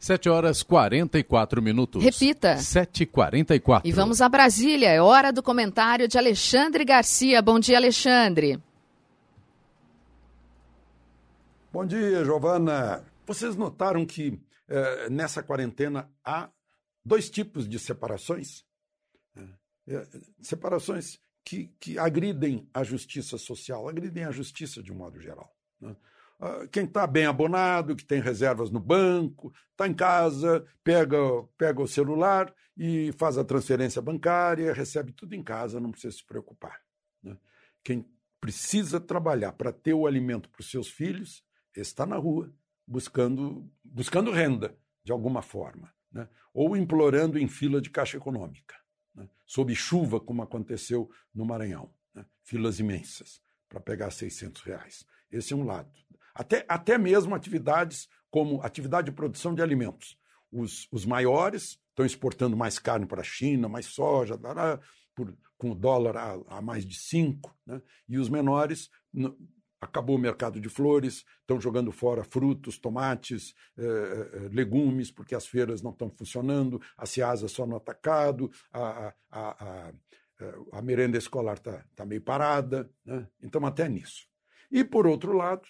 7 0.00 0.30
horas 0.30 0.62
44 0.62 1.60
minutos. 1.60 2.02
Repita. 2.02 2.56
7h44. 2.56 3.82
E 3.84 3.92
vamos 3.92 4.22
a 4.22 4.28
Brasília. 4.30 4.88
É 4.88 5.00
hora 5.00 5.30
do 5.30 5.42
comentário 5.42 6.08
de 6.08 6.16
Alexandre 6.16 6.86
Garcia. 6.86 7.42
Bom 7.42 7.60
dia, 7.60 7.76
Alexandre. 7.76 8.58
Bom 11.70 11.84
dia, 11.84 12.24
Giovana. 12.24 13.04
Vocês 13.26 13.54
notaram 13.54 14.06
que 14.06 14.40
eh, 14.68 15.10
nessa 15.10 15.42
quarentena 15.42 16.10
há 16.24 16.50
dois 17.04 17.28
tipos 17.28 17.68
de 17.68 17.78
separações? 17.78 18.64
Eh, 19.86 20.06
separações 20.40 21.20
que, 21.44 21.74
que 21.78 21.98
agridem 21.98 22.66
a 22.72 22.82
justiça 22.82 23.36
social, 23.36 23.86
agridem 23.86 24.24
a 24.24 24.30
justiça 24.30 24.82
de 24.82 24.90
um 24.90 24.96
modo 24.96 25.20
geral. 25.20 25.54
Né? 25.78 25.94
Ah, 26.40 26.66
quem 26.72 26.84
está 26.84 27.06
bem 27.06 27.26
abonado, 27.26 27.94
que 27.94 28.04
tem 28.04 28.18
reservas 28.18 28.70
no 28.70 28.80
banco, 28.80 29.52
está 29.72 29.86
em 29.86 29.92
casa, 29.92 30.64
pega, 30.82 31.18
pega 31.58 31.82
o 31.82 31.86
celular 31.86 32.52
e 32.74 33.12
faz 33.18 33.36
a 33.36 33.44
transferência 33.44 34.00
bancária, 34.00 34.72
recebe 34.72 35.12
tudo 35.12 35.34
em 35.34 35.42
casa, 35.42 35.78
não 35.78 35.90
precisa 35.90 36.16
se 36.16 36.24
preocupar. 36.24 36.80
Né? 37.22 37.36
Quem 37.84 38.06
precisa 38.40 38.98
trabalhar 38.98 39.52
para 39.52 39.70
ter 39.70 39.92
o 39.92 40.06
alimento 40.06 40.48
para 40.48 40.60
os 40.60 40.70
seus 40.70 40.88
filhos 40.88 41.44
está 41.76 42.06
na 42.06 42.16
rua, 42.16 42.50
buscando, 42.86 43.70
buscando 43.84 44.30
renda, 44.30 44.74
de 45.04 45.12
alguma 45.12 45.42
forma, 45.42 45.92
né? 46.10 46.26
ou 46.54 46.74
implorando 46.74 47.38
em 47.38 47.48
fila 47.48 47.82
de 47.82 47.90
caixa 47.90 48.16
econômica, 48.16 48.76
né? 49.14 49.28
sob 49.44 49.74
chuva, 49.74 50.18
como 50.18 50.42
aconteceu 50.42 51.10
no 51.34 51.44
Maranhão. 51.44 51.92
Né? 52.14 52.24
Filas 52.42 52.80
imensas 52.80 53.42
para 53.68 53.78
pegar 53.78 54.10
600 54.10 54.62
reais. 54.62 55.04
Esse 55.30 55.52
é 55.52 55.56
um 55.56 55.64
lado. 55.64 55.90
Até, 56.34 56.64
até 56.68 56.98
mesmo 56.98 57.34
atividades 57.34 58.08
como 58.30 58.62
atividade 58.62 59.06
de 59.06 59.16
produção 59.16 59.54
de 59.54 59.62
alimentos. 59.62 60.16
Os, 60.52 60.88
os 60.90 61.04
maiores 61.04 61.78
estão 61.88 62.06
exportando 62.06 62.56
mais 62.56 62.78
carne 62.78 63.06
para 63.06 63.20
a 63.20 63.24
China, 63.24 63.68
mais 63.68 63.86
soja, 63.86 64.38
por, 65.14 65.36
com 65.58 65.72
o 65.72 65.74
dólar 65.74 66.16
a, 66.16 66.58
a 66.58 66.62
mais 66.62 66.86
de 66.86 66.96
cinco, 66.98 67.54
né? 67.66 67.82
e 68.08 68.18
os 68.18 68.28
menores 68.28 68.88
no, 69.12 69.36
acabou 69.80 70.16
o 70.16 70.18
mercado 70.18 70.60
de 70.60 70.68
flores, 70.68 71.24
estão 71.40 71.60
jogando 71.60 71.90
fora 71.90 72.22
frutos, 72.22 72.78
tomates, 72.78 73.54
eh, 73.78 74.30
eh 74.34 74.48
legumes, 74.52 75.10
porque 75.10 75.34
as 75.34 75.46
feiras 75.46 75.80
não 75.80 75.90
estão 75.90 76.10
funcionando, 76.10 76.80
a 76.96 77.06
Ciasa 77.06 77.48
só 77.48 77.66
no 77.66 77.76
atacado, 77.76 78.50
a, 78.72 79.14
a, 79.30 79.88
a, 79.88 79.92
a 80.72 80.82
merenda 80.82 81.16
escolar 81.16 81.56
está 81.56 81.82
tá 81.96 82.04
meio 82.04 82.20
parada, 82.20 82.90
né? 83.04 83.26
então 83.42 83.64
até 83.64 83.88
nisso. 83.88 84.28
E, 84.70 84.84
por 84.84 85.06
outro 85.06 85.32
lado, 85.32 85.66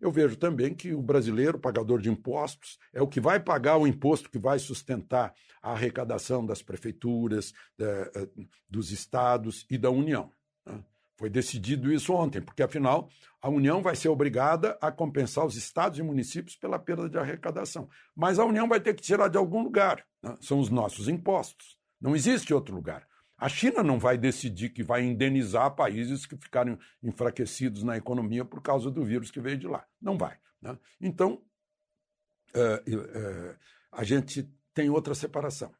eu 0.00 0.10
vejo 0.10 0.36
também 0.36 0.74
que 0.74 0.92
o 0.92 1.00
brasileiro, 1.00 1.58
pagador 1.58 2.00
de 2.00 2.10
impostos, 2.10 2.78
é 2.92 3.00
o 3.00 3.08
que 3.08 3.20
vai 3.20 3.40
pagar 3.40 3.76
o 3.76 3.86
imposto 3.86 4.30
que 4.30 4.38
vai 4.38 4.58
sustentar 4.58 5.34
a 5.62 5.72
arrecadação 5.72 6.44
das 6.44 6.62
prefeituras, 6.62 7.52
eh, 7.80 8.28
dos 8.68 8.90
estados 8.90 9.66
e 9.70 9.78
da 9.78 9.90
União. 9.90 10.30
Né? 10.66 10.82
Foi 11.16 11.30
decidido 11.30 11.92
isso 11.92 12.12
ontem, 12.12 12.40
porque 12.40 12.62
afinal 12.62 13.08
a 13.40 13.48
União 13.48 13.82
vai 13.82 13.94
ser 13.94 14.08
obrigada 14.08 14.76
a 14.80 14.90
compensar 14.90 15.46
os 15.46 15.56
estados 15.56 15.98
e 15.98 16.02
municípios 16.02 16.56
pela 16.56 16.78
perda 16.78 17.08
de 17.08 17.16
arrecadação. 17.16 17.88
Mas 18.14 18.38
a 18.38 18.44
União 18.44 18.68
vai 18.68 18.80
ter 18.80 18.94
que 18.94 19.02
tirar 19.02 19.28
de 19.28 19.38
algum 19.38 19.62
lugar. 19.62 20.04
Né? 20.22 20.36
São 20.40 20.58
os 20.58 20.70
nossos 20.70 21.08
impostos. 21.08 21.78
Não 22.00 22.16
existe 22.16 22.52
outro 22.52 22.74
lugar. 22.74 23.06
A 23.36 23.48
China 23.48 23.82
não 23.82 23.98
vai 23.98 24.16
decidir 24.16 24.70
que 24.70 24.82
vai 24.82 25.02
indenizar 25.02 25.74
países 25.74 26.24
que 26.24 26.36
ficaram 26.36 26.78
enfraquecidos 27.02 27.82
na 27.82 27.96
economia 27.96 28.44
por 28.44 28.62
causa 28.62 28.90
do 28.90 29.04
vírus 29.04 29.30
que 29.30 29.40
veio 29.40 29.58
de 29.58 29.66
lá. 29.66 29.84
Não 30.00 30.16
vai. 30.16 30.38
Né? 30.62 30.78
Então, 31.00 31.42
é, 32.54 32.82
é, 32.86 33.56
a 33.92 34.04
gente 34.04 34.48
tem 34.72 34.88
outra 34.88 35.14
separação. 35.14 35.72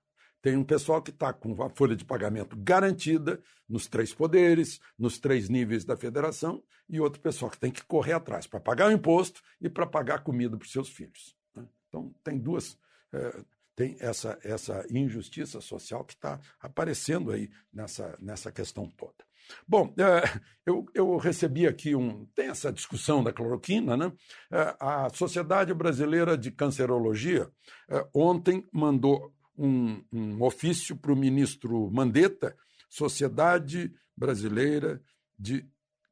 Tem 0.43 0.57
um 0.57 0.65
pessoal 0.65 1.01
que 1.01 1.11
está 1.11 1.33
com 1.33 1.63
a 1.63 1.71
folha 1.71 1.97
de 1.97 2.05
pagamento 2.05 2.55
garantida 2.59 3.43
nos 3.67 3.87
três 3.87 4.13
poderes, 4.13 4.79
nos 4.99 5.19
três 5.19 5.49
níveis 5.49 5.87
da 5.87 5.97
federação, 5.97 6.63
e 6.87 7.01
outro 7.01 7.21
pessoal 7.23 7.51
que 7.51 7.59
tem 7.59 7.71
que 7.71 7.83
correr 7.85 8.13
atrás 8.13 8.47
para 8.47 8.61
pagar 8.61 8.89
o 8.89 8.93
imposto 8.93 9.41
e 9.59 9.71
para 9.71 9.87
pagar 9.87 10.23
comida 10.23 10.57
para 10.57 10.67
os 10.67 10.71
seus 10.71 10.91
filhos. 10.91 11.35
Né? 11.55 11.67
Então, 11.89 12.15
tem 12.23 12.39
duas, 12.39 12.79
é, 13.13 13.43
tem 13.77 13.97
essa, 14.01 14.39
essa 14.43 14.87
injustiça 14.91 15.61
social 15.61 16.05
que 16.05 16.15
está 16.15 16.41
aparecendo 16.61 17.31
aí 17.31 17.51
nessa, 17.73 18.17
nessa 18.21 18.53
questão 18.53 18.89
toda. 18.97 19.25
Bom, 19.67 19.95
é, 19.99 20.41
eu, 20.65 20.87
eu 20.95 21.17
recebi 21.17 21.67
aqui 21.67 21.95
um. 21.95 22.25
Tem 22.35 22.49
essa 22.49 22.73
discussão 22.73 23.23
da 23.23 23.33
cloroquina, 23.33 23.97
né? 23.97 24.13
É, 24.51 24.77
a 24.81 25.09
Sociedade 25.13 25.75
Brasileira 25.75 26.37
de 26.37 26.51
Cancerologia 26.51 27.51
é, 27.89 28.07
ontem 28.15 28.67
mandou 28.73 29.33
um, 29.57 30.03
um 30.13 30.43
ofício 30.43 30.97
para 30.97 31.13
o 31.13 31.17
ministro 31.17 31.91
Mandetta, 31.91 32.57
Sociedade 32.89 33.93
Brasileira 34.17 35.03
de 35.39 35.69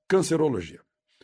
Cancerologia. 0.07 0.81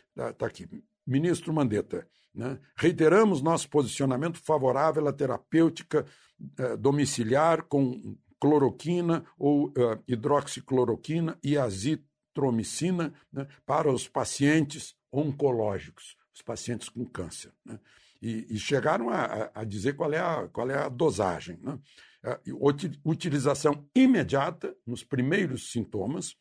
Está 0.09 0.33
tá 0.33 0.45
aqui. 0.47 0.67
Ministro 1.05 1.53
Mandetta, 1.53 2.07
né? 2.33 2.59
reiteramos 2.75 3.41
nosso 3.41 3.69
posicionamento 3.69 4.37
favorável 4.37 5.07
à 5.07 5.13
terapêutica 5.13 6.05
eh, 6.57 6.77
domiciliar 6.77 7.63
com 7.63 8.17
cloroquina 8.39 9.25
ou 9.37 9.73
eh, 9.75 9.99
hidroxicloroquina 10.07 11.37
e 11.43 11.57
azitromicina 11.57 13.13
né, 13.31 13.47
para 13.65 13.91
os 13.91 14.07
pacientes 14.07 14.95
oncológicos, 15.11 16.15
os 16.33 16.41
pacientes 16.41 16.87
com 16.87 17.05
câncer. 17.05 17.51
Né? 17.65 17.79
E, 18.21 18.47
e, 18.49 18.59
chegaram 18.59 19.09
a, 19.09 19.49
a, 19.53 19.63
dizer 19.63 19.95
qual 19.95 20.13
é 20.13 20.19
a, 20.19 20.47
qual 20.49 20.69
é 20.69 20.77
a 20.77 20.89
dosagem. 20.89 21.57
Né? 21.61 21.79
A 22.23 22.39
utilização 23.05 23.87
imediata 23.95 24.75
nos 24.85 25.03
primeiros 25.03 25.71
sintomas, 25.71 26.35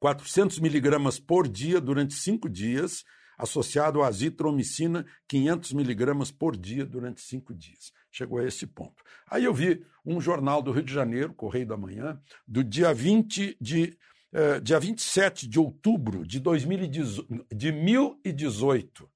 400 0.00 0.58
miligramas 0.58 1.18
por 1.18 1.48
dia 1.48 1.80
durante 1.80 2.14
cinco 2.14 2.48
dias, 2.48 3.04
associado 3.38 4.02
à 4.02 4.08
azitromicina, 4.08 5.04
500 5.28 5.72
miligramas 5.72 6.30
por 6.30 6.56
dia 6.56 6.84
durante 6.84 7.20
cinco 7.20 7.54
dias 7.54 7.92
chegou 8.14 8.38
a 8.38 8.46
esse 8.46 8.66
ponto. 8.66 9.02
Aí 9.28 9.44
eu 9.44 9.52
vi 9.52 9.84
um 10.06 10.20
jornal 10.20 10.62
do 10.62 10.70
Rio 10.70 10.84
de 10.84 10.94
Janeiro, 10.94 11.34
Correio 11.34 11.66
da 11.66 11.76
Manhã, 11.76 12.20
do 12.46 12.62
dia 12.62 12.94
20 12.94 13.56
de 13.60 13.98
eh, 14.32 14.60
dia 14.60 14.78
27 14.78 15.48
de 15.48 15.58
outubro 15.58 16.24
de, 16.24 16.38
2018, 16.38 17.46
de 17.52 17.72
1018, 17.72 19.10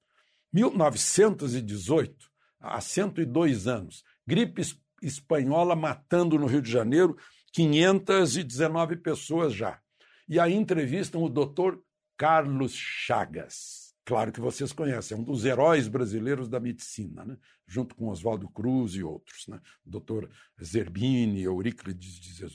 1918, 0.52 2.28
há 2.60 2.80
102 2.80 3.68
anos, 3.68 4.04
gripe 4.26 4.62
espanhola 5.00 5.76
matando 5.76 6.36
no 6.36 6.46
Rio 6.46 6.62
de 6.62 6.70
Janeiro 6.70 7.16
519 7.52 8.96
pessoas 8.96 9.54
já. 9.54 9.80
E 10.28 10.40
aí 10.40 10.54
entrevistam 10.54 11.22
o 11.22 11.28
doutor 11.28 11.80
Carlos 12.16 12.74
Chagas. 12.74 13.88
Claro 14.09 14.32
que 14.32 14.40
vocês 14.40 14.72
conhecem, 14.72 15.18
é 15.18 15.20
um 15.20 15.22
dos 15.22 15.44
heróis 15.44 15.86
brasileiros 15.86 16.48
da 16.48 16.59
medicina, 16.59 17.26
né? 17.26 17.36
junto 17.66 17.94
com 17.94 18.09
Oswaldo 18.09 18.48
Cruz 18.48 18.94
e 18.94 19.02
outros. 19.02 19.46
Né? 19.46 19.61
O 19.84 19.90
doutor 19.90 20.30
Zerbini, 20.64 21.42
Euríclides 21.42 22.14
de 22.14 22.46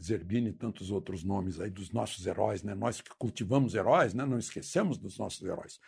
Zerbini 0.00 0.50
e 0.50 0.52
tantos 0.52 0.92
outros 0.92 1.24
nomes 1.24 1.60
aí 1.60 1.70
dos 1.70 1.90
nossos 1.90 2.24
heróis, 2.24 2.62
né? 2.62 2.72
nós 2.76 3.00
que 3.00 3.10
cultivamos 3.18 3.74
heróis, 3.74 4.14
né? 4.14 4.24
não 4.24 4.38
esquecemos 4.38 4.96
dos 4.96 5.18
nossos 5.18 5.42
heróis. 5.42 5.80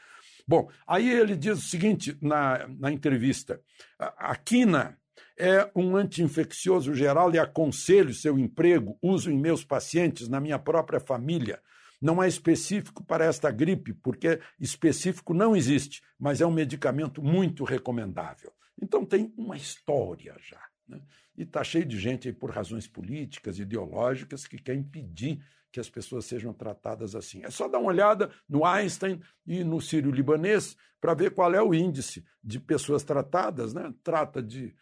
Bom, 0.48 0.68
aí 0.84 1.08
ele 1.08 1.36
diz 1.36 1.58
o 1.58 1.68
seguinte 1.68 2.18
na, 2.20 2.66
na 2.66 2.90
entrevista: 2.90 3.62
a 3.96 4.34
quina 4.34 4.98
é 5.38 5.70
um 5.76 5.96
anti-infeccioso 5.96 6.92
geral 6.92 7.32
e 7.32 7.38
aconselho 7.38 8.12
seu 8.12 8.36
emprego, 8.36 8.98
uso 9.00 9.30
em 9.30 9.38
meus 9.38 9.64
pacientes, 9.64 10.28
na 10.28 10.40
minha 10.40 10.58
própria 10.58 10.98
família 10.98 11.62
não 12.00 12.22
é 12.22 12.28
específico 12.28 13.04
para 13.04 13.24
esta 13.24 13.50
gripe, 13.50 13.92
porque 13.94 14.40
específico 14.58 15.32
não 15.32 15.56
existe, 15.56 16.02
mas 16.18 16.40
é 16.40 16.46
um 16.46 16.52
medicamento 16.52 17.22
muito 17.22 17.64
recomendável. 17.64 18.52
Então 18.80 19.04
tem 19.04 19.32
uma 19.36 19.56
história 19.56 20.36
já. 20.40 20.62
Né? 20.88 21.00
E 21.36 21.42
está 21.42 21.64
cheio 21.64 21.84
de 21.84 21.98
gente 21.98 22.28
aí 22.28 22.34
por 22.34 22.50
razões 22.50 22.86
políticas, 22.86 23.58
ideológicas, 23.58 24.46
que 24.46 24.58
quer 24.58 24.74
impedir 24.74 25.42
que 25.72 25.80
as 25.80 25.90
pessoas 25.90 26.24
sejam 26.24 26.52
tratadas 26.52 27.16
assim. 27.16 27.42
É 27.42 27.50
só 27.50 27.66
dar 27.66 27.78
uma 27.78 27.88
olhada 27.88 28.30
no 28.48 28.64
Einstein 28.64 29.20
e 29.44 29.64
no 29.64 29.80
sírio-libanês 29.80 30.76
para 31.00 31.14
ver 31.14 31.32
qual 31.32 31.52
é 31.52 31.60
o 31.60 31.74
índice 31.74 32.24
de 32.42 32.60
pessoas 32.60 33.02
tratadas. 33.02 33.74
Né? 33.74 33.92
Trata 34.02 34.40
de 34.40 34.72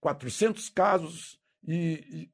400 0.00 0.68
casos 0.68 1.40
e, 1.66 2.30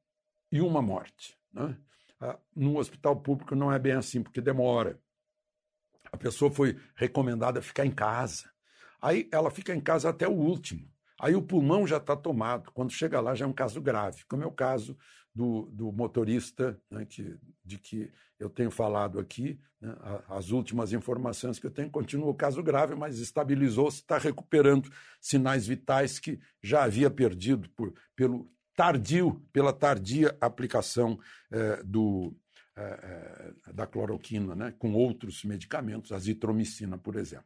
e, 0.51 0.57
e 0.57 0.61
uma 0.61 0.83
morte. 0.83 1.35
Né? 1.51 1.75
Ah, 2.19 2.39
no 2.55 2.77
hospital 2.77 3.15
público 3.17 3.55
não 3.55 3.71
é 3.71 3.79
bem 3.79 3.93
assim, 3.93 4.23
porque 4.23 4.41
demora. 4.41 4.99
A 6.11 6.17
pessoa 6.17 6.49
foi 6.51 6.79
recomendada 6.95 7.59
a 7.59 7.63
ficar 7.63 7.85
em 7.85 7.91
casa. 7.91 8.49
Aí 9.01 9.27
ela 9.31 9.51
fica 9.51 9.75
em 9.75 9.81
casa 9.81 10.09
até 10.09 10.27
o 10.27 10.33
último. 10.33 10.89
Aí 11.19 11.35
o 11.35 11.41
pulmão 11.41 11.85
já 11.87 11.97
está 11.97 12.15
tomado. 12.15 12.71
Quando 12.71 12.91
chega 12.91 13.21
lá, 13.21 13.35
já 13.35 13.45
é 13.45 13.47
um 13.47 13.53
caso 13.53 13.81
grave, 13.81 14.23
como 14.27 14.43
é 14.43 14.45
o 14.45 14.51
caso 14.51 14.97
do, 15.33 15.69
do 15.71 15.91
motorista, 15.91 16.79
né, 16.89 17.05
que, 17.05 17.37
de 17.63 17.77
que 17.77 18.11
eu 18.39 18.49
tenho 18.49 18.71
falado 18.71 19.19
aqui. 19.19 19.59
Né, 19.79 19.93
as 20.29 20.51
últimas 20.51 20.93
informações 20.93 21.59
que 21.59 21.67
eu 21.67 21.71
tenho 21.71 21.89
continua 21.89 22.29
o 22.29 22.35
caso 22.35 22.63
grave, 22.63 22.95
mas 22.95 23.19
estabilizou-se, 23.19 23.97
está 23.97 24.17
recuperando 24.17 24.89
sinais 25.19 25.67
vitais 25.67 26.19
que 26.19 26.39
já 26.63 26.83
havia 26.83 27.09
perdido 27.09 27.69
por, 27.71 27.93
pelo 28.15 28.49
tardio, 28.75 29.41
pela 29.53 29.71
tardia 29.71 30.35
aplicação 30.41 31.17
eh, 31.51 31.81
do, 31.83 32.35
eh, 32.75 33.53
da 33.73 33.87
cloroquina, 33.87 34.55
né, 34.55 34.73
com 34.77 34.93
outros 34.93 35.43
medicamentos, 35.43 36.11
a 36.11 36.19
zitromicina, 36.19 36.97
por 36.97 37.15
exemplo. 37.15 37.45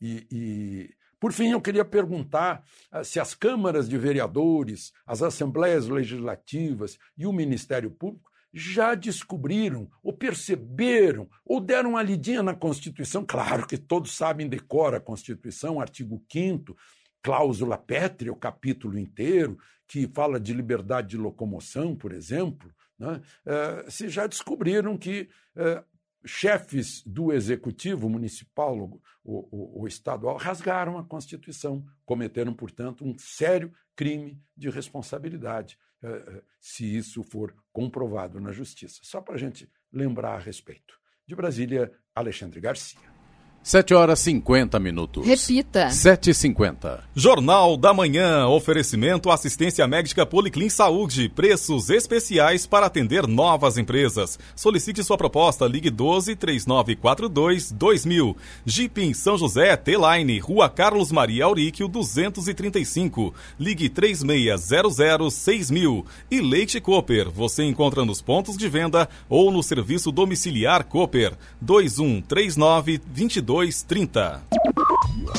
E, 0.00 0.26
e, 0.30 0.94
por 1.18 1.32
fim, 1.32 1.50
eu 1.50 1.60
queria 1.60 1.84
perguntar 1.84 2.64
se 3.04 3.20
as 3.20 3.34
câmaras 3.34 3.88
de 3.88 3.98
vereadores, 3.98 4.92
as 5.06 5.22
assembleias 5.22 5.86
legislativas 5.86 6.98
e 7.18 7.26
o 7.26 7.32
Ministério 7.32 7.90
Público 7.90 8.30
já 8.52 8.94
descobriram, 8.94 9.88
ou 10.02 10.12
perceberam, 10.12 11.28
ou 11.44 11.60
deram 11.60 11.90
uma 11.90 12.02
lidinha 12.02 12.42
na 12.42 12.54
Constituição. 12.54 13.24
Claro 13.24 13.66
que 13.66 13.78
todos 13.78 14.16
sabem, 14.16 14.48
decora 14.48 14.96
a 14.96 15.00
Constituição, 15.00 15.80
artigo 15.80 16.22
5, 16.30 16.76
cláusula 17.22 17.76
pétrea, 17.76 18.32
o 18.32 18.36
capítulo 18.36 18.98
inteiro, 18.98 19.58
que 19.86 20.06
fala 20.08 20.38
de 20.38 20.52
liberdade 20.52 21.08
de 21.08 21.16
locomoção, 21.16 21.94
por 21.94 22.12
exemplo. 22.12 22.72
Né? 22.98 23.20
Uh, 23.46 23.90
se 23.90 24.08
já 24.08 24.26
descobriram 24.26 24.96
que 24.96 25.28
uh, 25.56 25.84
chefes 26.24 27.02
do 27.04 27.32
executivo 27.32 28.08
municipal 28.08 28.78
ou, 28.78 29.02
ou, 29.24 29.78
ou, 29.78 29.88
estadual 29.88 30.36
rasgaram 30.36 30.98
a 30.98 31.04
Constituição, 31.04 31.84
cometeram, 32.04 32.52
portanto, 32.52 33.04
um 33.04 33.16
sério 33.18 33.72
crime 33.96 34.40
de 34.56 34.68
responsabilidade, 34.68 35.78
eh, 36.02 36.08
eh, 36.08 36.42
se 36.60 36.84
isso 36.96 37.22
for 37.22 37.54
comprovado 37.72 38.40
na 38.40 38.52
justiça. 38.52 39.00
Só 39.02 39.20
para 39.20 39.34
a 39.34 39.38
gente 39.38 39.70
lembrar 39.92 40.34
a 40.34 40.38
respeito. 40.38 40.98
De 41.26 41.34
Brasília, 41.34 41.92
Alexandre 42.14 42.60
Garcia. 42.60 43.19
7 43.62 43.92
horas 43.92 44.18
50 44.20 44.80
minutos. 44.80 45.26
Repita. 45.26 45.88
7h50. 45.88 47.00
Jornal 47.14 47.76
da 47.76 47.92
Manhã. 47.92 48.46
Oferecimento 48.46 49.30
assistência 49.30 49.86
médica 49.86 50.24
Policlin 50.24 50.70
Saúde. 50.70 51.28
Preços 51.28 51.90
especiais 51.90 52.66
para 52.66 52.86
atender 52.86 53.26
novas 53.26 53.76
empresas. 53.76 54.38
Solicite 54.56 55.04
sua 55.04 55.18
proposta. 55.18 55.66
Ligue 55.66 55.90
12 55.90 56.36
3942 56.36 57.70
2000. 57.70 58.36
Jeep 58.64 59.02
em 59.02 59.12
São 59.12 59.36
José, 59.36 59.76
T-Line, 59.76 60.38
Rua 60.38 60.70
Carlos 60.70 61.12
Maria 61.12 61.44
Auríquio 61.44 61.86
235. 61.86 63.34
Ligue 63.58 63.90
3600 63.90 65.34
6000. 65.34 66.06
E 66.30 66.40
Leite 66.40 66.80
Cooper. 66.80 67.30
Você 67.30 67.64
encontra 67.64 68.06
nos 68.06 68.22
pontos 68.22 68.56
de 68.56 68.68
venda 68.70 69.06
ou 69.28 69.52
no 69.52 69.62
serviço 69.62 70.10
domiciliar 70.10 70.84
Cooper. 70.84 71.34
2139 71.60 73.02
22 73.12 73.49
3230. 73.50 74.42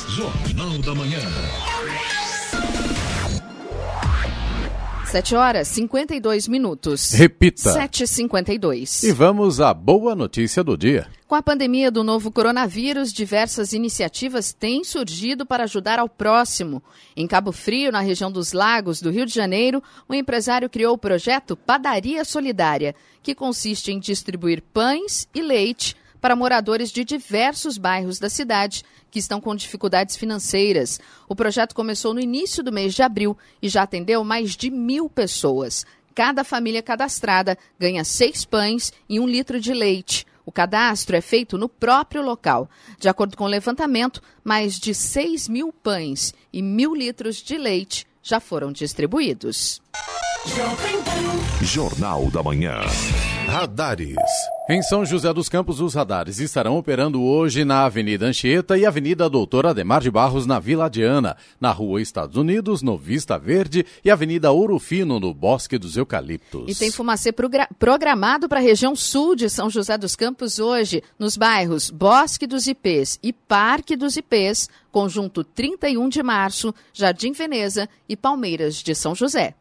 Jornal 0.10 0.78
da 0.80 0.94
Manhã. 0.94 1.20
7 5.06 5.34
horas 5.34 5.70
52 5.70 6.50
minutos. 6.50 7.14
Repita. 7.14 7.74
7h52. 7.74 9.08
E 9.08 9.14
vamos 9.14 9.62
à 9.62 9.74
boa 9.74 10.14
notícia 10.14 10.62
do 10.62 10.78
dia. 10.78 11.08
Com 11.26 11.36
a 11.36 11.42
pandemia 11.42 11.90
do 11.90 12.04
novo 12.04 12.30
coronavírus, 12.34 13.14
diversas 13.14 13.72
iniciativas 13.72 14.52
têm 14.52 14.84
surgido 14.84 15.46
para 15.46 15.64
ajudar 15.64 15.98
ao 15.98 16.10
próximo. 16.10 16.84
Em 17.16 17.26
Cabo 17.26 17.54
Frio, 17.54 17.94
na 17.94 18.02
região 18.02 18.30
dos 18.30 18.52
Lagos 18.52 19.02
do 19.02 19.10
Rio 19.10 19.26
de 19.26 19.34
Janeiro, 19.34 19.82
o 20.06 20.12
um 20.12 20.16
empresário 20.16 20.70
criou 20.70 20.96
o 20.96 20.98
projeto 20.98 21.56
Padaria 21.56 22.26
Solidária, 22.26 22.94
que 23.24 23.34
consiste 23.34 23.90
em 23.90 24.00
distribuir 24.00 24.62
pães 24.74 25.30
e 25.34 25.42
leite 25.42 25.96
para 26.22 26.36
moradores 26.36 26.92
de 26.92 27.04
diversos 27.04 27.78
bairros 27.78 28.20
da 28.20 28.30
cidade 28.30 28.86
que 29.10 29.20
estão 29.20 29.42
com 29.42 29.56
dificuldades 29.56 30.16
financeiras. 30.16 31.00
O 31.28 31.36
projeto 31.36 31.76
começou 31.76 32.14
no 32.14 32.22
início 32.22 32.64
do 32.64 32.72
mês 32.72 32.94
de 32.94 33.02
abril 33.02 33.38
e 33.62 33.68
já 33.68 33.82
atendeu 33.82 34.24
mais 34.24 34.56
de 34.56 34.70
mil 34.70 35.10
pessoas. 35.10 35.86
Cada 36.14 36.44
família 36.44 36.84
cadastrada 36.84 37.58
ganha 37.80 38.04
seis 38.04 38.46
pães 38.46 38.94
e 39.10 39.20
um 39.20 39.28
litro 39.28 39.60
de 39.60 39.74
leite. 39.74 40.26
O 40.46 40.52
cadastro 40.52 41.16
é 41.16 41.22
feito 41.22 41.58
no 41.58 41.70
próprio 41.70 42.22
local. 42.22 42.70
De 43.00 43.08
acordo 43.10 43.38
com 43.38 43.46
o 43.46 43.48
levantamento, 43.48 44.22
mais 44.44 44.80
de 44.80 44.94
6 44.94 45.48
mil 45.48 45.72
pães 45.72 46.34
e 46.52 46.62
mil 46.62 46.96
litros 46.96 47.38
de 47.38 47.58
leite 47.58 48.08
já 48.24 48.40
foram 48.40 48.72
distribuídos. 48.72 49.82
Jornal 51.62 52.30
da 52.32 52.42
Manhã. 52.44 52.82
Radares. 53.52 54.16
Em 54.70 54.82
São 54.82 55.06
José 55.06 55.34
dos 55.34 55.50
Campos, 55.50 55.82
os 55.82 55.94
radares 55.94 56.40
estarão 56.40 56.78
operando 56.78 57.22
hoje 57.22 57.66
na 57.66 57.84
Avenida 57.84 58.26
Anchieta 58.26 58.78
e 58.78 58.86
Avenida 58.86 59.30
Doutor 59.30 59.66
Ademar 59.66 60.00
de 60.00 60.10
Barros, 60.10 60.46
na 60.46 60.58
Vila 60.58 60.90
Diana, 60.90 61.36
na 61.60 61.70
Rua 61.70 62.02
Estados 62.02 62.38
Unidos, 62.38 62.82
no 62.82 62.98
Vista 62.98 63.38
Verde 63.38 63.86
e 64.06 64.10
Avenida 64.10 64.54
Ouro 64.54 64.80
Fino, 64.80 65.20
no 65.20 65.34
Bosque 65.34 65.78
dos 65.78 65.98
Eucaliptos. 65.98 66.64
E 66.70 66.74
tem 66.74 66.90
fumacê 66.92 67.34
programado 67.78 68.48
para 68.48 68.62
a 68.62 68.64
região 68.64 68.96
sul 68.96 69.36
de 69.36 69.50
São 69.50 69.70
José 69.70 69.98
dos 69.98 70.16
Campos 70.16 70.58
hoje, 70.58 71.04
nos 71.20 71.36
bairros 71.36 71.90
Bosque 71.90 72.48
dos 72.48 72.68
Ipês 72.68 73.20
e 73.22 73.34
Parque 73.34 73.98
dos 73.98 74.16
Ipês, 74.16 74.70
Conjunto 74.94 75.44
31 75.44 76.08
de 76.08 76.24
Março, 76.24 76.74
Jardim 76.94 77.34
Veneza 77.34 77.90
e 78.08 78.16
Palmeiras 78.16 78.76
de 78.76 78.96
São 78.96 79.14
José. 79.14 79.56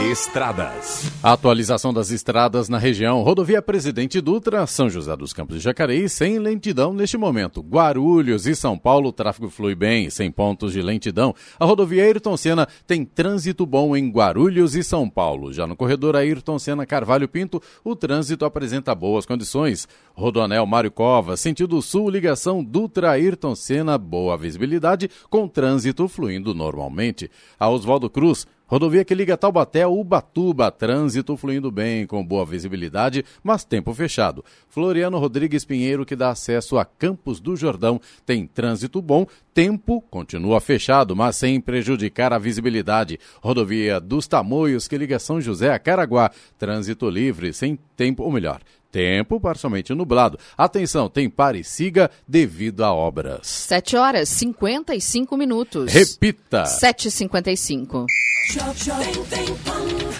Estradas. 0.00 1.10
Atualização 1.22 1.92
das 1.92 2.10
estradas 2.10 2.68
na 2.68 2.76
região. 2.76 3.22
Rodovia 3.22 3.62
Presidente 3.62 4.20
Dutra, 4.20 4.66
São 4.66 4.90
José 4.90 5.16
dos 5.16 5.32
Campos 5.32 5.56
de 5.56 5.62
Jacareí, 5.62 6.06
sem 6.06 6.38
lentidão 6.38 6.92
neste 6.92 7.16
momento. 7.16 7.62
Guarulhos 7.62 8.46
e 8.46 8.54
São 8.54 8.78
Paulo, 8.78 9.08
o 9.08 9.12
tráfego 9.12 9.48
flui 9.48 9.74
bem, 9.74 10.10
sem 10.10 10.30
pontos 10.30 10.74
de 10.74 10.82
lentidão. 10.82 11.34
A 11.58 11.64
rodovia 11.64 12.04
Ayrton 12.04 12.36
Senna 12.36 12.68
tem 12.86 13.06
trânsito 13.06 13.64
bom 13.64 13.96
em 13.96 14.10
Guarulhos 14.10 14.76
e 14.76 14.84
São 14.84 15.08
Paulo. 15.08 15.50
Já 15.50 15.66
no 15.66 15.74
corredor 15.74 16.14
Ayrton 16.14 16.58
Senna 16.58 16.84
Carvalho 16.84 17.26
Pinto, 17.26 17.60
o 17.82 17.96
trânsito 17.96 18.44
apresenta 18.44 18.94
boas 18.94 19.24
condições. 19.24 19.88
Rodoanel 20.14 20.66
Mário 20.66 20.90
Cova, 20.90 21.36
sentido 21.38 21.80
sul, 21.80 22.10
ligação 22.10 22.62
Dutra 22.62 23.12
Ayrton 23.12 23.54
Senna, 23.54 23.96
boa 23.96 24.36
visibilidade, 24.36 25.10
com 25.30 25.48
trânsito 25.48 26.06
fluindo 26.06 26.54
normalmente. 26.54 27.30
A 27.58 27.68
Oswaldo 27.68 28.10
Cruz, 28.10 28.46
Rodovia 28.68 29.04
que 29.04 29.14
liga 29.14 29.36
Taubaté 29.36 29.82
a 29.82 29.88
Ubatuba, 29.88 30.72
trânsito 30.72 31.36
fluindo 31.36 31.70
bem, 31.70 32.04
com 32.04 32.26
boa 32.26 32.44
visibilidade, 32.44 33.24
mas 33.40 33.64
tempo 33.64 33.94
fechado. 33.94 34.44
Floriano 34.68 35.18
Rodrigues 35.18 35.64
Pinheiro, 35.64 36.04
que 36.04 36.16
dá 36.16 36.30
acesso 36.30 36.76
a 36.76 36.84
Campos 36.84 37.38
do 37.38 37.54
Jordão, 37.54 38.00
tem 38.24 38.44
trânsito 38.44 39.00
bom, 39.00 39.24
tempo 39.54 40.00
continua 40.10 40.60
fechado, 40.60 41.14
mas 41.14 41.36
sem 41.36 41.60
prejudicar 41.60 42.32
a 42.32 42.38
visibilidade. 42.38 43.20
Rodovia 43.40 44.00
dos 44.00 44.26
Tamoios, 44.26 44.88
que 44.88 44.98
liga 44.98 45.20
São 45.20 45.40
José 45.40 45.72
a 45.72 45.78
Caraguá, 45.78 46.32
trânsito 46.58 47.08
livre, 47.08 47.52
sem 47.52 47.78
tempo, 47.96 48.24
ou 48.24 48.32
melhor, 48.32 48.60
tempo 48.96 49.38
parcialmente 49.38 49.92
nublado. 49.92 50.38
Atenção, 50.56 51.06
tem 51.06 51.28
pare 51.28 51.58
e 51.58 51.64
siga 51.64 52.10
devido 52.26 52.82
a 52.82 52.94
obras. 52.94 53.46
7 53.46 53.94
horas 53.94 54.26
55 54.30 55.36
minutos. 55.36 55.92
Repita. 55.92 56.62
7h55. 56.62 58.06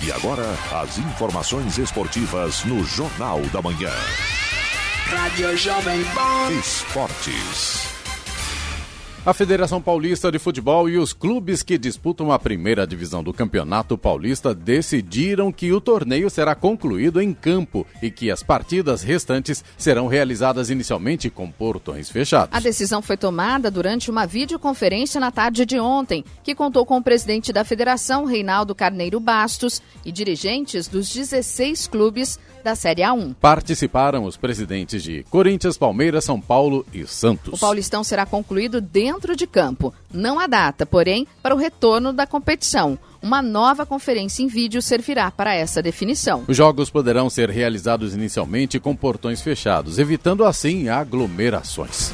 E 0.05 0.13
agora, 0.13 0.45
as 0.73 0.99
informações 0.99 1.79
esportivas 1.79 2.65
no 2.65 2.85
Jornal 2.85 3.41
da 3.51 3.63
Manhã. 3.63 3.93
Rádio 5.07 5.57
Jovem 5.57 6.05
Pan. 6.05 6.53
Esportes. 6.61 8.06
A 9.27 9.35
Federação 9.35 9.83
Paulista 9.83 10.31
de 10.31 10.39
Futebol 10.39 10.89
e 10.89 10.97
os 10.97 11.13
clubes 11.13 11.61
que 11.61 11.77
disputam 11.77 12.31
a 12.31 12.39
primeira 12.39 12.87
divisão 12.87 13.25
do 13.25 13.33
Campeonato 13.33 13.99
Paulista 13.99 14.55
decidiram 14.55 15.51
que 15.51 15.73
o 15.73 15.81
torneio 15.81 16.31
será 16.31 16.55
concluído 16.55 17.21
em 17.21 17.35
campo 17.35 17.85
e 18.01 18.09
que 18.09 18.31
as 18.31 18.45
partidas 18.45 19.03
restantes 19.03 19.65
serão 19.77 20.07
realizadas 20.07 20.71
inicialmente 20.71 21.29
com 21.29 21.51
portões 21.51 22.09
fechados. 22.09 22.57
A 22.57 22.61
decisão 22.61 23.03
foi 23.03 23.17
tomada 23.17 23.69
durante 23.69 24.13
uma 24.13 24.27
videoconferência 24.27 25.21
na 25.21 25.33
tarde 25.33 25.67
de 25.67 25.81
ontem, 25.81 26.25
que 26.45 26.55
contou 26.55 26.87
com 26.87 26.99
o 26.99 27.03
presidente 27.03 27.53
da 27.53 27.65
federação, 27.65 28.27
Reinaldo 28.27 28.77
Carneiro 28.77 29.19
Bastos, 29.19 29.83
e 30.05 30.13
dirigentes 30.13 30.87
dos 30.87 31.13
16 31.13 31.89
clubes 31.89 32.39
da 32.67 32.75
Série 32.75 33.03
A1. 33.03 33.37
Participaram 33.41 34.25
os 34.25 34.37
presidentes 34.37 35.01
de 35.01 35.25
Corinthians, 35.31 35.79
Palmeiras, 35.79 36.25
São 36.25 36.41
Paulo 36.41 36.85
e 36.93 37.07
Santos. 37.07 37.55
O 37.55 37.59
Paulistão 37.59 38.03
será 38.03 38.27
concluído 38.27 38.81
dentro 38.81 39.37
de 39.37 39.47
campo. 39.47 39.95
Não 40.13 40.41
há 40.41 40.49
data, 40.49 40.85
porém, 40.85 41.29
para 41.41 41.55
o 41.55 41.59
retorno 41.59 42.13
da 42.13 42.27
competição. 42.27 42.99
Uma 43.23 43.41
nova 43.41 43.87
conferência 43.87 44.43
em 44.43 44.49
vídeo 44.49 44.83
servirá 44.83 45.31
para 45.31 45.55
essa 45.55 45.81
definição. 45.81 46.43
Os 46.49 46.57
jogos 46.57 46.91
poderão 46.91 47.31
ser 47.31 47.51
realizados 47.51 48.15
inicialmente 48.17 48.81
com 48.81 48.97
portões 48.97 49.41
fechados, 49.41 50.01
evitando 50.01 50.45
assim 50.45 50.89
aglomerações. 50.89 52.11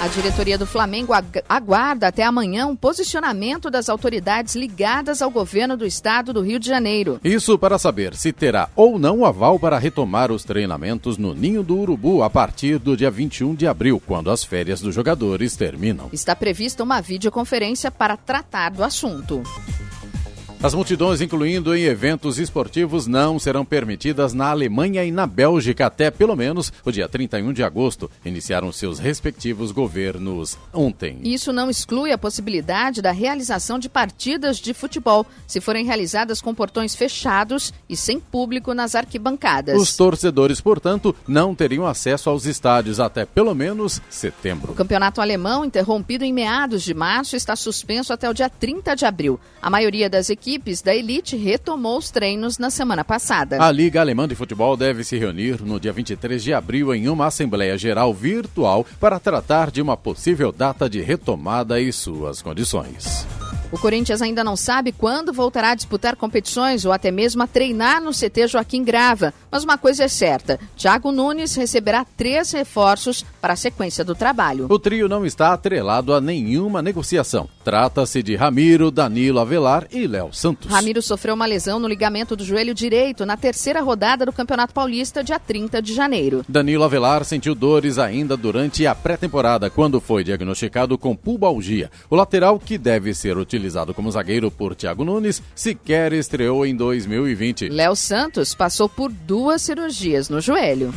A 0.00 0.08
diretoria 0.08 0.56
do 0.56 0.64
Flamengo 0.64 1.12
aguarda 1.46 2.08
até 2.08 2.22
amanhã 2.22 2.66
um 2.66 2.74
posicionamento 2.74 3.70
das 3.70 3.90
autoridades 3.90 4.56
ligadas 4.56 5.20
ao 5.20 5.30
governo 5.30 5.76
do 5.76 5.84
estado 5.84 6.32
do 6.32 6.40
Rio 6.40 6.58
de 6.58 6.66
Janeiro. 6.66 7.20
Isso 7.22 7.58
para 7.58 7.78
saber 7.78 8.14
se 8.14 8.32
terá 8.32 8.70
ou 8.74 8.98
não 8.98 9.26
aval 9.26 9.58
para 9.58 9.78
retomar 9.78 10.32
os 10.32 10.42
treinamentos 10.42 11.18
no 11.18 11.34
Ninho 11.34 11.62
do 11.62 11.76
Urubu 11.76 12.22
a 12.22 12.30
partir 12.30 12.78
do 12.78 12.96
dia 12.96 13.10
21 13.10 13.54
de 13.54 13.66
abril, 13.66 14.02
quando 14.06 14.30
as 14.30 14.42
férias 14.42 14.80
dos 14.80 14.94
jogadores 14.94 15.54
terminam. 15.54 16.08
Está 16.14 16.34
prevista 16.34 16.82
uma 16.82 17.02
videoconferência 17.02 17.90
para 17.90 18.16
tratar 18.16 18.70
do 18.70 18.82
assunto. 18.82 19.42
As 20.62 20.74
multidões, 20.74 21.22
incluindo 21.22 21.74
em 21.74 21.84
eventos 21.84 22.38
esportivos, 22.38 23.06
não 23.06 23.38
serão 23.38 23.64
permitidas 23.64 24.34
na 24.34 24.50
Alemanha 24.50 25.02
e 25.02 25.10
na 25.10 25.26
Bélgica 25.26 25.86
até 25.86 26.10
pelo 26.10 26.36
menos 26.36 26.70
o 26.84 26.92
dia 26.92 27.08
31 27.08 27.50
de 27.54 27.62
agosto. 27.62 28.10
Iniciaram 28.22 28.70
seus 28.70 28.98
respectivos 28.98 29.72
governos 29.72 30.58
ontem. 30.70 31.18
Isso 31.22 31.50
não 31.50 31.70
exclui 31.70 32.12
a 32.12 32.18
possibilidade 32.18 33.00
da 33.00 33.10
realização 33.10 33.78
de 33.78 33.88
partidas 33.88 34.58
de 34.58 34.74
futebol, 34.74 35.24
se 35.46 35.62
forem 35.62 35.86
realizadas 35.86 36.42
com 36.42 36.54
portões 36.54 36.94
fechados 36.94 37.72
e 37.88 37.96
sem 37.96 38.20
público 38.20 38.74
nas 38.74 38.94
arquibancadas. 38.94 39.80
Os 39.80 39.96
torcedores, 39.96 40.60
portanto, 40.60 41.16
não 41.26 41.54
teriam 41.54 41.86
acesso 41.86 42.28
aos 42.28 42.44
estádios 42.44 43.00
até 43.00 43.24
pelo 43.24 43.54
menos 43.54 43.98
setembro. 44.10 44.72
O 44.72 44.76
campeonato 44.76 45.22
alemão, 45.22 45.64
interrompido 45.64 46.22
em 46.22 46.34
meados 46.34 46.82
de 46.82 46.92
março, 46.92 47.34
está 47.34 47.56
suspenso 47.56 48.12
até 48.12 48.28
o 48.28 48.34
dia 48.34 48.50
30 48.50 48.94
de 48.94 49.06
abril. 49.06 49.40
A 49.62 49.70
maioria 49.70 50.10
das 50.10 50.28
equipes 50.28 50.49
equipes 50.50 50.82
da 50.82 50.92
elite 50.92 51.36
retomou 51.36 51.96
os 51.96 52.10
treinos 52.10 52.58
na 52.58 52.70
semana 52.70 53.04
passada. 53.04 53.62
A 53.62 53.70
Liga 53.70 54.00
Alemã 54.00 54.26
de 54.26 54.34
Futebol 54.34 54.76
deve 54.76 55.04
se 55.04 55.16
reunir 55.16 55.62
no 55.62 55.78
dia 55.78 55.92
23 55.92 56.42
de 56.42 56.52
abril 56.52 56.92
em 56.92 57.08
uma 57.08 57.26
Assembleia 57.26 57.78
Geral 57.78 58.12
virtual 58.12 58.84
para 58.98 59.20
tratar 59.20 59.70
de 59.70 59.80
uma 59.80 59.96
possível 59.96 60.50
data 60.50 60.90
de 60.90 61.00
retomada 61.00 61.80
e 61.80 61.92
suas 61.92 62.42
condições. 62.42 63.24
O 63.72 63.78
Corinthians 63.78 64.20
ainda 64.20 64.42
não 64.42 64.56
sabe 64.56 64.90
quando 64.90 65.32
voltará 65.32 65.70
a 65.70 65.74
disputar 65.76 66.16
competições 66.16 66.84
ou 66.84 66.90
até 66.90 67.12
mesmo 67.12 67.40
a 67.44 67.46
treinar 67.46 68.02
no 68.02 68.10
CT 68.10 68.48
Joaquim 68.48 68.82
Grava. 68.82 69.32
Mas 69.50 69.64
uma 69.64 69.76
coisa 69.76 70.04
é 70.04 70.08
certa: 70.08 70.58
Thiago 70.76 71.10
Nunes 71.10 71.54
receberá 71.56 72.04
três 72.16 72.52
reforços 72.52 73.24
para 73.40 73.54
a 73.54 73.56
sequência 73.56 74.04
do 74.04 74.14
trabalho. 74.14 74.66
O 74.68 74.78
trio 74.78 75.08
não 75.08 75.26
está 75.26 75.52
atrelado 75.52 76.14
a 76.14 76.20
nenhuma 76.20 76.80
negociação. 76.80 77.48
Trata-se 77.64 78.22
de 78.22 78.36
Ramiro, 78.36 78.90
Danilo 78.90 79.40
Avelar 79.40 79.86
e 79.90 80.06
Léo 80.06 80.32
Santos. 80.32 80.70
Ramiro 80.70 81.02
sofreu 81.02 81.34
uma 81.34 81.46
lesão 81.46 81.78
no 81.78 81.88
ligamento 81.88 82.36
do 82.36 82.44
joelho 82.44 82.74
direito 82.74 83.26
na 83.26 83.36
terceira 83.36 83.80
rodada 83.80 84.24
do 84.24 84.32
Campeonato 84.32 84.72
Paulista, 84.72 85.24
dia 85.24 85.38
30 85.38 85.82
de 85.82 85.94
janeiro. 85.94 86.44
Danilo 86.48 86.84
Avelar 86.84 87.24
sentiu 87.24 87.54
dores 87.54 87.98
ainda 87.98 88.36
durante 88.36 88.86
a 88.86 88.94
pré-temporada, 88.94 89.68
quando 89.68 90.00
foi 90.00 90.22
diagnosticado 90.22 90.96
com 90.96 91.16
pubalgia. 91.16 91.90
O 92.08 92.16
lateral, 92.16 92.58
que 92.58 92.78
deve 92.78 93.14
ser 93.14 93.36
utilizado 93.36 93.92
como 93.92 94.10
zagueiro 94.10 94.50
por 94.50 94.74
Thiago 94.74 95.04
Nunes, 95.04 95.42
sequer 95.54 96.12
estreou 96.12 96.64
em 96.64 96.74
2020. 96.74 97.68
Léo 97.68 97.96
Santos 97.96 98.54
passou 98.54 98.88
por 98.88 99.10
duas 99.10 99.39
cirurgias 99.62 100.28
no 100.30 100.40
joelho. 100.40 100.92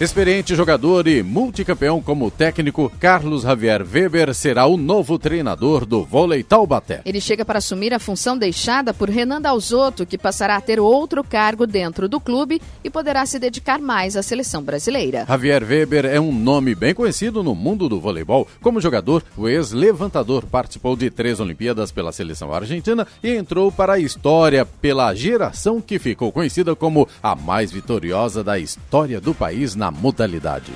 Experiente 0.00 0.56
jogador 0.56 1.06
e 1.06 1.22
multicampeão 1.22 2.02
como 2.02 2.28
técnico, 2.28 2.90
Carlos 2.98 3.42
Javier 3.42 3.86
Weber 3.88 4.34
será 4.34 4.66
o 4.66 4.76
novo 4.76 5.16
treinador 5.20 5.86
do 5.86 6.02
vôlei 6.02 6.42
Taubaté. 6.42 7.00
Ele 7.04 7.20
chega 7.20 7.44
para 7.44 7.58
assumir 7.58 7.94
a 7.94 8.00
função 8.00 8.36
deixada 8.36 8.92
por 8.92 9.08
Renan 9.08 9.40
Dalzotto, 9.40 10.04
que 10.04 10.18
passará 10.18 10.56
a 10.56 10.60
ter 10.60 10.80
outro 10.80 11.22
cargo 11.22 11.64
dentro 11.64 12.08
do 12.08 12.18
clube 12.18 12.60
e 12.82 12.90
poderá 12.90 13.24
se 13.24 13.38
dedicar 13.38 13.78
mais 13.78 14.16
à 14.16 14.22
seleção 14.22 14.64
brasileira. 14.64 15.26
Javier 15.28 15.62
Weber 15.62 16.06
é 16.06 16.18
um 16.18 16.32
nome 16.32 16.74
bem 16.74 16.92
conhecido 16.92 17.44
no 17.44 17.54
mundo 17.54 17.88
do 17.88 18.00
voleibol. 18.00 18.48
Como 18.60 18.80
jogador, 18.80 19.22
o 19.36 19.48
ex-levantador 19.48 20.44
participou 20.44 20.96
de 20.96 21.08
três 21.08 21.38
Olimpíadas 21.38 21.92
pela 21.92 22.10
seleção 22.10 22.52
argentina 22.52 23.06
e 23.22 23.30
entrou 23.30 23.70
para 23.70 23.92
a 23.92 24.00
história 24.00 24.66
pela 24.66 25.14
geração 25.14 25.80
que 25.80 26.00
ficou 26.00 26.32
conhecida 26.32 26.74
como 26.74 27.06
a 27.22 27.36
mais 27.36 27.70
vitoriosa 27.70 28.42
da 28.42 28.58
história 28.58 29.20
do 29.20 29.32
país 29.32 29.76
na 29.76 29.83
na 29.84 29.90
modalidade. 29.90 30.72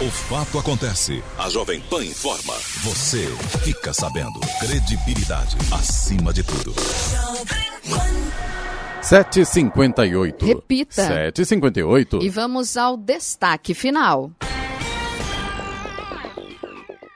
O 0.00 0.10
fato 0.10 0.58
acontece. 0.58 1.22
A 1.38 1.48
Jovem 1.48 1.80
Pan 1.82 2.04
informa. 2.04 2.54
Você 2.82 3.26
fica 3.62 3.92
sabendo. 3.92 4.40
Credibilidade 4.58 5.56
acima 5.72 6.32
de 6.32 6.42
tudo. 6.42 6.72
7h58. 9.02 10.44
Repita. 10.44 11.30
7h58. 11.32 12.22
E 12.22 12.28
vamos 12.28 12.76
ao 12.76 12.96
destaque 12.96 13.72
final. 13.72 14.32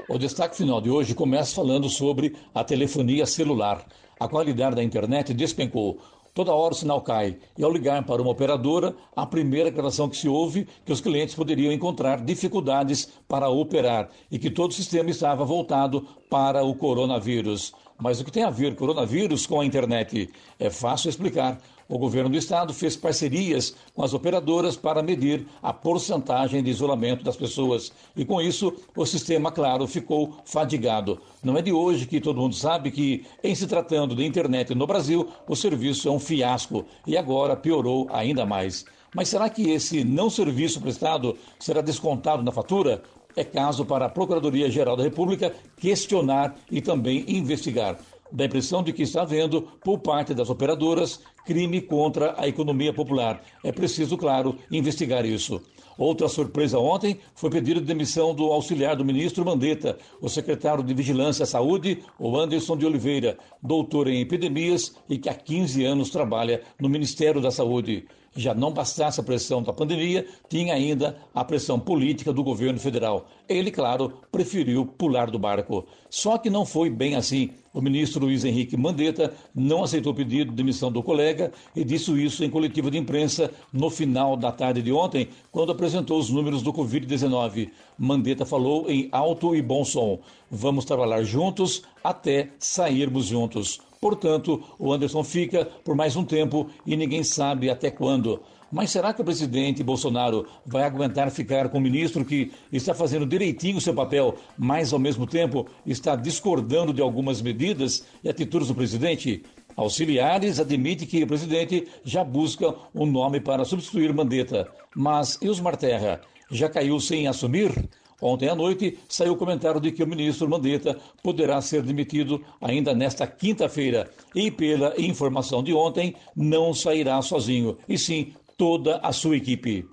O 0.09 0.19
destaque 0.19 0.57
final 0.57 0.81
de 0.81 0.89
hoje 0.89 1.17
começa 1.17 1.53
falando 1.53 1.89
sobre 1.89 2.37
a 2.55 2.63
telefonia 2.63 3.27
celular. 3.27 3.85
A 4.21 4.29
qualidade 4.29 4.77
da 4.77 4.85
internet 4.85 5.35
despencou. 5.35 6.01
Toda 6.35 6.53
hora 6.53 6.75
o 6.75 6.77
sinal 6.77 7.01
cai. 7.01 7.37
E 7.57 7.63
ao 7.63 7.71
ligar 7.71 8.05
para 8.05 8.21
uma 8.21 8.33
operadora, 8.33 8.97
a 9.15 9.25
primeira 9.25 9.71
declaração 9.71 10.09
que 10.09 10.17
se 10.17 10.29
ouve 10.29 10.67
que 10.85 10.93
os 10.93 11.01
clientes 11.01 11.33
poderiam 11.33 11.73
encontrar 11.73 12.21
dificuldades 12.25 13.09
para 13.29 13.49
operar 13.49 14.11
e 14.33 14.37
que 14.37 14.51
todo 14.51 14.73
o 14.73 14.75
sistema 14.75 15.11
estava 15.11 15.45
voltado 15.45 16.05
para 16.35 16.65
o 16.65 16.75
coronavírus. 16.75 17.73
Mas 17.97 18.21
o 18.21 18.25
que 18.25 18.33
tem 18.33 18.43
a 18.43 18.51
ver 18.51 18.75
coronavírus 18.75 19.47
com 19.47 19.61
a 19.61 19.65
internet? 19.65 20.29
É 20.59 20.69
fácil 20.69 21.09
explicar. 21.09 21.61
O 21.89 21.97
governo 21.97 22.29
do 22.29 22.37
estado 22.37 22.75
fez 22.75 22.97
parcerias 22.97 23.77
com 23.95 24.03
as 24.03 24.13
operadoras 24.13 24.77
para 24.77 25.01
medir 25.01 25.47
a 25.63 25.73
porcentagem 25.73 26.61
de 26.61 26.71
isolamento 26.71 27.23
das 27.23 27.37
pessoas 27.37 27.93
e 28.17 28.25
com 28.25 28.43
isso 28.43 28.75
o 28.97 29.07
sistema, 29.07 29.53
claro, 29.53 29.87
ficou 29.87 30.35
fadigado. 30.45 31.21
Não 31.41 31.57
é 31.57 31.63
de 31.63 31.71
hoje 31.71 32.05
que 32.05 32.21
todo 32.21 32.41
mundo 32.41 32.57
sabe 32.57 32.91
que, 32.91 33.25
em 33.41 33.55
se 33.55 33.69
tratando 33.69 34.17
de 34.17 34.27
internet 34.27 34.75
no 34.75 34.89
Brasil, 34.89 35.29
o 35.47 35.55
serviço 35.55 36.09
é 36.09 36.11
um 36.11 36.19
fiasco 36.19 36.85
e 37.07 37.17
agora 37.17 37.55
piorou 37.55 38.09
ainda 38.11 38.45
mais. 38.45 38.85
Mas 39.15 39.29
será 39.29 39.49
que 39.49 39.71
esse 39.71 40.03
não 40.03 40.29
serviço 40.29 40.81
prestado 40.81 41.39
será 41.61 41.81
descontado 41.81 42.43
na 42.43 42.51
fatura? 42.51 43.05
É 43.37 43.43
caso 43.43 43.85
para 43.85 44.07
a 44.07 44.09
Procuradoria-Geral 44.09 44.97
da 44.97 45.03
República 45.03 45.53
questionar 45.77 46.55
e 46.71 46.81
também 46.81 47.25
investigar 47.29 47.99
da 48.35 48.45
impressão 48.45 48.83
de 48.83 48.93
que 48.93 49.03
está 49.03 49.23
havendo, 49.23 49.63
por 49.63 50.01
parte 50.01 50.35
das 50.35 50.51
operadoras, 50.51 51.21
crime 51.47 51.81
contra 51.81 52.35
a 52.37 52.49
economia 52.49 52.93
popular. 52.93 53.41
É 53.63 53.71
preciso, 53.71 54.19
claro, 54.19 54.59
investigar 54.73 55.25
isso. 55.25 55.63
Outra 55.97 56.29
surpresa 56.29 56.77
ontem 56.77 57.21
foi 57.37 57.49
pedido 57.51 57.81
de 57.81 57.87
demissão 57.87 58.35
do 58.35 58.47
auxiliar 58.47 58.97
do 58.97 59.05
ministro 59.05 59.45
Mandetta, 59.45 59.97
o 60.21 60.29
secretário 60.29 60.83
de 60.83 60.93
Vigilância 60.93 61.45
à 61.45 61.47
Saúde, 61.47 62.03
o 62.19 62.37
Anderson 62.37 62.77
de 62.77 62.85
Oliveira, 62.85 63.39
doutor 63.63 64.09
em 64.09 64.21
epidemias 64.21 64.97
e 65.09 65.17
que 65.17 65.29
há 65.29 65.35
15 65.35 65.85
anos 65.85 66.11
trabalha 66.11 66.63
no 66.81 66.89
Ministério 66.89 67.41
da 67.41 67.53
Saúde 67.53 68.05
já 68.35 68.55
não 68.55 68.73
bastasse 68.73 69.21
a 69.21 69.23
pressão 69.23 69.63
da 69.63 69.73
pandemia, 69.73 70.27
tinha 70.49 70.75
ainda 70.75 71.17
a 71.35 71.45
pressão 71.45 71.79
política 71.79 72.33
do 72.33 72.43
governo 72.43 72.79
federal. 72.79 73.27
Ele, 73.49 73.71
claro, 73.71 74.13
preferiu 74.33 74.87
pular 74.87 75.31
do 75.31 75.39
barco. 75.39 75.87
Só 76.11 76.39
que 76.39 76.51
não 76.51 76.65
foi 76.65 76.91
bem 76.91 77.15
assim. 77.15 77.51
O 77.73 77.81
ministro 77.81 78.25
Luiz 78.25 78.45
Henrique 78.45 78.77
Mandetta 78.77 79.35
não 79.53 79.83
aceitou 79.83 80.13
o 80.13 80.17
pedido 80.17 80.51
de 80.51 80.57
demissão 80.57 80.93
do 80.93 81.03
colega 81.03 81.53
e 81.75 81.85
disse 81.85 82.13
isso 82.13 82.45
em 82.45 82.51
coletiva 82.51 82.91
de 82.91 82.99
imprensa 82.99 83.51
no 83.73 83.91
final 83.91 84.37
da 84.37 84.53
tarde 84.53 84.81
de 84.81 84.93
ontem, 84.93 85.29
quando 85.51 85.73
apresentou 85.73 86.19
os 86.19 86.31
números 86.31 86.63
do 86.63 86.73
Covid-19. 86.73 87.71
Mandetta 87.99 88.47
falou 88.47 88.89
em 88.89 89.09
alto 89.11 89.57
e 89.57 89.63
bom 89.63 89.85
som: 89.85 90.21
Vamos 90.49 90.85
trabalhar 90.85 91.25
juntos 91.25 91.83
até 92.03 92.51
sairmos 92.59 93.27
juntos. 93.27 93.81
Portanto, 94.05 94.63
o 94.79 94.93
Anderson 94.93 95.25
fica 95.25 95.65
por 95.83 95.97
mais 95.97 96.15
um 96.15 96.27
tempo 96.27 96.69
e 96.85 96.95
ninguém 96.95 97.25
sabe 97.25 97.71
até 97.71 97.91
quando. 97.91 98.43
Mas 98.71 98.91
será 98.91 99.15
que 99.15 99.23
o 99.23 99.25
presidente 99.25 99.83
Bolsonaro 99.83 100.47
vai 100.67 100.83
aguentar 100.83 101.31
ficar 101.31 101.71
com 101.71 101.79
um 101.79 101.81
ministro 101.81 102.23
que 102.23 102.53
está 102.71 102.93
fazendo 102.93 103.25
direitinho 103.25 103.79
o 103.79 103.81
seu 103.81 103.95
papel, 103.95 104.35
mas 104.59 104.93
ao 104.93 104.99
mesmo 104.99 105.27
tempo 105.27 105.67
está 105.87 106.17
discordando 106.17 106.93
de 106.93 107.01
algumas 107.01 107.41
medidas 107.41 108.05
e 108.23 108.29
atitudes 108.29 108.69
do 108.69 108.75
presidente? 108.75 109.43
Auxiliares 109.75 110.61
admitem 110.61 111.09
que 111.09 111.23
o 111.23 111.27
presidente 111.27 111.89
já 112.05 112.23
busca 112.23 112.75
um 112.95 113.07
nome 113.07 113.41
para 113.41 113.65
substituir 113.65 114.13
Mandetta. 114.13 114.69
Mas 114.95 115.39
e 115.41 115.49
os 115.49 115.61
Marterra? 115.61 116.21
Já 116.51 116.69
caiu 116.69 117.01
sem 117.01 117.27
assumir? 117.27 117.89
Ontem 118.21 118.49
à 118.49 118.55
noite 118.55 118.99
saiu 119.09 119.33
o 119.33 119.37
comentário 119.37 119.81
de 119.81 119.93
que 119.93 120.03
o 120.03 120.07
ministro 120.07 120.49
Mandetta 120.49 120.99
poderá 121.23 121.61
ser 121.61 121.83
demitido 121.83 122.43
ainda 122.61 122.95
nesta 122.95 123.27
quinta-feira 123.27 124.11
e, 124.35 124.51
pela 124.51 124.95
informação 124.99 125.63
de 125.63 125.73
ontem, 125.73 126.15
não 126.35 126.73
sairá 126.73 127.21
sozinho, 127.23 127.77
e 127.89 127.99
sim 127.99 128.33
toda 128.57 128.99
a 128.99 129.13
sua 129.13 129.37
equipe. 129.37 129.87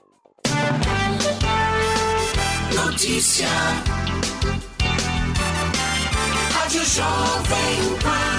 Notícia. 2.73 3.47
Rádio 6.53 6.85
Jovem 6.85 7.99
Pan. 8.01 8.30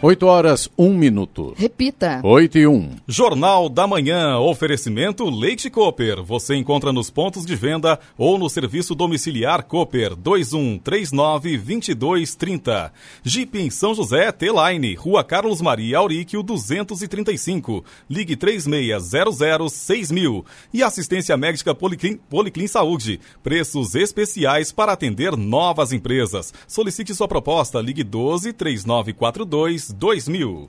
8 0.00 0.26
horas, 0.26 0.70
1 0.78 0.94
minuto. 0.94 1.54
Repita. 1.56 2.20
8 2.22 2.58
e 2.58 2.68
1. 2.68 2.90
Jornal 3.08 3.68
da 3.68 3.84
Manhã. 3.84 4.38
Oferecimento 4.38 5.28
Leite 5.28 5.68
Cooper. 5.68 6.22
Você 6.22 6.54
encontra 6.54 6.92
nos 6.92 7.10
pontos 7.10 7.44
de 7.44 7.56
venda 7.56 7.98
ou 8.16 8.38
no 8.38 8.48
serviço 8.48 8.94
domiciliar 8.94 9.64
Cooper 9.64 10.14
2139-2230. 10.14 12.92
Jeep 13.24 13.58
em 13.58 13.70
São 13.70 13.92
José, 13.92 14.30
T-Line. 14.30 14.94
Rua 14.94 15.24
Carlos 15.24 15.60
Maria 15.60 15.98
Auríquio 15.98 16.44
235. 16.44 17.84
Ligue 18.08 18.36
36006000. 18.36 20.44
E 20.72 20.80
assistência 20.80 21.36
médica 21.36 21.74
Policlin, 21.74 22.20
Policlin 22.30 22.68
Saúde. 22.68 23.18
Preços 23.42 23.96
especiais 23.96 24.70
para 24.70 24.92
atender 24.92 25.36
novas 25.36 25.92
empresas. 25.92 26.54
Solicite 26.68 27.12
sua 27.16 27.26
proposta. 27.26 27.80
Ligue 27.80 28.04
12 28.04 28.52
3942 28.52 29.87
2000. 29.92 30.68